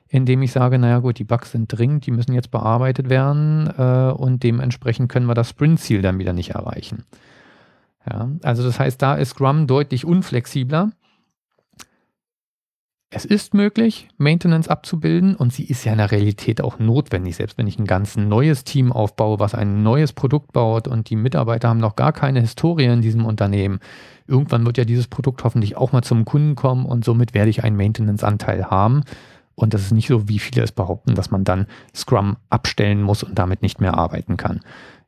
indem 0.09 0.43
ich 0.43 0.53
sage, 0.53 0.79
naja 0.79 1.01
gut, 1.01 1.19
die 1.19 1.25
Bugs 1.25 1.51
sind 1.53 1.67
dringend, 1.67 2.07
die 2.07 2.13
müssen 2.13 2.33
jetzt 2.33 2.53
bearbeitet 2.53 3.09
werden 3.09 3.69
äh, 3.77 4.13
und 4.13 4.43
dementsprechend 4.45 5.11
können 5.11 5.27
wir 5.27 5.35
das 5.35 5.51
Sprint-Ziel 5.51 6.03
dann 6.03 6.19
wieder 6.19 6.33
nicht 6.33 6.51
erreichen. 6.51 7.05
Ja, 8.09 8.29
also 8.45 8.63
das 8.63 8.79
heißt, 8.79 9.03
da 9.03 9.17
ist 9.17 9.31
Scrum 9.31 9.67
deutlich 9.67 10.05
unflexibler 10.05 10.93
es 13.17 13.25
ist 13.25 13.55
möglich, 13.55 14.09
Maintenance 14.19 14.69
abzubilden 14.69 15.37
und 15.37 15.51
sie 15.51 15.65
ist 15.65 15.85
ja 15.85 15.93
in 15.93 15.99
der 15.99 16.11
Realität 16.11 16.61
auch 16.61 16.79
notwendig. 16.79 17.37
Selbst 17.37 17.57
wenn 17.57 17.67
ich 17.67 17.79
ein 17.79 17.87
ganz 17.87 18.17
neues 18.17 18.63
Team 18.63 18.93
aufbaue, 18.93 19.41
was 19.41 19.55
ein 19.55 19.83
neues 19.83 20.13
Produkt 20.13 20.53
baut 20.53 20.87
und 20.87 21.09
die 21.09 21.17
Mitarbeiter 21.17 21.71
haben 21.71 21.81
noch 21.81 21.97
gar 21.97 22.13
keine 22.13 22.41
Historie 22.41 22.85
in 22.85 23.01
diesem 23.01 23.25
Unternehmen, 23.25 23.81
irgendwann 24.27 24.67
wird 24.67 24.77
ja 24.77 24.85
dieses 24.85 25.09
Produkt 25.09 25.45
hoffentlich 25.45 25.79
auch 25.79 25.93
mal 25.93 26.03
zum 26.03 26.27
Kunden 26.27 26.57
kommen 26.57 26.85
und 26.85 27.07
somit 27.07 27.33
werde 27.33 27.49
ich 27.49 27.65
einen 27.65 27.77
Maintenance-Anteil 27.77 28.67
haben. 28.67 29.03
Und 29.55 29.73
das 29.73 29.81
ist 29.81 29.93
nicht 29.93 30.09
so, 30.09 30.29
wie 30.29 30.39
viele 30.39 30.63
es 30.63 30.73
behaupten, 30.73 31.15
dass 31.15 31.31
man 31.31 31.43
dann 31.43 31.67
Scrum 31.95 32.37
abstellen 32.51 33.01
muss 33.01 33.23
und 33.23 33.39
damit 33.39 33.63
nicht 33.63 33.81
mehr 33.81 33.97
arbeiten 33.97 34.37
kann. 34.37 34.61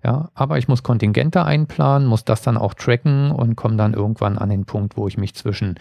Ja, 0.03 0.31
aber 0.33 0.57
ich 0.57 0.69
muss 0.69 0.83
Kontingente 0.83 1.45
einplanen, 1.45 2.09
muss 2.09 2.25
das 2.25 2.41
dann 2.41 2.57
auch 2.57 2.73
tracken 2.73 3.31
und 3.33 3.57
komme 3.57 3.77
dann 3.77 3.93
irgendwann 3.93 4.39
an 4.39 4.49
den 4.49 4.65
Punkt, 4.65 4.97
wo 4.97 5.09
ich 5.09 5.19
mich 5.19 5.35
zwischen 5.35 5.75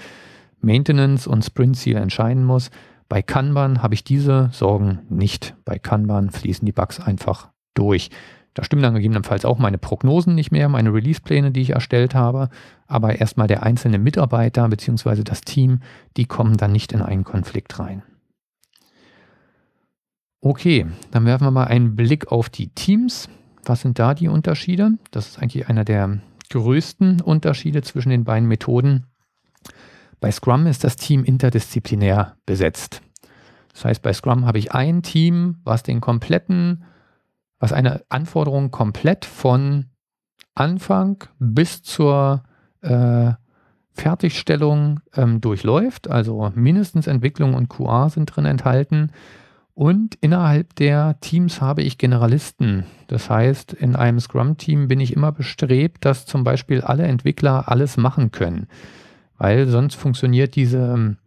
Maintenance 0.61 1.27
und 1.27 1.43
Sprint-Ziel 1.43 1.95
entscheiden 1.95 2.43
muss. 2.43 2.69
Bei 3.09 3.21
Kanban 3.21 3.81
habe 3.81 3.93
ich 3.93 4.03
diese 4.03 4.49
Sorgen 4.51 4.99
nicht. 5.09 5.55
Bei 5.65 5.79
Kanban 5.79 6.29
fließen 6.29 6.65
die 6.65 6.71
Bugs 6.71 6.99
einfach 6.99 7.49
durch. 7.73 8.09
Da 8.53 8.63
stimmen 8.63 8.81
dann 8.81 8.95
gegebenenfalls 8.95 9.45
auch 9.45 9.59
meine 9.59 9.77
Prognosen 9.77 10.33
nicht 10.33 10.51
mehr, 10.51 10.67
meine 10.67 10.91
Release-Pläne, 10.91 11.51
die 11.51 11.61
ich 11.61 11.69
erstellt 11.69 12.15
habe. 12.15 12.49
Aber 12.87 13.19
erstmal 13.19 13.47
der 13.47 13.61
einzelne 13.61 13.99
Mitarbeiter 13.99 14.67
bzw. 14.67 15.23
das 15.23 15.41
Team, 15.41 15.81
die 16.17 16.25
kommen 16.25 16.57
dann 16.57 16.71
nicht 16.71 16.91
in 16.91 17.03
einen 17.03 17.23
Konflikt 17.23 17.77
rein. 17.77 18.01
Okay, 20.41 20.87
dann 21.11 21.25
werfen 21.25 21.45
wir 21.45 21.51
mal 21.51 21.65
einen 21.65 21.95
Blick 21.95 22.31
auf 22.31 22.49
die 22.49 22.69
Teams. 22.69 23.29
Was 23.63 23.81
sind 23.81 23.99
da 23.99 24.13
die 24.13 24.27
Unterschiede? 24.27 24.93
Das 25.11 25.27
ist 25.27 25.39
eigentlich 25.39 25.69
einer 25.69 25.85
der 25.85 26.19
größten 26.49 27.21
Unterschiede 27.21 27.81
zwischen 27.83 28.09
den 28.09 28.23
beiden 28.23 28.47
Methoden. 28.47 29.05
Bei 30.19 30.31
Scrum 30.31 30.65
ist 30.65 30.83
das 30.83 30.95
Team 30.95 31.23
interdisziplinär 31.23 32.37
besetzt. 32.45 33.01
Das 33.73 33.85
heißt, 33.85 34.01
bei 34.01 34.13
Scrum 34.13 34.45
habe 34.45 34.57
ich 34.57 34.71
ein 34.71 35.03
Team, 35.03 35.57
was 35.63 35.83
den 35.83 36.01
kompletten, 36.01 36.83
was 37.59 37.73
eine 37.73 38.01
Anforderung 38.09 38.71
komplett 38.71 39.25
von 39.25 39.85
Anfang 40.55 41.23
bis 41.37 41.83
zur 41.83 42.43
äh, 42.81 43.33
Fertigstellung 43.91 45.01
ähm, 45.15 45.41
durchläuft. 45.41 46.09
Also 46.09 46.51
mindestens 46.55 47.05
Entwicklung 47.05 47.53
und 47.53 47.69
QA 47.69 48.09
sind 48.09 48.25
drin 48.25 48.45
enthalten. 48.45 49.11
Und 49.75 50.15
innerhalb 50.21 50.73
der 50.75 51.19
Teams 51.19 51.61
habe 51.61 51.83
ich 51.83 51.99
Generalisten. 51.99 52.85
Das 53.05 53.29
heißt, 53.29 53.73
in 53.73 53.95
einem 53.95 54.19
Scrum-Team 54.19 54.87
bin 54.87 54.99
ich 54.99 55.13
immer 55.13 55.31
bestrebt, 55.31 56.03
dass 56.03 56.25
zum 56.25 56.43
Beispiel 56.43 56.81
alle 56.81 57.03
Entwickler 57.03 57.69
alles 57.69 57.97
machen 57.97 58.31
können 58.31 58.67
weil 59.37 59.67
sonst 59.67 59.95
funktioniert 59.95 60.55
diese 60.55 60.79
ähm, 60.79 61.17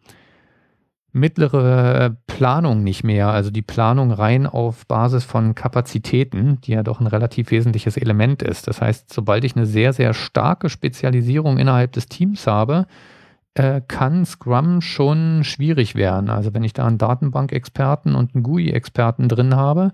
mittlere 1.12 2.16
Planung 2.26 2.84
nicht 2.84 3.02
mehr, 3.04 3.28
also 3.28 3.50
die 3.50 3.62
Planung 3.62 4.12
rein 4.12 4.46
auf 4.46 4.86
Basis 4.86 5.24
von 5.24 5.54
Kapazitäten, 5.54 6.61
die 6.62 6.72
ja 6.72 6.82
doch 6.82 7.00
ein 7.00 7.06
relativ 7.06 7.50
wesentliches 7.50 7.96
Element 7.96 8.42
ist. 8.42 8.68
Das 8.68 8.80
heißt, 8.80 9.12
sobald 9.12 9.44
ich 9.44 9.56
eine 9.56 9.66
sehr, 9.66 9.92
sehr 9.92 10.14
starke 10.14 10.68
Spezialisierung 10.68 11.58
innerhalb 11.58 11.92
des 11.92 12.06
Teams 12.06 12.46
habe, 12.46 12.86
äh, 13.54 13.80
kann 13.86 14.24
Scrum 14.24 14.80
schon 14.80 15.42
schwierig 15.42 15.96
werden. 15.96 16.30
Also 16.30 16.54
wenn 16.54 16.62
ich 16.62 16.72
da 16.72 16.86
einen 16.86 16.98
Datenbank-Experten 16.98 18.14
und 18.14 18.34
einen 18.34 18.44
GUI-Experten 18.44 19.28
drin 19.28 19.56
habe, 19.56 19.90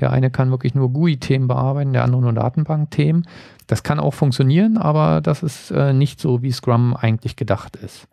der 0.00 0.10
eine 0.10 0.30
kann 0.30 0.50
wirklich 0.50 0.74
nur 0.74 0.92
GUI-Themen 0.92 1.48
bearbeiten, 1.48 1.92
der 1.92 2.04
andere 2.04 2.22
nur 2.22 2.32
Datenbank-Themen. 2.32 3.26
Das 3.66 3.82
kann 3.82 4.00
auch 4.00 4.14
funktionieren, 4.14 4.78
aber 4.78 5.20
das 5.20 5.42
ist 5.42 5.70
äh, 5.70 5.92
nicht 5.92 6.20
so, 6.20 6.42
wie 6.42 6.52
Scrum 6.52 6.96
eigentlich 6.96 7.36
gedacht 7.36 7.76
ist. 7.76 8.08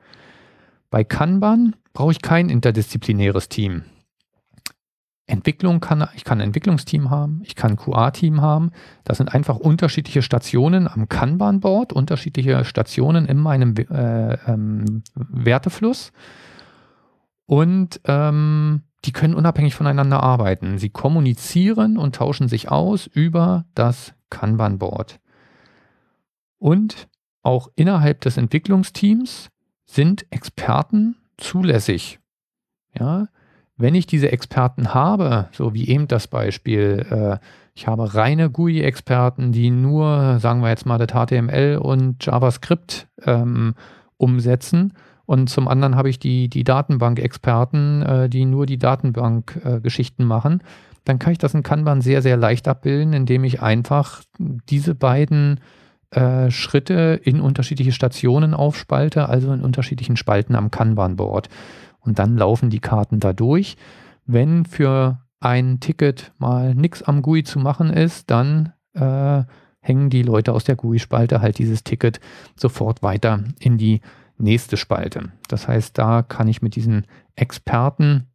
Bei 0.89 1.03
Kanban 1.03 1.75
brauche 1.93 2.11
ich 2.11 2.21
kein 2.21 2.49
interdisziplinäres 2.49 3.49
Team. 3.49 3.83
Entwicklung 5.27 5.79
kann, 5.79 6.07
ich 6.15 6.23
kann 6.23 6.39
ein 6.39 6.47
Entwicklungsteam 6.47 7.09
haben, 7.09 7.41
ich 7.43 7.55
kann 7.55 7.71
ein 7.71 7.77
QA-Team 7.77 8.41
haben. 8.41 8.71
Das 9.03 9.17
sind 9.17 9.33
einfach 9.33 9.57
unterschiedliche 9.57 10.21
Stationen 10.21 10.87
am 10.87 11.09
Kanban-Board, 11.09 11.93
unterschiedliche 11.93 12.63
Stationen 12.63 13.25
in 13.25 13.37
meinem 13.37 13.73
äh, 13.75 14.33
ähm, 14.47 15.03
Wertefluss. 15.15 16.11
Und 17.47 18.01
ähm, 18.05 18.83
die 19.05 19.11
können 19.11 19.35
unabhängig 19.35 19.75
voneinander 19.75 20.21
arbeiten. 20.21 20.77
Sie 20.77 20.89
kommunizieren 20.89 21.97
und 21.97 22.15
tauschen 22.15 22.47
sich 22.47 22.69
aus 22.69 23.07
über 23.07 23.65
das 23.75 24.13
Kanban-Board. 24.29 25.19
Und 26.57 27.07
auch 27.43 27.69
innerhalb 27.75 28.21
des 28.21 28.37
Entwicklungsteams 28.37 29.49
sind 29.85 30.25
Experten 30.31 31.15
zulässig. 31.37 32.19
Ja, 32.97 33.27
wenn 33.77 33.93
ich 33.93 34.07
diese 34.07 34.31
Experten 34.31 34.93
habe, 34.93 35.49
so 35.51 35.73
wie 35.73 35.89
eben 35.89 36.07
das 36.07 36.27
Beispiel, 36.27 37.05
äh, 37.09 37.37
ich 37.75 37.87
habe 37.87 38.15
reine 38.15 38.49
GUI-Experten, 38.49 39.51
die 39.51 39.69
nur, 39.69 40.39
sagen 40.39 40.61
wir 40.61 40.69
jetzt 40.69 40.85
mal, 40.85 40.97
das 40.97 41.09
HTML 41.09 41.77
und 41.81 42.25
JavaScript 42.25 43.07
ähm, 43.25 43.75
umsetzen. 44.17 44.93
Und 45.25 45.49
zum 45.49 45.67
anderen 45.67 45.95
habe 45.95 46.09
ich 46.09 46.19
die, 46.19 46.49
die 46.49 46.63
Datenbank-Experten, 46.63 48.01
äh, 48.01 48.29
die 48.29 48.45
nur 48.45 48.65
die 48.65 48.77
Datenbank-Geschichten 48.77 50.23
äh, 50.23 50.25
machen. 50.25 50.61
Dann 51.03 51.19
kann 51.19 51.33
ich 51.33 51.37
das 51.37 51.53
in 51.53 51.63
Kanban 51.63 52.01
sehr, 52.01 52.21
sehr 52.21 52.37
leicht 52.37 52.67
abbilden, 52.67 53.13
indem 53.13 53.43
ich 53.43 53.61
einfach 53.61 54.23
diese 54.39 54.95
beiden 54.95 55.59
äh, 56.11 56.49
Schritte 56.51 57.19
in 57.23 57.41
unterschiedliche 57.41 57.91
Stationen 57.91 58.53
aufspalte, 58.53 59.29
also 59.29 59.51
in 59.53 59.61
unterschiedlichen 59.61 60.17
Spalten 60.17 60.55
am 60.55 60.71
Kanban-Board. 60.71 61.49
Und 61.99 62.19
dann 62.19 62.37
laufen 62.37 62.69
die 62.69 62.79
Karten 62.79 63.19
da 63.19 63.33
durch. 63.33 63.77
Wenn 64.25 64.65
für 64.65 65.19
ein 65.39 65.79
Ticket 65.79 66.31
mal 66.37 66.73
nichts 66.73 67.03
am 67.03 67.21
GUI 67.21 67.43
zu 67.43 67.59
machen 67.59 67.91
ist, 67.91 68.31
dann 68.31 68.73
äh, 68.93 69.43
hängen 69.79 70.09
die 70.09 70.23
Leute 70.23 70.53
aus 70.53 70.63
der 70.63 70.75
GUI-Spalte 70.75 71.41
halt 71.41 71.59
dieses 71.59 71.83
Ticket 71.83 72.19
sofort 72.55 73.03
weiter 73.03 73.43
in 73.59 73.77
die 73.77 74.01
nächste 74.37 74.77
Spalte. 74.77 75.31
Das 75.47 75.67
heißt, 75.67 75.97
da 75.97 76.21
kann 76.21 76.47
ich 76.47 76.61
mit 76.61 76.75
diesen 76.75 77.05
Experten 77.35 78.27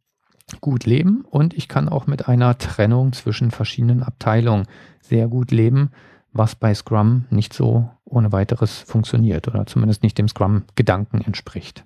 gut 0.59 0.85
leben 0.85 1.23
und 1.29 1.53
ich 1.53 1.67
kann 1.67 1.87
auch 1.87 2.07
mit 2.07 2.27
einer 2.27 2.57
Trennung 2.57 3.13
zwischen 3.13 3.51
verschiedenen 3.51 4.03
Abteilungen 4.03 4.67
sehr 5.01 5.27
gut 5.27 5.51
leben, 5.51 5.91
was 6.33 6.55
bei 6.55 6.73
Scrum 6.73 7.25
nicht 7.29 7.53
so 7.53 7.89
ohne 8.03 8.31
weiteres 8.31 8.79
funktioniert 8.79 9.47
oder 9.47 9.65
zumindest 9.65 10.03
nicht 10.03 10.17
dem 10.17 10.27
Scrum-Gedanken 10.27 11.21
entspricht. 11.21 11.85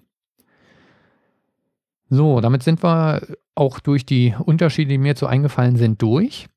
So, 2.10 2.40
damit 2.40 2.64
sind 2.64 2.84
wir 2.84 3.22
auch 3.56 3.80
durch 3.80 4.06
die 4.06 4.36
Unterschiede, 4.38 4.90
die 4.90 4.98
mir 4.98 5.16
so 5.16 5.26
eingefallen 5.26 5.76
sind, 5.76 6.02
durch. 6.02 6.48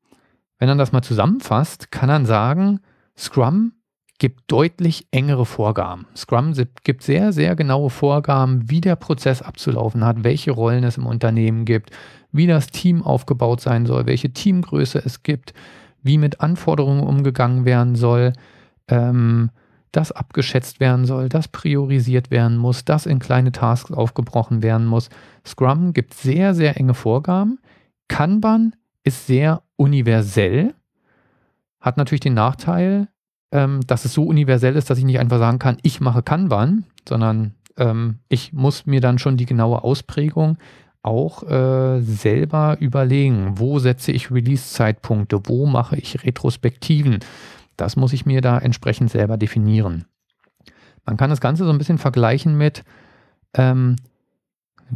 Wenn 0.58 0.68
man 0.68 0.78
das 0.78 0.92
mal 0.92 1.02
zusammenfasst, 1.02 1.90
kann 1.90 2.08
man 2.08 2.26
sagen, 2.26 2.80
Scrum 3.16 3.72
gibt 4.18 4.50
deutlich 4.50 5.06
engere 5.12 5.46
Vorgaben. 5.46 6.06
Scrum 6.16 6.52
gibt 6.82 7.02
sehr, 7.02 7.32
sehr 7.32 7.54
genaue 7.54 7.90
Vorgaben, 7.90 8.68
wie 8.68 8.80
der 8.80 8.96
Prozess 8.96 9.42
abzulaufen 9.42 10.04
hat, 10.04 10.24
welche 10.24 10.50
Rollen 10.50 10.84
es 10.84 10.96
im 10.96 11.06
Unternehmen 11.06 11.64
gibt, 11.64 11.90
wie 12.32 12.46
das 12.46 12.66
Team 12.66 13.02
aufgebaut 13.02 13.60
sein 13.60 13.86
soll, 13.86 14.06
welche 14.06 14.32
Teamgröße 14.32 15.00
es 15.04 15.22
gibt, 15.22 15.54
wie 16.02 16.18
mit 16.18 16.40
Anforderungen 16.40 17.02
umgegangen 17.02 17.64
werden 17.64 17.94
soll. 17.94 18.32
Ähm, 18.88 19.50
das 19.92 20.12
abgeschätzt 20.12 20.80
werden 20.80 21.06
soll, 21.06 21.28
das 21.28 21.48
priorisiert 21.48 22.30
werden 22.30 22.58
muss, 22.58 22.84
das 22.84 23.06
in 23.06 23.20
kleine 23.20 23.52
Tasks 23.52 23.92
aufgebrochen 23.92 24.62
werden 24.62 24.86
muss. 24.86 25.08
Scrum 25.46 25.94
gibt 25.94 26.12
sehr, 26.12 26.54
sehr 26.54 26.76
enge 26.76 26.94
Vorgaben. 26.94 27.58
Kanban 28.08 28.74
ist 29.04 29.26
sehr 29.26 29.62
universell, 29.76 30.74
hat 31.80 31.96
natürlich 31.96 32.20
den 32.20 32.34
Nachteil, 32.34 33.08
ähm, 33.52 33.80
dass 33.86 34.04
es 34.04 34.12
so 34.12 34.24
universell 34.24 34.76
ist, 34.76 34.90
dass 34.90 34.98
ich 34.98 35.04
nicht 35.04 35.18
einfach 35.18 35.38
sagen 35.38 35.58
kann, 35.58 35.78
ich 35.82 36.00
mache 36.00 36.22
Kanban, 36.22 36.84
sondern 37.08 37.54
ähm, 37.76 38.18
ich 38.28 38.52
muss 38.52 38.86
mir 38.86 39.00
dann 39.00 39.18
schon 39.18 39.36
die 39.36 39.46
genaue 39.46 39.82
Ausprägung 39.84 40.58
auch 41.02 41.42
äh, 41.44 42.00
selber 42.02 42.76
überlegen, 42.80 43.58
wo 43.58 43.78
setze 43.78 44.12
ich 44.12 44.30
Release-Zeitpunkte, 44.30 45.40
wo 45.44 45.64
mache 45.64 45.96
ich 45.96 46.24
Retrospektiven, 46.24 47.20
das 47.76 47.96
muss 47.96 48.12
ich 48.12 48.26
mir 48.26 48.40
da 48.40 48.58
entsprechend 48.58 49.10
selber 49.10 49.36
definieren. 49.36 50.04
Man 51.06 51.16
kann 51.16 51.30
das 51.30 51.40
Ganze 51.40 51.64
so 51.64 51.70
ein 51.70 51.78
bisschen 51.78 51.98
vergleichen 51.98 52.58
mit, 52.58 52.84
ähm, 53.54 53.96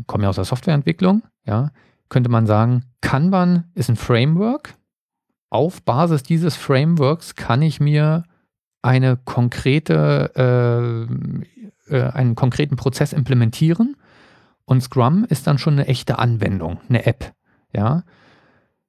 komme 0.07 0.24
ja 0.24 0.28
aus 0.28 0.36
der 0.36 0.44
Softwareentwicklung, 0.44 1.22
ja, 1.46 1.70
könnte 2.09 2.28
man 2.28 2.46
sagen, 2.46 2.84
Kanban 3.00 3.70
ist 3.74 3.88
ein 3.88 3.96
Framework. 3.96 4.74
Auf 5.48 5.82
Basis 5.82 6.22
dieses 6.22 6.57
Frameworks 6.57 7.34
kann 7.34 7.62
ich 7.62 7.80
mir 7.80 8.24
eine 8.82 9.16
konkrete, 9.16 11.08
äh, 11.88 11.94
äh, 11.94 12.10
einen 12.10 12.34
konkreten 12.34 12.76
Prozess 12.76 13.12
implementieren 13.12 13.96
und 14.64 14.82
Scrum 14.82 15.24
ist 15.28 15.46
dann 15.46 15.58
schon 15.58 15.74
eine 15.74 15.86
echte 15.86 16.18
Anwendung, 16.18 16.80
eine 16.88 17.06
App. 17.06 17.32
Ja, 17.72 18.02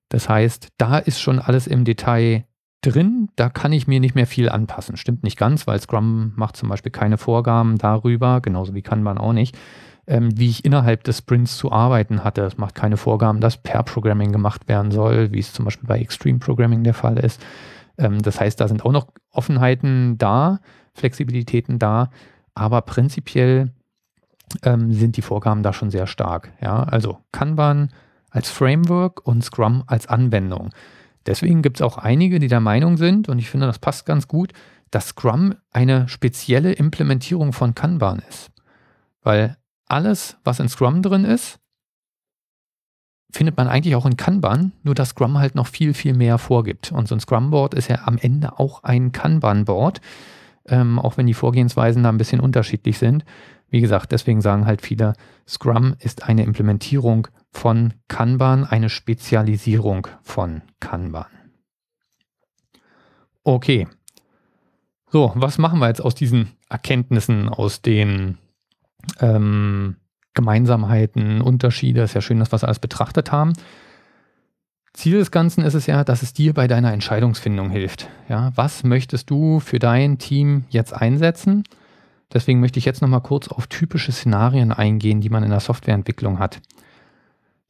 das 0.10 0.28
heißt, 0.28 0.70
da 0.78 0.98
ist 0.98 1.22
schon 1.22 1.40
alles 1.40 1.68
im 1.68 1.86
Detail 1.86 2.46
drin, 2.82 3.30
da 3.36 3.50
kann 3.50 3.72
ich 3.72 3.88
mir 3.88 4.00
nicht 4.00 4.16
mehr 4.16 4.28
viel 4.28 4.50
anpassen. 4.50 4.98
Stimmt 4.98 5.24
nicht 5.24 5.38
ganz, 5.38 5.68
weil 5.68 5.80
Scrum 5.80 6.34
macht 6.36 6.58
zum 6.58 6.70
Beispiel 6.70 6.92
keine 6.92 7.18
Vorgaben 7.18 7.78
darüber, 7.78 8.42
genauso 8.42 8.74
wie 8.76 8.82
Kanban 8.82 9.18
auch 9.18 9.34
nicht, 9.34 9.58
ähm, 10.06 10.38
wie 10.38 10.50
ich 10.50 10.66
innerhalb 10.66 11.04
des 11.04 11.20
Sprints 11.20 11.58
zu 11.58 11.72
arbeiten 11.72 12.24
hatte. 12.24 12.42
Es 12.42 12.58
macht 12.58 12.76
keine 12.76 12.98
Vorgaben, 12.98 13.40
dass 13.40 13.58
per 13.58 13.84
Programming 13.84 14.32
gemacht 14.32 14.68
werden 14.68 14.92
soll, 14.92 15.32
wie 15.32 15.40
es 15.40 15.54
zum 15.54 15.66
Beispiel 15.66 15.88
bei 15.88 16.00
Extreme 16.00 16.40
Programming 16.40 16.84
der 16.84 16.94
Fall 16.94 17.18
ist. 17.18 17.42
Ähm, 17.98 18.22
das 18.22 18.40
heißt, 18.40 18.60
da 18.60 18.68
sind 18.68 18.86
auch 18.86 18.92
noch 18.92 19.08
Offenheiten 19.32 20.18
da, 20.18 20.60
Flexibilitäten 20.94 21.80
da, 21.80 22.10
aber 22.54 22.82
prinzipiell 22.82 23.72
ähm, 24.64 24.94
sind 24.94 25.18
die 25.18 25.22
Vorgaben 25.22 25.64
da 25.64 25.74
schon 25.74 25.90
sehr 25.90 26.08
stark. 26.08 26.52
Ja? 26.62 26.84
Also 26.84 27.18
Kanban 27.32 27.90
als 28.30 28.50
Framework 28.50 29.26
und 29.26 29.44
Scrum 29.44 29.84
als 29.88 30.08
Anwendung. 30.08 30.70
Deswegen 31.26 31.62
gibt 31.62 31.78
es 31.78 31.82
auch 31.82 31.98
einige, 31.98 32.40
die 32.40 32.48
der 32.48 32.60
Meinung 32.60 32.98
sind, 32.98 33.30
und 33.30 33.40
ich 33.40 33.50
finde, 33.50 33.68
das 33.68 33.80
passt 33.80 34.06
ganz 34.06 34.28
gut, 34.28 34.52
dass 34.92 35.08
Scrum 35.10 35.56
eine 35.72 36.08
spezielle 36.08 36.74
Implementierung 36.74 37.54
von 37.54 37.74
Kanban 37.74 38.22
ist. 38.30 38.52
Weil 39.22 39.58
alles, 39.88 40.38
was 40.44 40.60
in 40.60 40.70
Scrum 40.70 41.02
drin 41.02 41.24
ist, 41.26 41.60
findet 43.34 43.58
man 43.58 43.68
eigentlich 43.68 43.96
auch 43.96 44.06
in 44.06 44.16
Kanban, 44.16 44.72
nur 44.84 44.96
dass 44.96 45.10
Scrum 45.10 45.40
halt 45.40 45.56
noch 45.56 45.68
viel, 45.68 45.94
viel 45.94 46.14
mehr 46.14 46.38
vorgibt. 46.38 46.92
Und 46.92 47.08
so 47.08 47.16
ein 47.16 47.20
Scrum-Board 47.20 47.74
ist 47.74 47.90
ja 47.90 48.02
am 48.06 48.18
Ende 48.18 48.60
auch 48.60 48.84
ein 48.84 49.12
Kanban-Board, 49.12 50.02
ähm, 50.68 51.00
auch 51.00 51.18
wenn 51.18 51.26
die 51.26 51.34
Vorgehensweisen 51.34 52.04
da 52.04 52.10
ein 52.10 52.18
bisschen 52.18 52.40
unterschiedlich 52.40 53.00
sind. 53.00 53.26
Wie 53.70 53.82
gesagt, 53.82 54.12
deswegen 54.12 54.42
sagen 54.42 54.68
halt 54.68 54.84
viele, 54.84 55.14
Scrum 55.48 55.96
ist 56.00 56.24
eine 56.30 56.44
Implementierung 56.44 57.28
von 57.52 57.96
Kanban, 58.08 58.66
eine 58.66 58.90
Spezialisierung 58.90 60.08
von 60.22 60.62
Kanban. 60.80 61.26
Okay. 63.44 63.88
So, 65.12 65.32
was 65.36 65.58
machen 65.58 65.80
wir 65.80 65.88
jetzt 65.88 66.02
aus 66.02 66.16
diesen 66.16 66.52
Erkenntnissen, 66.70 67.50
aus 67.50 67.82
den 67.82 68.38
ähm, 69.20 69.98
Gemeinsamkeiten, 70.34 71.42
Unterschiede? 71.42 72.02
Ist 72.02 72.14
ja 72.14 72.22
schön, 72.22 72.40
dass 72.40 72.50
wir 72.50 72.58
das 72.58 72.64
alles 72.64 72.80
betrachtet 72.80 73.32
haben. 73.32 73.54
Ziel 74.94 75.18
des 75.18 75.32
Ganzen 75.32 75.64
ist 75.64 75.74
es 75.74 75.88
ja, 75.88 76.04
dass 76.04 76.22
es 76.22 76.34
dir 76.34 76.54
bei 76.54 76.68
deiner 76.68 76.94
Entscheidungsfindung 76.94 77.72
hilft. 77.72 78.10
Ja, 78.30 78.52
was 78.56 78.84
möchtest 78.84 79.30
du 79.30 79.60
für 79.60 79.80
dein 79.80 80.20
Team 80.20 80.66
jetzt 80.70 80.94
einsetzen? 80.94 81.64
Deswegen 82.32 82.60
möchte 82.60 82.80
ich 82.80 82.86
jetzt 82.86 83.02
nochmal 83.02 83.22
kurz 83.22 83.48
auf 83.48 83.68
typische 83.68 84.12
Szenarien 84.12 84.72
eingehen, 84.72 85.22
die 85.22 85.30
man 85.30 85.44
in 85.44 85.50
der 85.50 85.60
Softwareentwicklung 85.60 86.40
hat. 86.40 86.62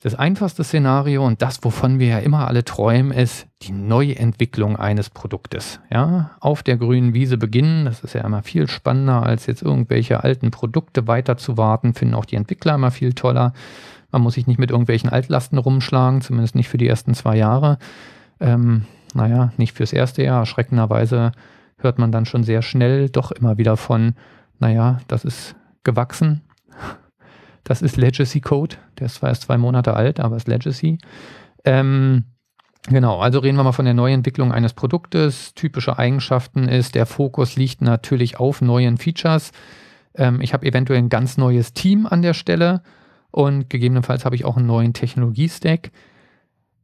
Das 0.04 0.16
einfachste 0.16 0.66
Szenario 0.66 1.26
und 1.26 1.42
das, 1.42 1.64
wovon 1.64 1.98
wir 1.98 2.08
ja 2.08 2.20
immer 2.20 2.46
alle 2.50 2.66
träumen, 2.66 3.14
ist 3.14 3.48
die 3.62 3.72
Neuentwicklung 3.72 4.76
eines 4.76 5.10
Produktes. 5.10 5.80
Ja, 5.90 6.32
auf 6.42 6.62
der 6.62 6.76
grünen 6.76 7.14
Wiese 7.14 7.38
beginnen, 7.38 7.86
das 7.86 8.04
ist 8.04 8.14
ja 8.14 8.20
immer 8.26 8.44
viel 8.44 8.68
spannender, 8.68 9.24
als 9.24 9.46
jetzt 9.46 9.62
irgendwelche 9.62 10.22
alten 10.22 10.52
Produkte 10.52 11.08
weiter 11.08 11.38
zu 11.38 11.56
warten, 11.56 11.94
finden 11.94 12.16
auch 12.16 12.26
die 12.26 12.36
Entwickler 12.36 12.76
immer 12.76 12.92
viel 12.92 13.14
toller. 13.14 13.54
Man 14.12 14.24
muss 14.24 14.34
sich 14.34 14.46
nicht 14.46 14.60
mit 14.60 14.72
irgendwelchen 14.72 15.10
Altlasten 15.10 15.58
rumschlagen, 15.58 16.20
zumindest 16.20 16.56
nicht 16.56 16.68
für 16.68 16.78
die 16.78 16.90
ersten 16.90 17.14
zwei 17.14 17.38
Jahre. 17.38 17.78
Ähm, 18.42 18.84
naja, 19.14 19.54
nicht 19.56 19.72
fürs 19.72 19.94
erste 19.94 20.22
Jahr. 20.22 20.42
Erschreckenderweise 20.42 21.32
hört 21.78 21.98
man 21.98 22.12
dann 22.12 22.26
schon 22.26 22.44
sehr 22.44 22.62
schnell 22.62 23.08
doch 23.08 23.32
immer 23.32 23.58
wieder 23.58 23.78
von, 23.78 24.16
naja, 24.60 25.00
das 25.08 25.24
ist 25.24 25.56
gewachsen 25.86 26.42
Das 27.64 27.82
ist 27.82 27.98
Legacy 27.98 28.42
Code. 28.42 28.76
Der 29.00 29.06
ist 29.08 29.16
zwar 29.16 29.30
erst 29.30 29.44
zwei 29.44 29.58
Monate 29.58 29.96
alt, 29.96 30.20
aber 30.20 30.36
ist 30.36 30.48
Legacy. 30.48 30.98
Ähm, 31.66 32.26
genau, 32.90 33.20
also 33.20 33.40
reden 33.40 33.58
wir 33.58 33.64
mal 33.64 33.72
von 33.72 33.86
der 33.86 33.94
Neuentwicklung 33.94 34.52
eines 34.52 34.74
Produktes. 34.74 35.54
Typische 35.54 35.98
Eigenschaften 35.98 36.68
ist, 36.68 36.96
der 36.96 37.06
Fokus 37.06 37.56
liegt 37.56 37.82
natürlich 37.82 38.40
auf 38.40 38.62
neuen 38.62 38.98
Features. 38.98 39.52
Ähm, 40.16 40.42
ich 40.42 40.54
habe 40.54 40.66
eventuell 40.66 41.00
ein 41.00 41.10
ganz 41.10 41.38
neues 41.38 41.74
Team 41.74 42.06
an 42.06 42.22
der 42.22 42.34
Stelle 42.34 42.82
und 43.32 43.70
gegebenenfalls 43.70 44.26
habe 44.26 44.36
ich 44.36 44.46
auch 44.46 44.58
einen 44.58 44.68
neuen 44.68 44.94
Technologie-Stack. 44.94 45.92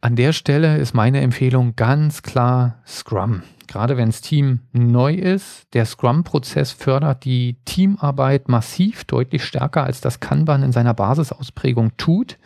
An 0.02 0.16
der 0.16 0.32
Stelle 0.32 0.78
ist 0.78 0.94
meine 0.94 1.20
Empfehlung 1.22 1.76
ganz 1.76 2.24
klar 2.24 2.82
Scrum. 2.88 3.44
Gerade 3.70 3.98
wenn 3.98 4.10
das 4.10 4.22
Team 4.22 4.62
neu 4.74 5.14
ist, 5.14 5.68
der 5.74 5.86
Scrum-Prozess 5.86 6.72
fördert 6.72 7.24
die 7.24 7.56
Teamarbeit 7.66 8.50
massiv, 8.50 9.04
deutlich 9.04 9.46
stärker 9.46 9.84
als 9.84 10.02
das 10.02 10.20
Kanban 10.20 10.64
in 10.64 10.72
seiner 10.72 10.96
Basisausprägung 10.96 11.96
tut. 11.96 12.40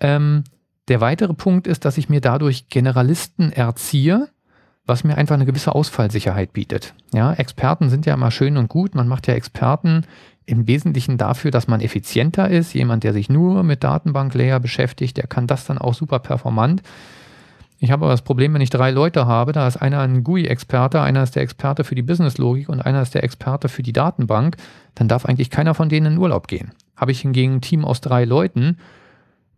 Ähm, 0.00 0.44
der 0.88 1.02
weitere 1.02 1.34
Punkt 1.34 1.66
ist, 1.66 1.84
dass 1.84 1.98
ich 1.98 2.08
mir 2.08 2.22
dadurch 2.22 2.70
Generalisten 2.70 3.52
erziehe, 3.52 4.30
was 4.86 5.04
mir 5.04 5.18
einfach 5.18 5.34
eine 5.34 5.44
gewisse 5.44 5.74
Ausfallsicherheit 5.74 6.54
bietet. 6.54 6.94
Ja, 7.12 7.34
Experten 7.34 7.90
sind 7.90 8.06
ja 8.06 8.14
immer 8.14 8.30
schön 8.30 8.56
und 8.56 8.68
gut. 8.68 8.94
Man 8.94 9.08
macht 9.08 9.26
ja 9.26 9.34
Experten 9.34 10.06
im 10.46 10.66
Wesentlichen 10.66 11.18
dafür, 11.18 11.50
dass 11.50 11.68
man 11.68 11.82
effizienter 11.82 12.48
ist. 12.48 12.72
Jemand, 12.72 13.04
der 13.04 13.12
sich 13.12 13.28
nur 13.28 13.62
mit 13.64 13.84
Datenbank-Layer 13.84 14.60
beschäftigt, 14.60 15.18
der 15.18 15.26
kann 15.26 15.46
das 15.46 15.66
dann 15.66 15.76
auch 15.76 15.92
super 15.92 16.20
performant. 16.20 16.80
Ich 17.78 17.90
habe 17.90 18.04
aber 18.04 18.12
das 18.12 18.22
Problem, 18.22 18.54
wenn 18.54 18.62
ich 18.62 18.70
drei 18.70 18.90
Leute 18.90 19.26
habe, 19.26 19.52
da 19.52 19.68
ist 19.68 19.76
einer 19.76 20.00
ein 20.00 20.24
GUI-Experte, 20.24 21.00
einer 21.02 21.22
ist 21.22 21.36
der 21.36 21.42
Experte 21.42 21.84
für 21.84 21.94
die 21.94 22.02
Business-Logik 22.02 22.68
und 22.68 22.80
einer 22.80 23.02
ist 23.02 23.14
der 23.14 23.22
Experte 23.22 23.68
für 23.68 23.82
die 23.82 23.92
Datenbank, 23.92 24.56
dann 24.94 25.08
darf 25.08 25.26
eigentlich 25.26 25.50
keiner 25.50 25.74
von 25.74 25.88
denen 25.88 26.14
in 26.14 26.18
Urlaub 26.18 26.48
gehen. 26.48 26.72
Habe 26.96 27.12
ich 27.12 27.20
hingegen 27.20 27.56
ein 27.56 27.60
Team 27.60 27.84
aus 27.84 28.00
drei 28.00 28.24
Leuten, 28.24 28.78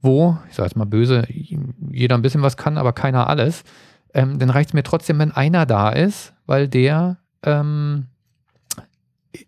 wo, 0.00 0.36
ich 0.48 0.56
sage 0.56 0.68
jetzt 0.68 0.76
mal 0.76 0.84
böse, 0.84 1.26
jeder 1.28 2.16
ein 2.16 2.22
bisschen 2.22 2.42
was 2.42 2.56
kann, 2.56 2.76
aber 2.76 2.92
keiner 2.92 3.28
alles, 3.28 3.62
ähm, 4.14 4.38
dann 4.38 4.50
reicht 4.50 4.70
es 4.70 4.74
mir 4.74 4.82
trotzdem, 4.82 5.18
wenn 5.20 5.32
einer 5.32 5.66
da 5.66 5.90
ist, 5.90 6.34
weil 6.46 6.66
der 6.66 7.18
ähm, 7.44 8.06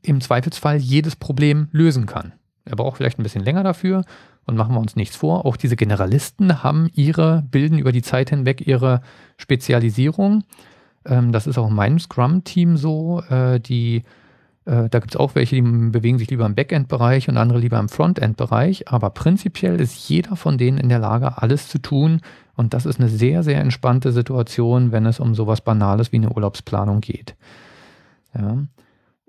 im 0.02 0.20
Zweifelsfall 0.20 0.76
jedes 0.76 1.16
Problem 1.16 1.68
lösen 1.72 2.06
kann. 2.06 2.32
Er 2.64 2.76
braucht 2.76 2.98
vielleicht 2.98 3.18
ein 3.18 3.24
bisschen 3.24 3.44
länger 3.44 3.64
dafür 3.64 4.04
und 4.46 4.56
machen 4.56 4.74
wir 4.74 4.80
uns 4.80 4.96
nichts 4.96 5.16
vor. 5.16 5.46
Auch 5.46 5.56
diese 5.56 5.76
Generalisten 5.76 6.62
haben 6.62 6.88
ihre, 6.94 7.44
bilden 7.50 7.78
über 7.78 7.92
die 7.92 8.02
Zeit 8.02 8.30
hinweg 8.30 8.66
ihre 8.66 9.00
Spezialisierung. 9.36 10.44
Ähm, 11.04 11.32
das 11.32 11.46
ist 11.46 11.58
auch 11.58 11.68
in 11.68 11.74
meinem 11.74 11.98
Scrum-Team 11.98 12.76
so. 12.76 13.22
Äh, 13.28 13.60
die 13.60 14.02
äh, 14.64 14.88
da 14.88 14.98
gibt 14.98 15.14
es 15.14 15.20
auch 15.20 15.34
welche, 15.34 15.56
die 15.56 15.62
bewegen 15.62 16.18
sich 16.18 16.30
lieber 16.30 16.46
im 16.46 16.54
Backend-Bereich 16.54 17.28
und 17.28 17.36
andere 17.36 17.58
lieber 17.58 17.78
im 17.78 17.88
Frontend-Bereich. 17.88 18.88
Aber 18.88 19.10
prinzipiell 19.10 19.80
ist 19.80 20.08
jeder 20.08 20.36
von 20.36 20.58
denen 20.58 20.78
in 20.78 20.88
der 20.88 20.98
Lage, 20.98 21.40
alles 21.42 21.68
zu 21.68 21.78
tun. 21.78 22.20
Und 22.56 22.74
das 22.74 22.86
ist 22.86 23.00
eine 23.00 23.08
sehr, 23.08 23.42
sehr 23.42 23.60
entspannte 23.60 24.12
Situation, 24.12 24.92
wenn 24.92 25.06
es 25.06 25.18
um 25.18 25.34
sowas 25.34 25.62
Banales 25.62 26.12
wie 26.12 26.16
eine 26.16 26.30
Urlaubsplanung 26.30 27.00
geht. 27.00 27.34
Ja. 28.34 28.58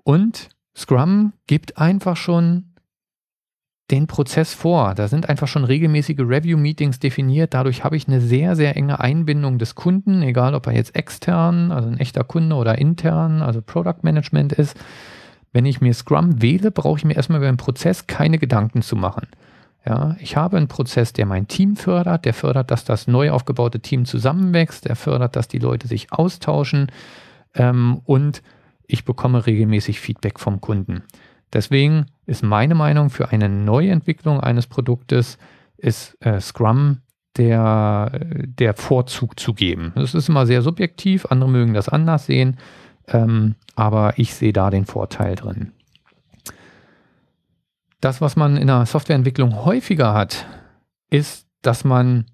Und 0.04 0.50
Scrum 0.76 1.32
gibt 1.46 1.78
einfach 1.78 2.16
schon 2.16 2.71
den 3.90 4.06
Prozess 4.06 4.54
vor. 4.54 4.94
Da 4.94 5.08
sind 5.08 5.28
einfach 5.28 5.48
schon 5.48 5.64
regelmäßige 5.64 6.20
Review-Meetings 6.20 6.98
definiert. 6.98 7.52
Dadurch 7.52 7.84
habe 7.84 7.96
ich 7.96 8.08
eine 8.08 8.20
sehr, 8.20 8.56
sehr 8.56 8.76
enge 8.76 9.00
Einbindung 9.00 9.58
des 9.58 9.74
Kunden, 9.74 10.22
egal 10.22 10.54
ob 10.54 10.66
er 10.66 10.74
jetzt 10.74 10.96
extern, 10.96 11.72
also 11.72 11.88
ein 11.88 11.98
echter 11.98 12.24
Kunde 12.24 12.56
oder 12.56 12.78
intern, 12.78 13.42
also 13.42 13.60
Product 13.60 14.02
Management 14.02 14.52
ist. 14.54 14.76
Wenn 15.52 15.66
ich 15.66 15.82
mir 15.82 15.92
Scrum 15.92 16.40
wähle, 16.40 16.70
brauche 16.70 16.98
ich 16.98 17.04
mir 17.04 17.14
erstmal 17.14 17.38
über 17.38 17.50
den 17.50 17.58
Prozess 17.58 18.06
keine 18.06 18.38
Gedanken 18.38 18.80
zu 18.80 18.96
machen. 18.96 19.26
Ja, 19.84 20.16
ich 20.20 20.36
habe 20.36 20.56
einen 20.56 20.68
Prozess, 20.68 21.12
der 21.12 21.26
mein 21.26 21.48
Team 21.48 21.76
fördert, 21.76 22.24
der 22.24 22.34
fördert, 22.34 22.70
dass 22.70 22.84
das 22.84 23.08
neu 23.08 23.30
aufgebaute 23.30 23.80
Team 23.80 24.04
zusammenwächst, 24.04 24.84
der 24.86 24.96
fördert, 24.96 25.34
dass 25.34 25.48
die 25.48 25.58
Leute 25.58 25.88
sich 25.88 26.12
austauschen 26.12 26.86
ähm, 27.54 28.00
und 28.04 28.42
ich 28.86 29.04
bekomme 29.04 29.44
regelmäßig 29.44 30.00
Feedback 30.00 30.38
vom 30.38 30.60
Kunden. 30.60 31.02
Deswegen 31.52 32.06
ist 32.26 32.42
meine 32.42 32.74
Meinung 32.74 33.10
für 33.10 33.30
eine 33.30 33.48
Neuentwicklung 33.48 34.40
eines 34.40 34.66
Produktes 34.66 35.38
ist 35.76 36.16
äh, 36.24 36.40
Scrum 36.40 36.98
der, 37.36 38.10
der 38.44 38.74
Vorzug 38.74 39.38
zu 39.38 39.54
geben. 39.54 39.92
Das 39.94 40.14
ist 40.14 40.28
immer 40.28 40.46
sehr 40.46 40.62
subjektiv, 40.62 41.26
andere 41.26 41.50
mögen 41.50 41.74
das 41.74 41.88
anders 41.88 42.26
sehen. 42.26 42.58
Ähm, 43.08 43.54
aber 43.74 44.14
ich 44.16 44.34
sehe 44.34 44.52
da 44.52 44.70
den 44.70 44.86
Vorteil 44.86 45.34
drin. 45.34 45.72
Das, 48.00 48.20
was 48.20 48.36
man 48.36 48.56
in 48.56 48.66
der 48.66 48.86
Softwareentwicklung 48.86 49.64
häufiger 49.64 50.12
hat, 50.14 50.46
ist, 51.10 51.46
dass 51.62 51.84
man 51.84 52.26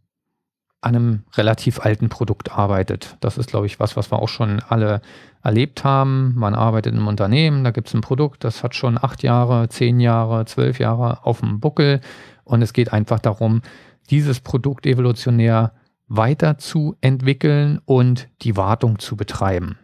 an 0.81 0.95
einem 0.95 1.23
relativ 1.35 1.81
alten 1.81 2.09
Produkt 2.09 2.53
arbeitet. 2.53 3.17
Das 3.21 3.37
ist, 3.37 3.51
glaube 3.51 3.67
ich, 3.67 3.81
was, 3.81 3.97
was 3.97 4.13
wir 4.13 4.21
auch 4.21 4.29
schon 4.29 4.61
alle 4.69 5.01
erlebt 5.43 5.83
haben. 5.83 6.35
Man 6.37 6.55
arbeitet 6.55 6.95
einem 6.95 7.09
Unternehmen, 7.09 7.65
da 7.65 7.71
gibt 7.73 7.89
es 7.89 7.95
ein 7.95 8.01
Produkt, 8.01 8.45
das 8.45 8.63
hat 8.63 8.75
schon 8.75 8.97
acht 8.97 9.23
Jahre, 9.23 9.69
zehn 9.69 9.99
Jahre, 9.99 10.45
zwölf 10.45 10.79
Jahre 10.79 11.25
auf 11.25 11.41
dem 11.41 11.59
Buckel. 11.59 12.01
Und 12.45 12.63
es 12.63 12.73
geht 12.73 12.93
einfach 12.93 13.19
darum, 13.19 13.63
dieses 14.11 14.41
Produkt 14.41 14.87
evolutionär 14.87 15.73
weiterzuentwickeln 16.07 17.81
und 17.85 18.29
die 18.43 18.57
Wartung 18.57 18.99
zu 18.99 19.17
betreiben. 19.17 19.79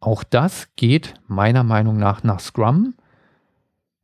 Auch 0.00 0.24
das 0.24 0.68
geht 0.76 1.14
meiner 1.26 1.64
Meinung 1.64 1.98
nach 1.98 2.22
nach 2.22 2.40
Scrum, 2.40 2.94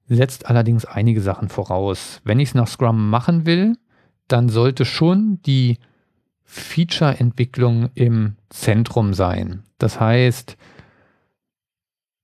setzt 0.07 0.47
allerdings 0.47 0.85
einige 0.85 1.21
Sachen 1.21 1.49
voraus. 1.49 2.21
Wenn 2.25 2.41
ich 2.41 2.51
es 2.51 2.55
nach 2.55 2.69
Scrum 2.69 3.11
machen 3.11 3.47
will, 3.47 3.77
dann 4.29 4.49
sollte 4.49 4.85
schon 4.85 5.41
die 5.43 5.79
Feature-Entwicklung 6.55 7.91
im 7.95 8.37
Zentrum 8.49 9.13
sein. 9.13 9.65
Das 9.79 9.99
heißt, 9.99 10.57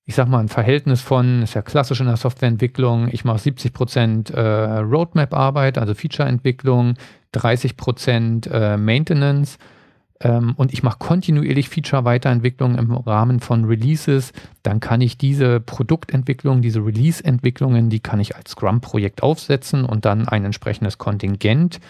ich 0.05 0.15
sage 0.15 0.31
mal, 0.31 0.39
ein 0.39 0.49
Verhältnis 0.49 1.01
von, 1.01 1.43
ist 1.43 1.55
ja 1.55 1.63
klassisch 1.63 2.01
in 2.01 2.07
der 2.07 2.17
Softwareentwicklung, 2.17 3.09
ich 3.11 3.25
mache 3.25 3.41
70 3.41 3.73
Prozent 3.73 4.31
äh, 4.31 4.41
Roadmap-Arbeit, 4.41 5.79
also 5.79 5.95
Feature-Entwicklung, 5.95 6.95
30 7.33 7.77
Prozent 7.77 8.47
äh, 8.47 8.77
Maintenance 8.77 9.59
ähm, 10.21 10.55
und 10.57 10.73
ich 10.73 10.85
mache 10.85 10.99
kontinuierlich 11.01 11.69
Feature-Weiterentwicklung 11.69 12.79
im 12.79 12.93
Rahmen 12.93 13.41
von 13.41 13.65
Releases, 13.65 14.33
dann 14.63 14.79
kann 14.79 15.01
ich 15.01 15.19
diese 15.19 15.59
Produktentwicklung, 15.59 16.63
diese 16.63 16.85
Release-Entwicklungen, 16.85 17.91
die 17.91 18.01
kann 18.01 18.21
ich 18.21 18.37
als 18.37 18.53
Scrum-Projekt 18.53 19.25
aufsetzen 19.25 19.85
und 19.85 20.05
dann 20.05 20.29
ein 20.29 20.45
entsprechendes 20.45 20.99
Kontingent 20.99 21.81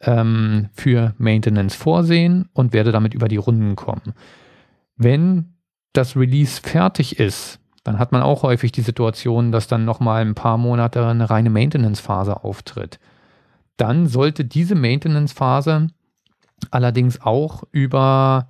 ähm, 0.00 0.68
für 0.72 1.14
Maintenance 1.18 1.74
vorsehen 1.74 2.48
und 2.52 2.72
werde 2.72 2.92
damit 2.92 3.14
über 3.14 3.28
die 3.28 3.36
Runden 3.36 3.76
kommen. 3.76 4.14
Wenn 4.96 5.54
das 5.92 6.16
Release 6.16 6.60
fertig 6.60 7.18
ist, 7.18 7.60
dann 7.84 7.98
hat 7.98 8.12
man 8.12 8.22
auch 8.22 8.42
häufig 8.42 8.72
die 8.72 8.82
Situation, 8.82 9.50
dass 9.50 9.66
dann 9.66 9.84
nochmal 9.84 10.22
ein 10.22 10.34
paar 10.34 10.58
Monate 10.58 11.06
eine 11.06 11.30
reine 11.30 11.50
Maintenance-Phase 11.50 12.44
auftritt. 12.44 12.98
Dann 13.76 14.06
sollte 14.06 14.44
diese 14.44 14.74
Maintenance-Phase 14.74 15.88
allerdings 16.70 17.20
auch 17.20 17.62
über, 17.70 18.48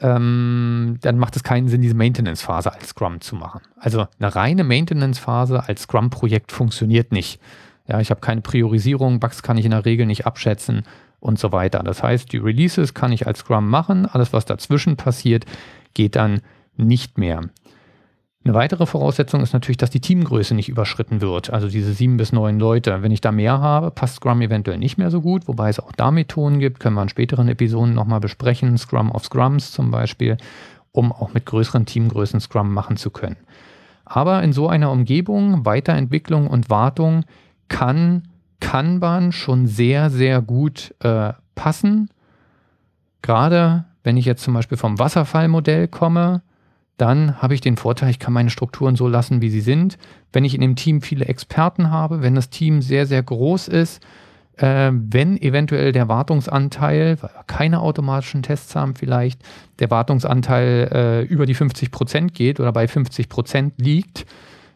ähm, 0.00 0.98
dann 1.00 1.18
macht 1.18 1.36
es 1.36 1.44
keinen 1.44 1.68
Sinn, 1.68 1.80
diese 1.80 1.94
Maintenance-Phase 1.94 2.72
als 2.72 2.88
Scrum 2.88 3.20
zu 3.20 3.36
machen. 3.36 3.62
Also 3.76 4.06
eine 4.18 4.34
reine 4.34 4.64
Maintenance-Phase 4.64 5.66
als 5.66 5.82
Scrum-Projekt 5.82 6.52
funktioniert 6.52 7.12
nicht. 7.12 7.40
Ja, 7.86 8.00
ich 8.00 8.10
habe 8.10 8.20
keine 8.20 8.40
Priorisierung, 8.40 9.20
Bugs 9.20 9.42
kann 9.42 9.58
ich 9.58 9.64
in 9.64 9.72
der 9.72 9.84
Regel 9.84 10.06
nicht 10.06 10.26
abschätzen 10.26 10.84
und 11.20 11.38
so 11.38 11.52
weiter. 11.52 11.82
Das 11.82 12.02
heißt, 12.02 12.32
die 12.32 12.38
Releases 12.38 12.94
kann 12.94 13.12
ich 13.12 13.26
als 13.26 13.40
Scrum 13.40 13.68
machen, 13.68 14.06
alles 14.06 14.32
was 14.32 14.44
dazwischen 14.44 14.96
passiert, 14.96 15.44
geht 15.92 16.16
dann 16.16 16.40
nicht 16.76 17.18
mehr. 17.18 17.42
Eine 18.46 18.52
weitere 18.52 18.84
Voraussetzung 18.84 19.40
ist 19.40 19.54
natürlich, 19.54 19.78
dass 19.78 19.88
die 19.88 20.00
Teamgröße 20.00 20.54
nicht 20.54 20.68
überschritten 20.68 21.22
wird. 21.22 21.48
Also 21.48 21.66
diese 21.68 21.94
sieben 21.94 22.18
bis 22.18 22.30
neun 22.30 22.58
Leute. 22.58 23.02
Wenn 23.02 23.10
ich 23.10 23.22
da 23.22 23.32
mehr 23.32 23.58
habe, 23.60 23.90
passt 23.90 24.16
Scrum 24.16 24.42
eventuell 24.42 24.76
nicht 24.76 24.98
mehr 24.98 25.10
so 25.10 25.22
gut, 25.22 25.48
wobei 25.48 25.70
es 25.70 25.80
auch 25.80 25.92
da 25.92 26.10
Methoden 26.10 26.58
gibt, 26.58 26.78
können 26.78 26.94
wir 26.94 27.02
in 27.02 27.08
späteren 27.08 27.48
Episoden 27.48 27.94
nochmal 27.94 28.20
besprechen. 28.20 28.76
Scrum 28.76 29.10
of 29.12 29.24
Scrums 29.24 29.72
zum 29.72 29.90
Beispiel, 29.90 30.36
um 30.92 31.10
auch 31.10 31.32
mit 31.32 31.46
größeren 31.46 31.86
Teamgrößen 31.86 32.38
Scrum 32.38 32.74
machen 32.74 32.98
zu 32.98 33.08
können. 33.10 33.36
Aber 34.04 34.42
in 34.42 34.52
so 34.52 34.68
einer 34.68 34.90
Umgebung, 34.90 35.64
Weiterentwicklung 35.64 36.46
und 36.46 36.68
Wartung 36.68 37.24
kann 37.74 38.28
Kanban 38.60 39.32
schon 39.32 39.66
sehr, 39.66 40.08
sehr 40.08 40.40
gut 40.40 40.94
äh, 41.00 41.32
passen. 41.56 42.08
Gerade 43.20 43.84
wenn 44.04 44.16
ich 44.16 44.26
jetzt 44.26 44.44
zum 44.44 44.54
Beispiel 44.54 44.78
vom 44.78 45.00
Wasserfallmodell 45.00 45.88
komme, 45.88 46.42
dann 46.98 47.42
habe 47.42 47.54
ich 47.54 47.60
den 47.60 47.76
Vorteil, 47.76 48.10
ich 48.10 48.20
kann 48.20 48.32
meine 48.32 48.50
Strukturen 48.50 48.94
so 48.94 49.08
lassen, 49.08 49.42
wie 49.42 49.50
sie 49.50 49.60
sind. 49.60 49.98
Wenn 50.32 50.44
ich 50.44 50.54
in 50.54 50.60
dem 50.60 50.76
Team 50.76 51.02
viele 51.02 51.24
Experten 51.24 51.90
habe, 51.90 52.22
wenn 52.22 52.36
das 52.36 52.48
Team 52.48 52.80
sehr, 52.80 53.06
sehr 53.06 53.24
groß 53.24 53.66
ist, 53.66 54.00
äh, 54.56 54.92
wenn 54.92 55.36
eventuell 55.42 55.90
der 55.90 56.06
Wartungsanteil, 56.06 57.20
weil 57.20 57.30
wir 57.30 57.44
keine 57.48 57.80
automatischen 57.80 58.44
Tests 58.44 58.76
haben 58.76 58.94
vielleicht, 58.94 59.42
der 59.80 59.90
Wartungsanteil 59.90 60.90
äh, 60.92 61.22
über 61.22 61.44
die 61.44 61.54
50 61.54 61.90
Prozent 61.90 62.34
geht 62.34 62.60
oder 62.60 62.70
bei 62.70 62.86
50 62.86 63.28
Prozent 63.28 63.74
liegt, 63.78 64.26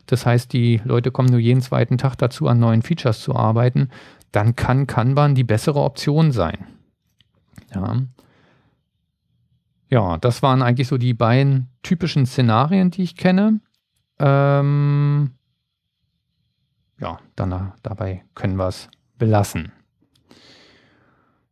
das 0.08 0.24
heißt, 0.24 0.52
die 0.54 0.80
Leute 0.84 1.10
kommen 1.10 1.28
nur 1.28 1.38
jeden 1.38 1.60
zweiten 1.60 1.98
Tag 1.98 2.16
dazu, 2.16 2.48
an 2.48 2.58
neuen 2.58 2.82
Features 2.82 3.20
zu 3.20 3.36
arbeiten, 3.36 3.90
dann 4.32 4.56
kann 4.56 4.86
Kanban 4.86 5.34
die 5.34 5.44
bessere 5.44 5.80
Option 5.80 6.32
sein. 6.32 6.66
Ja. 7.74 7.96
Ja, 9.90 10.16
das 10.18 10.42
waren 10.42 10.62
eigentlich 10.62 10.88
so 10.88 10.98
die 10.98 11.14
beiden 11.14 11.68
typischen 11.82 12.26
Szenarien, 12.26 12.90
die 12.90 13.02
ich 13.02 13.16
kenne. 13.16 13.60
Ähm, 14.18 15.32
ja, 17.00 17.18
dann 17.36 17.72
dabei 17.82 18.24
können 18.34 18.56
wir 18.56 18.68
es 18.68 18.88
belassen. 19.18 19.72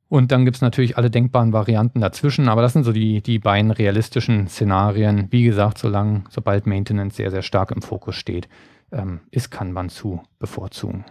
Und 0.09 0.31
dann 0.31 0.45
gibt 0.45 0.57
es 0.57 0.63
natürlich 0.63 0.97
alle 0.97 1.11
denkbaren 1.11 1.53
Varianten 1.53 2.01
dazwischen, 2.01 2.49
aber 2.49 2.63
das 2.63 2.73
sind 2.73 2.85
so 2.85 2.93
die, 2.93 3.23
die 3.23 3.41
beiden 3.41 3.73
realistischen 3.73 4.47
Szenarien. 4.47 5.27
Wie 5.31 5.43
gesagt, 5.43 5.79
solange, 5.79 6.25
sobald 6.31 6.67
Maintenance 6.67 7.17
sehr, 7.17 7.31
sehr 7.31 7.43
stark 7.43 7.73
im 7.73 7.83
Fokus 7.83 8.15
steht, 8.15 8.49
ähm, 8.93 9.21
ist 9.33 9.51
Kanban 9.51 9.89
zu 9.89 10.23
bevorzugen. 10.39 11.05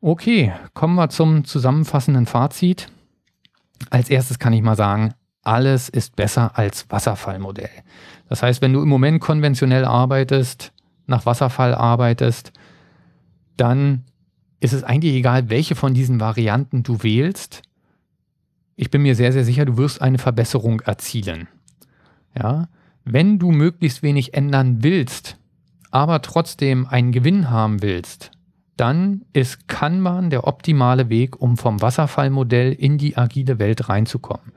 Okay, 0.00 0.52
kommen 0.72 0.94
wir 0.94 1.10
zum 1.10 1.44
zusammenfassenden 1.44 2.26
Fazit. 2.26 2.88
Als 3.90 4.08
erstes 4.08 4.38
kann 4.38 4.52
ich 4.54 4.62
mal 4.62 4.76
sagen, 4.76 5.12
alles 5.42 5.88
ist 5.88 6.16
besser 6.16 6.58
als 6.58 6.90
Wasserfallmodell. 6.90 7.70
Das 8.28 8.42
heißt, 8.42 8.62
wenn 8.62 8.72
du 8.72 8.82
im 8.82 8.88
Moment 8.88 9.20
konventionell 9.20 9.84
arbeitest, 9.84 10.72
nach 11.06 11.26
Wasserfall 11.26 11.74
arbeitest, 11.74 12.52
dann 13.56 14.04
ist 14.60 14.72
es 14.72 14.84
eigentlich 14.84 15.14
egal, 15.14 15.50
welche 15.50 15.74
von 15.74 15.94
diesen 15.94 16.20
Varianten 16.20 16.82
du 16.82 17.02
wählst. 17.02 17.62
Ich 18.76 18.90
bin 18.90 19.02
mir 19.02 19.14
sehr, 19.14 19.32
sehr 19.32 19.44
sicher, 19.44 19.64
du 19.64 19.76
wirst 19.76 20.02
eine 20.02 20.18
Verbesserung 20.18 20.80
erzielen. 20.80 21.48
Ja? 22.36 22.68
Wenn 23.04 23.38
du 23.38 23.52
möglichst 23.52 24.02
wenig 24.02 24.34
ändern 24.34 24.82
willst, 24.82 25.38
aber 25.90 26.22
trotzdem 26.22 26.86
einen 26.86 27.12
Gewinn 27.12 27.50
haben 27.50 27.82
willst, 27.82 28.32
dann 28.76 29.22
ist 29.32 29.68
Kanban 29.68 30.28
der 30.28 30.46
optimale 30.46 31.08
Weg, 31.08 31.40
um 31.40 31.56
vom 31.56 31.80
Wasserfallmodell 31.80 32.72
in 32.72 32.98
die 32.98 33.16
agile 33.16 33.58
Welt 33.58 33.88
reinzukommen. 33.88 34.52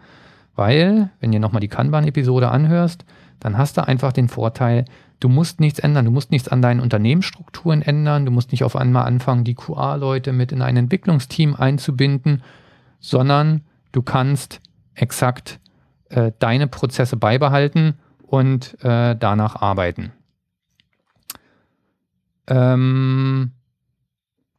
Weil, 0.55 1.11
wenn 1.21 1.31
ihr 1.31 1.39
nochmal 1.39 1.61
die 1.61 1.69
Kanban-Episode 1.69 2.51
anhörst, 2.51 3.05
dann 3.39 3.57
hast 3.57 3.77
du 3.77 3.87
einfach 3.87 4.11
den 4.11 4.27
Vorteil, 4.27 4.83
Du 5.19 5.27
musst 5.27 5.59
nichts 5.59 5.79
ändern, 5.79 6.05
du 6.05 6.11
musst 6.11 6.31
nichts 6.31 6.47
an 6.47 6.61
deinen 6.61 6.79
Unternehmensstrukturen 6.79 7.81
ändern, 7.81 8.25
du 8.25 8.31
musst 8.31 8.51
nicht 8.51 8.63
auf 8.63 8.75
einmal 8.75 9.05
anfangen, 9.05 9.43
die 9.43 9.55
QA-Leute 9.55 10.31
mit 10.31 10.51
in 10.51 10.61
ein 10.61 10.77
Entwicklungsteam 10.77 11.55
einzubinden, 11.55 12.41
sondern 12.99 13.61
du 13.91 14.01
kannst 14.01 14.61
exakt 14.93 15.59
äh, 16.09 16.31
deine 16.39 16.67
Prozesse 16.67 17.17
beibehalten 17.17 17.95
und 18.21 18.81
äh, 18.83 19.15
danach 19.15 19.57
arbeiten. 19.57 20.13
Ähm, 22.47 23.51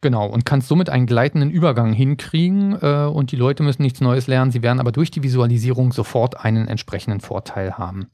genau, 0.03 0.27
und 0.27 0.45
kannst 0.45 0.69
somit 0.69 0.91
einen 0.91 1.07
gleitenden 1.07 1.51
Übergang 1.51 1.93
hinkriegen 1.93 2.79
äh, 2.81 3.07
und 3.07 3.33
die 3.33 3.37
Leute 3.37 3.63
müssen 3.63 3.83
nichts 3.83 4.01
Neues 4.01 4.27
lernen, 4.27 4.51
sie 4.51 4.63
werden 4.63 4.79
aber 4.79 4.93
durch 4.93 5.11
die 5.11 5.23
Visualisierung 5.23 5.93
sofort 5.93 6.45
einen 6.45 6.69
entsprechenden 6.69 7.21
Vorteil 7.21 7.79
haben. 7.79 8.09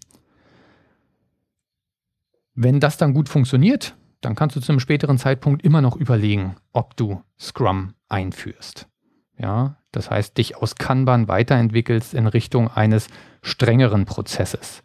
Wenn 2.56 2.80
das 2.80 2.96
dann 2.96 3.12
gut 3.12 3.28
funktioniert, 3.28 3.94
dann 4.22 4.34
kannst 4.34 4.56
du 4.56 4.60
zu 4.60 4.72
einem 4.72 4.80
späteren 4.80 5.18
Zeitpunkt 5.18 5.62
immer 5.62 5.82
noch 5.82 5.96
überlegen, 5.96 6.56
ob 6.72 6.96
du 6.96 7.22
Scrum 7.38 7.92
einführst. 8.08 8.88
Ja, 9.38 9.76
das 9.92 10.10
heißt, 10.10 10.38
dich 10.38 10.56
aus 10.56 10.76
Kanban 10.76 11.28
weiterentwickelst 11.28 12.14
in 12.14 12.26
Richtung 12.26 12.68
eines 12.68 13.08
strengeren 13.42 14.06
Prozesses. 14.06 14.82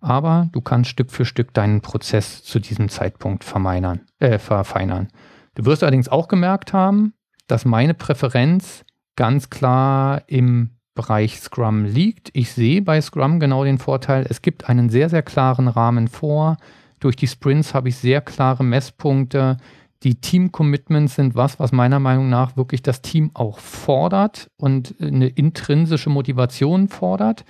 Aber 0.00 0.48
du 0.52 0.60
kannst 0.60 0.90
Stück 0.90 1.12
für 1.12 1.24
Stück 1.24 1.54
deinen 1.54 1.80
Prozess 1.80 2.42
zu 2.42 2.58
diesem 2.58 2.88
Zeitpunkt 2.88 3.44
verfeinern. 3.44 4.00
Äh, 4.18 4.38
verfeinern. 4.38 5.08
Du 5.54 5.64
wirst 5.64 5.82
allerdings 5.82 6.08
auch 6.08 6.28
gemerkt 6.28 6.72
haben, 6.72 7.14
dass 7.46 7.64
meine 7.64 7.94
Präferenz 7.94 8.84
ganz 9.16 9.50
klar 9.50 10.22
im 10.26 10.70
Bereich 10.94 11.38
Scrum 11.40 11.84
liegt. 11.84 12.30
Ich 12.32 12.52
sehe 12.52 12.82
bei 12.82 13.00
Scrum 13.00 13.38
genau 13.38 13.62
den 13.62 13.78
Vorteil, 13.78 14.26
es 14.28 14.42
gibt 14.42 14.68
einen 14.68 14.90
sehr, 14.90 15.08
sehr 15.08 15.22
klaren 15.22 15.68
Rahmen 15.68 16.08
vor. 16.08 16.56
Durch 17.00 17.16
die 17.16 17.26
Sprints 17.26 17.74
habe 17.74 17.88
ich 17.88 17.96
sehr 17.96 18.20
klare 18.20 18.64
Messpunkte. 18.64 19.56
Die 20.02 20.16
Team-Commitments 20.16 21.16
sind 21.16 21.34
was, 21.34 21.58
was 21.58 21.72
meiner 21.72 21.98
Meinung 21.98 22.28
nach 22.28 22.56
wirklich 22.56 22.82
das 22.82 23.02
Team 23.02 23.30
auch 23.34 23.58
fordert 23.58 24.50
und 24.56 24.94
eine 25.00 25.28
intrinsische 25.28 26.10
Motivation 26.10 26.88
fordert. 26.88 27.44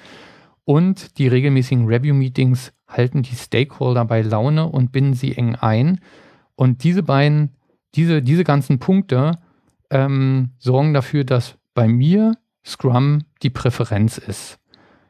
Und 0.65 1.19
die 1.19 1.29
regelmäßigen 1.29 1.87
Review-Meetings 1.87 2.73
halten 2.89 3.23
die 3.23 3.35
Stakeholder 3.35 4.05
bei 4.05 4.23
Laune 4.23 4.67
und 4.67 4.93
binden 4.93 5.15
sie 5.15 5.37
eng 5.37 5.55
ein. 5.57 6.01
Und 6.57 6.85
diese 6.85 7.03
beiden, 7.03 7.51
diese, 7.95 8.23
diese 8.23 8.45
ganzen 8.45 8.79
Punkte 8.79 9.39
ähm, 9.91 10.51
sorgen 10.59 10.95
dafür, 10.95 11.25
dass 11.25 11.57
bei 11.75 11.87
mir 11.87 12.35
Scrum 12.65 13.25
die 13.43 13.51
Präferenz 13.51 14.19
ist. 14.19 14.59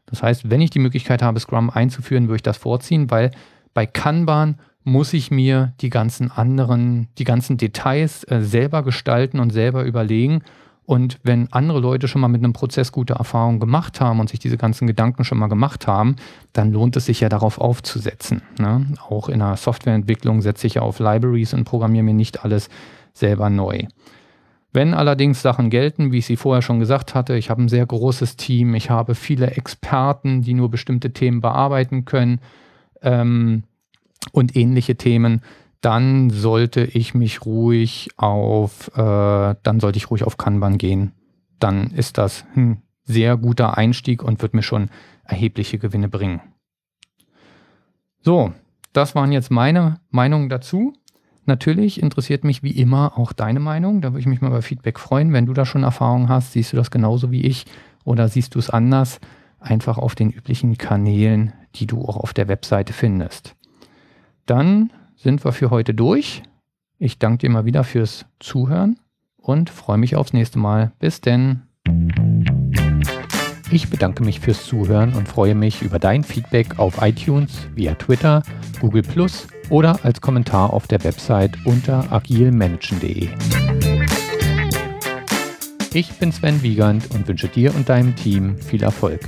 Das 0.07 0.23
heißt, 0.23 0.51
wenn 0.51 0.61
ich 0.61 0.71
die 0.71 0.79
Möglichkeit 0.79 1.23
habe, 1.23 1.41
Scrum 1.41 1.71
einzuführen, 1.71 2.29
würde 2.29 2.37
ich 2.37 2.43
das 2.43 2.57
vorziehen, 2.57 3.11
weil 3.11 3.31
bei 3.79 3.87
Kanban 3.87 4.57
muss 4.83 5.13
ich 5.13 5.31
mir 5.31 5.73
die 5.81 5.89
ganzen 5.89 6.33
anderen, 6.33 7.07
die 7.17 7.23
ganzen 7.23 7.59
Details 7.59 8.25
äh, 8.25 8.41
selber 8.41 8.83
gestalten 8.83 9.39
und 9.39 9.51
selber 9.51 9.85
überlegen. 9.85 10.43
Und 10.85 11.21
wenn 11.23 11.53
andere 11.53 11.79
Leute 11.79 12.09
schon 12.09 12.21
mal 12.21 12.27
mit 12.27 12.43
einem 12.43 12.55
Prozess 12.55 12.91
gute 12.91 13.13
Erfahrungen 13.13 13.61
gemacht 13.61 14.01
haben 14.01 14.19
und 14.19 14.31
sich 14.31 14.41
diese 14.41 14.57
ganzen 14.57 14.89
Gedanken 14.89 15.23
schon 15.23 15.39
mal 15.39 15.47
gemacht 15.47 15.87
haben, 15.87 16.17
dann 16.53 16.73
lohnt 16.73 16.97
es 16.97 17.07
sich 17.07 17.21
ja 17.21 17.29
darauf 17.29 17.61
aufzusetzen. 17.61 18.43
Ne? 18.59 18.85
Auch 19.09 19.29
in 19.29 19.39
der 19.39 19.57
Softwareentwicklung 19.57 20.43
setze 20.43 20.67
ich 20.67 20.75
ja 20.75 20.83
auf 20.83 20.99
Libraries 20.99 21.55
und 21.55 21.63
programmiere 21.63 22.03
mir 22.03 22.15
nicht 22.15 22.45
alles 22.45 22.71
selber 23.13 23.49
neu. 23.49 23.85
Wenn 24.73 24.93
allerdings 24.93 25.41
Sachen 25.41 25.71
gelten, 25.71 26.11
wie 26.11 26.19
ich 26.19 26.27
sie 26.27 26.37
vorher 26.37 26.63
schon 26.63 26.81
gesagt 26.81 27.15
hatte, 27.15 27.37
ich 27.37 27.49
habe 27.49 27.63
ein 27.63 27.69
sehr 27.69 27.87
großes 27.87 28.37
Team, 28.37 28.75
ich 28.75 28.91
habe 28.91 29.15
viele 29.15 29.53
Experten, 29.53 30.43
die 30.43 30.55
nur 30.55 30.69
bestimmte 30.69 31.13
Themen 31.13 31.41
bearbeiten 31.41 32.07
können, 32.07 32.41
ähm, 33.03 33.63
und 34.33 34.57
ähnliche 34.57 34.97
Themen, 34.97 35.43
dann 35.81 36.31
sollte 36.31 36.85
ich 36.85 37.15
mich 37.15 37.45
ruhig 37.45 38.11
auf, 38.17 38.91
äh, 38.97 39.55
dann 39.63 39.81
sollte 39.81 39.99
ich 39.99 40.11
ruhig 40.11 40.25
auf 40.25 40.37
Kanban 40.37 40.79
gehen. 40.79 41.13
Dann 41.59 41.91
ist 41.91 42.19
das 42.19 42.45
ein 42.57 42.83
sehr 43.05 43.37
guter 43.37 43.79
Einstieg 43.79 44.23
und 44.23 44.43
wird 44.43 44.55
mir 44.55 44.63
schon 44.63 44.91
erhebliche 45.25 45.79
Gewinne 45.79 46.09
bringen. 46.09 46.41
So, 48.21 48.53
das 48.93 49.15
waren 49.15 49.33
jetzt 49.33 49.51
meine 49.51 50.01
Meinungen 50.11 50.49
dazu. 50.49 50.93
Natürlich 51.47 52.03
interessiert 52.03 52.45
mich 52.45 52.63
wie 52.63 52.73
immer 52.73 53.17
auch 53.17 53.33
deine 53.33 53.61
Meinung. 53.61 54.03
Da 54.03 54.11
würde 54.11 54.21
ich 54.21 54.27
mich 54.27 54.41
mal 54.41 54.49
über 54.49 54.63
Feedback 54.63 54.99
freuen. 54.99 55.33
Wenn 55.33 55.47
du 55.47 55.55
da 55.55 55.65
schon 55.65 55.83
Erfahrung 55.83 56.29
hast, 56.29 56.53
siehst 56.53 56.73
du 56.73 56.77
das 56.77 56.91
genauso 56.91 57.31
wie 57.31 57.43
ich 57.43 57.65
oder 58.05 58.29
siehst 58.29 58.55
du 58.55 58.59
es 58.59 58.69
anders? 58.69 59.21
Einfach 59.59 59.97
auf 59.99 60.15
den 60.15 60.31
üblichen 60.31 60.77
Kanälen, 60.77 61.55
die 61.77 61.87
du 61.87 62.03
auch 62.03 62.17
auf 62.17 62.35
der 62.35 62.49
Webseite 62.49 62.93
findest. 62.93 63.55
Dann 64.49 64.91
sind 65.15 65.45
wir 65.45 65.53
für 65.53 65.69
heute 65.69 65.93
durch. 65.93 66.43
Ich 66.99 67.19
danke 67.19 67.47
dir 67.47 67.51
mal 67.51 67.67
wieder 67.67 67.85
fürs 67.85 68.25
Zuhören 68.41 68.99
und 69.37 69.69
freue 69.69 69.99
mich 69.99 70.17
aufs 70.17 70.33
nächste 70.33 70.59
Mal. 70.59 70.93
Bis 70.99 71.21
denn. 71.21 71.65
Ich 73.71 73.91
bedanke 73.91 74.25
mich 74.25 74.41
fürs 74.41 74.65
Zuhören 74.65 75.13
und 75.13 75.29
freue 75.29 75.55
mich 75.55 75.83
über 75.83 75.99
dein 75.99 76.25
Feedback 76.25 76.79
auf 76.79 77.03
iTunes, 77.03 77.69
via 77.75 77.95
Twitter, 77.95 78.43
Google 78.81 79.03
Plus 79.03 79.47
oder 79.69 80.03
als 80.03 80.23
Kommentar 80.23 80.73
auf 80.73 80.87
der 80.87 81.05
Website 81.05 81.59
unter 81.67 82.11
agilmanagen.de. 82.11 83.29
Ich 85.93 86.13
bin 86.19 86.33
Sven 86.33 86.63
Wiegand 86.63 87.11
und 87.11 87.29
wünsche 87.29 87.49
dir 87.49 87.75
und 87.75 87.91
deinem 87.91 88.17
Team 88.17 88.57
viel 88.57 88.83
Erfolg. 88.83 89.21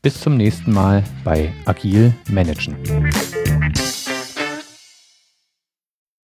Bis 0.00 0.18
zum 0.18 0.38
nächsten 0.38 0.72
Mal 0.72 1.04
bei 1.24 1.52
Agil 1.66 2.14
Managen. 2.30 2.74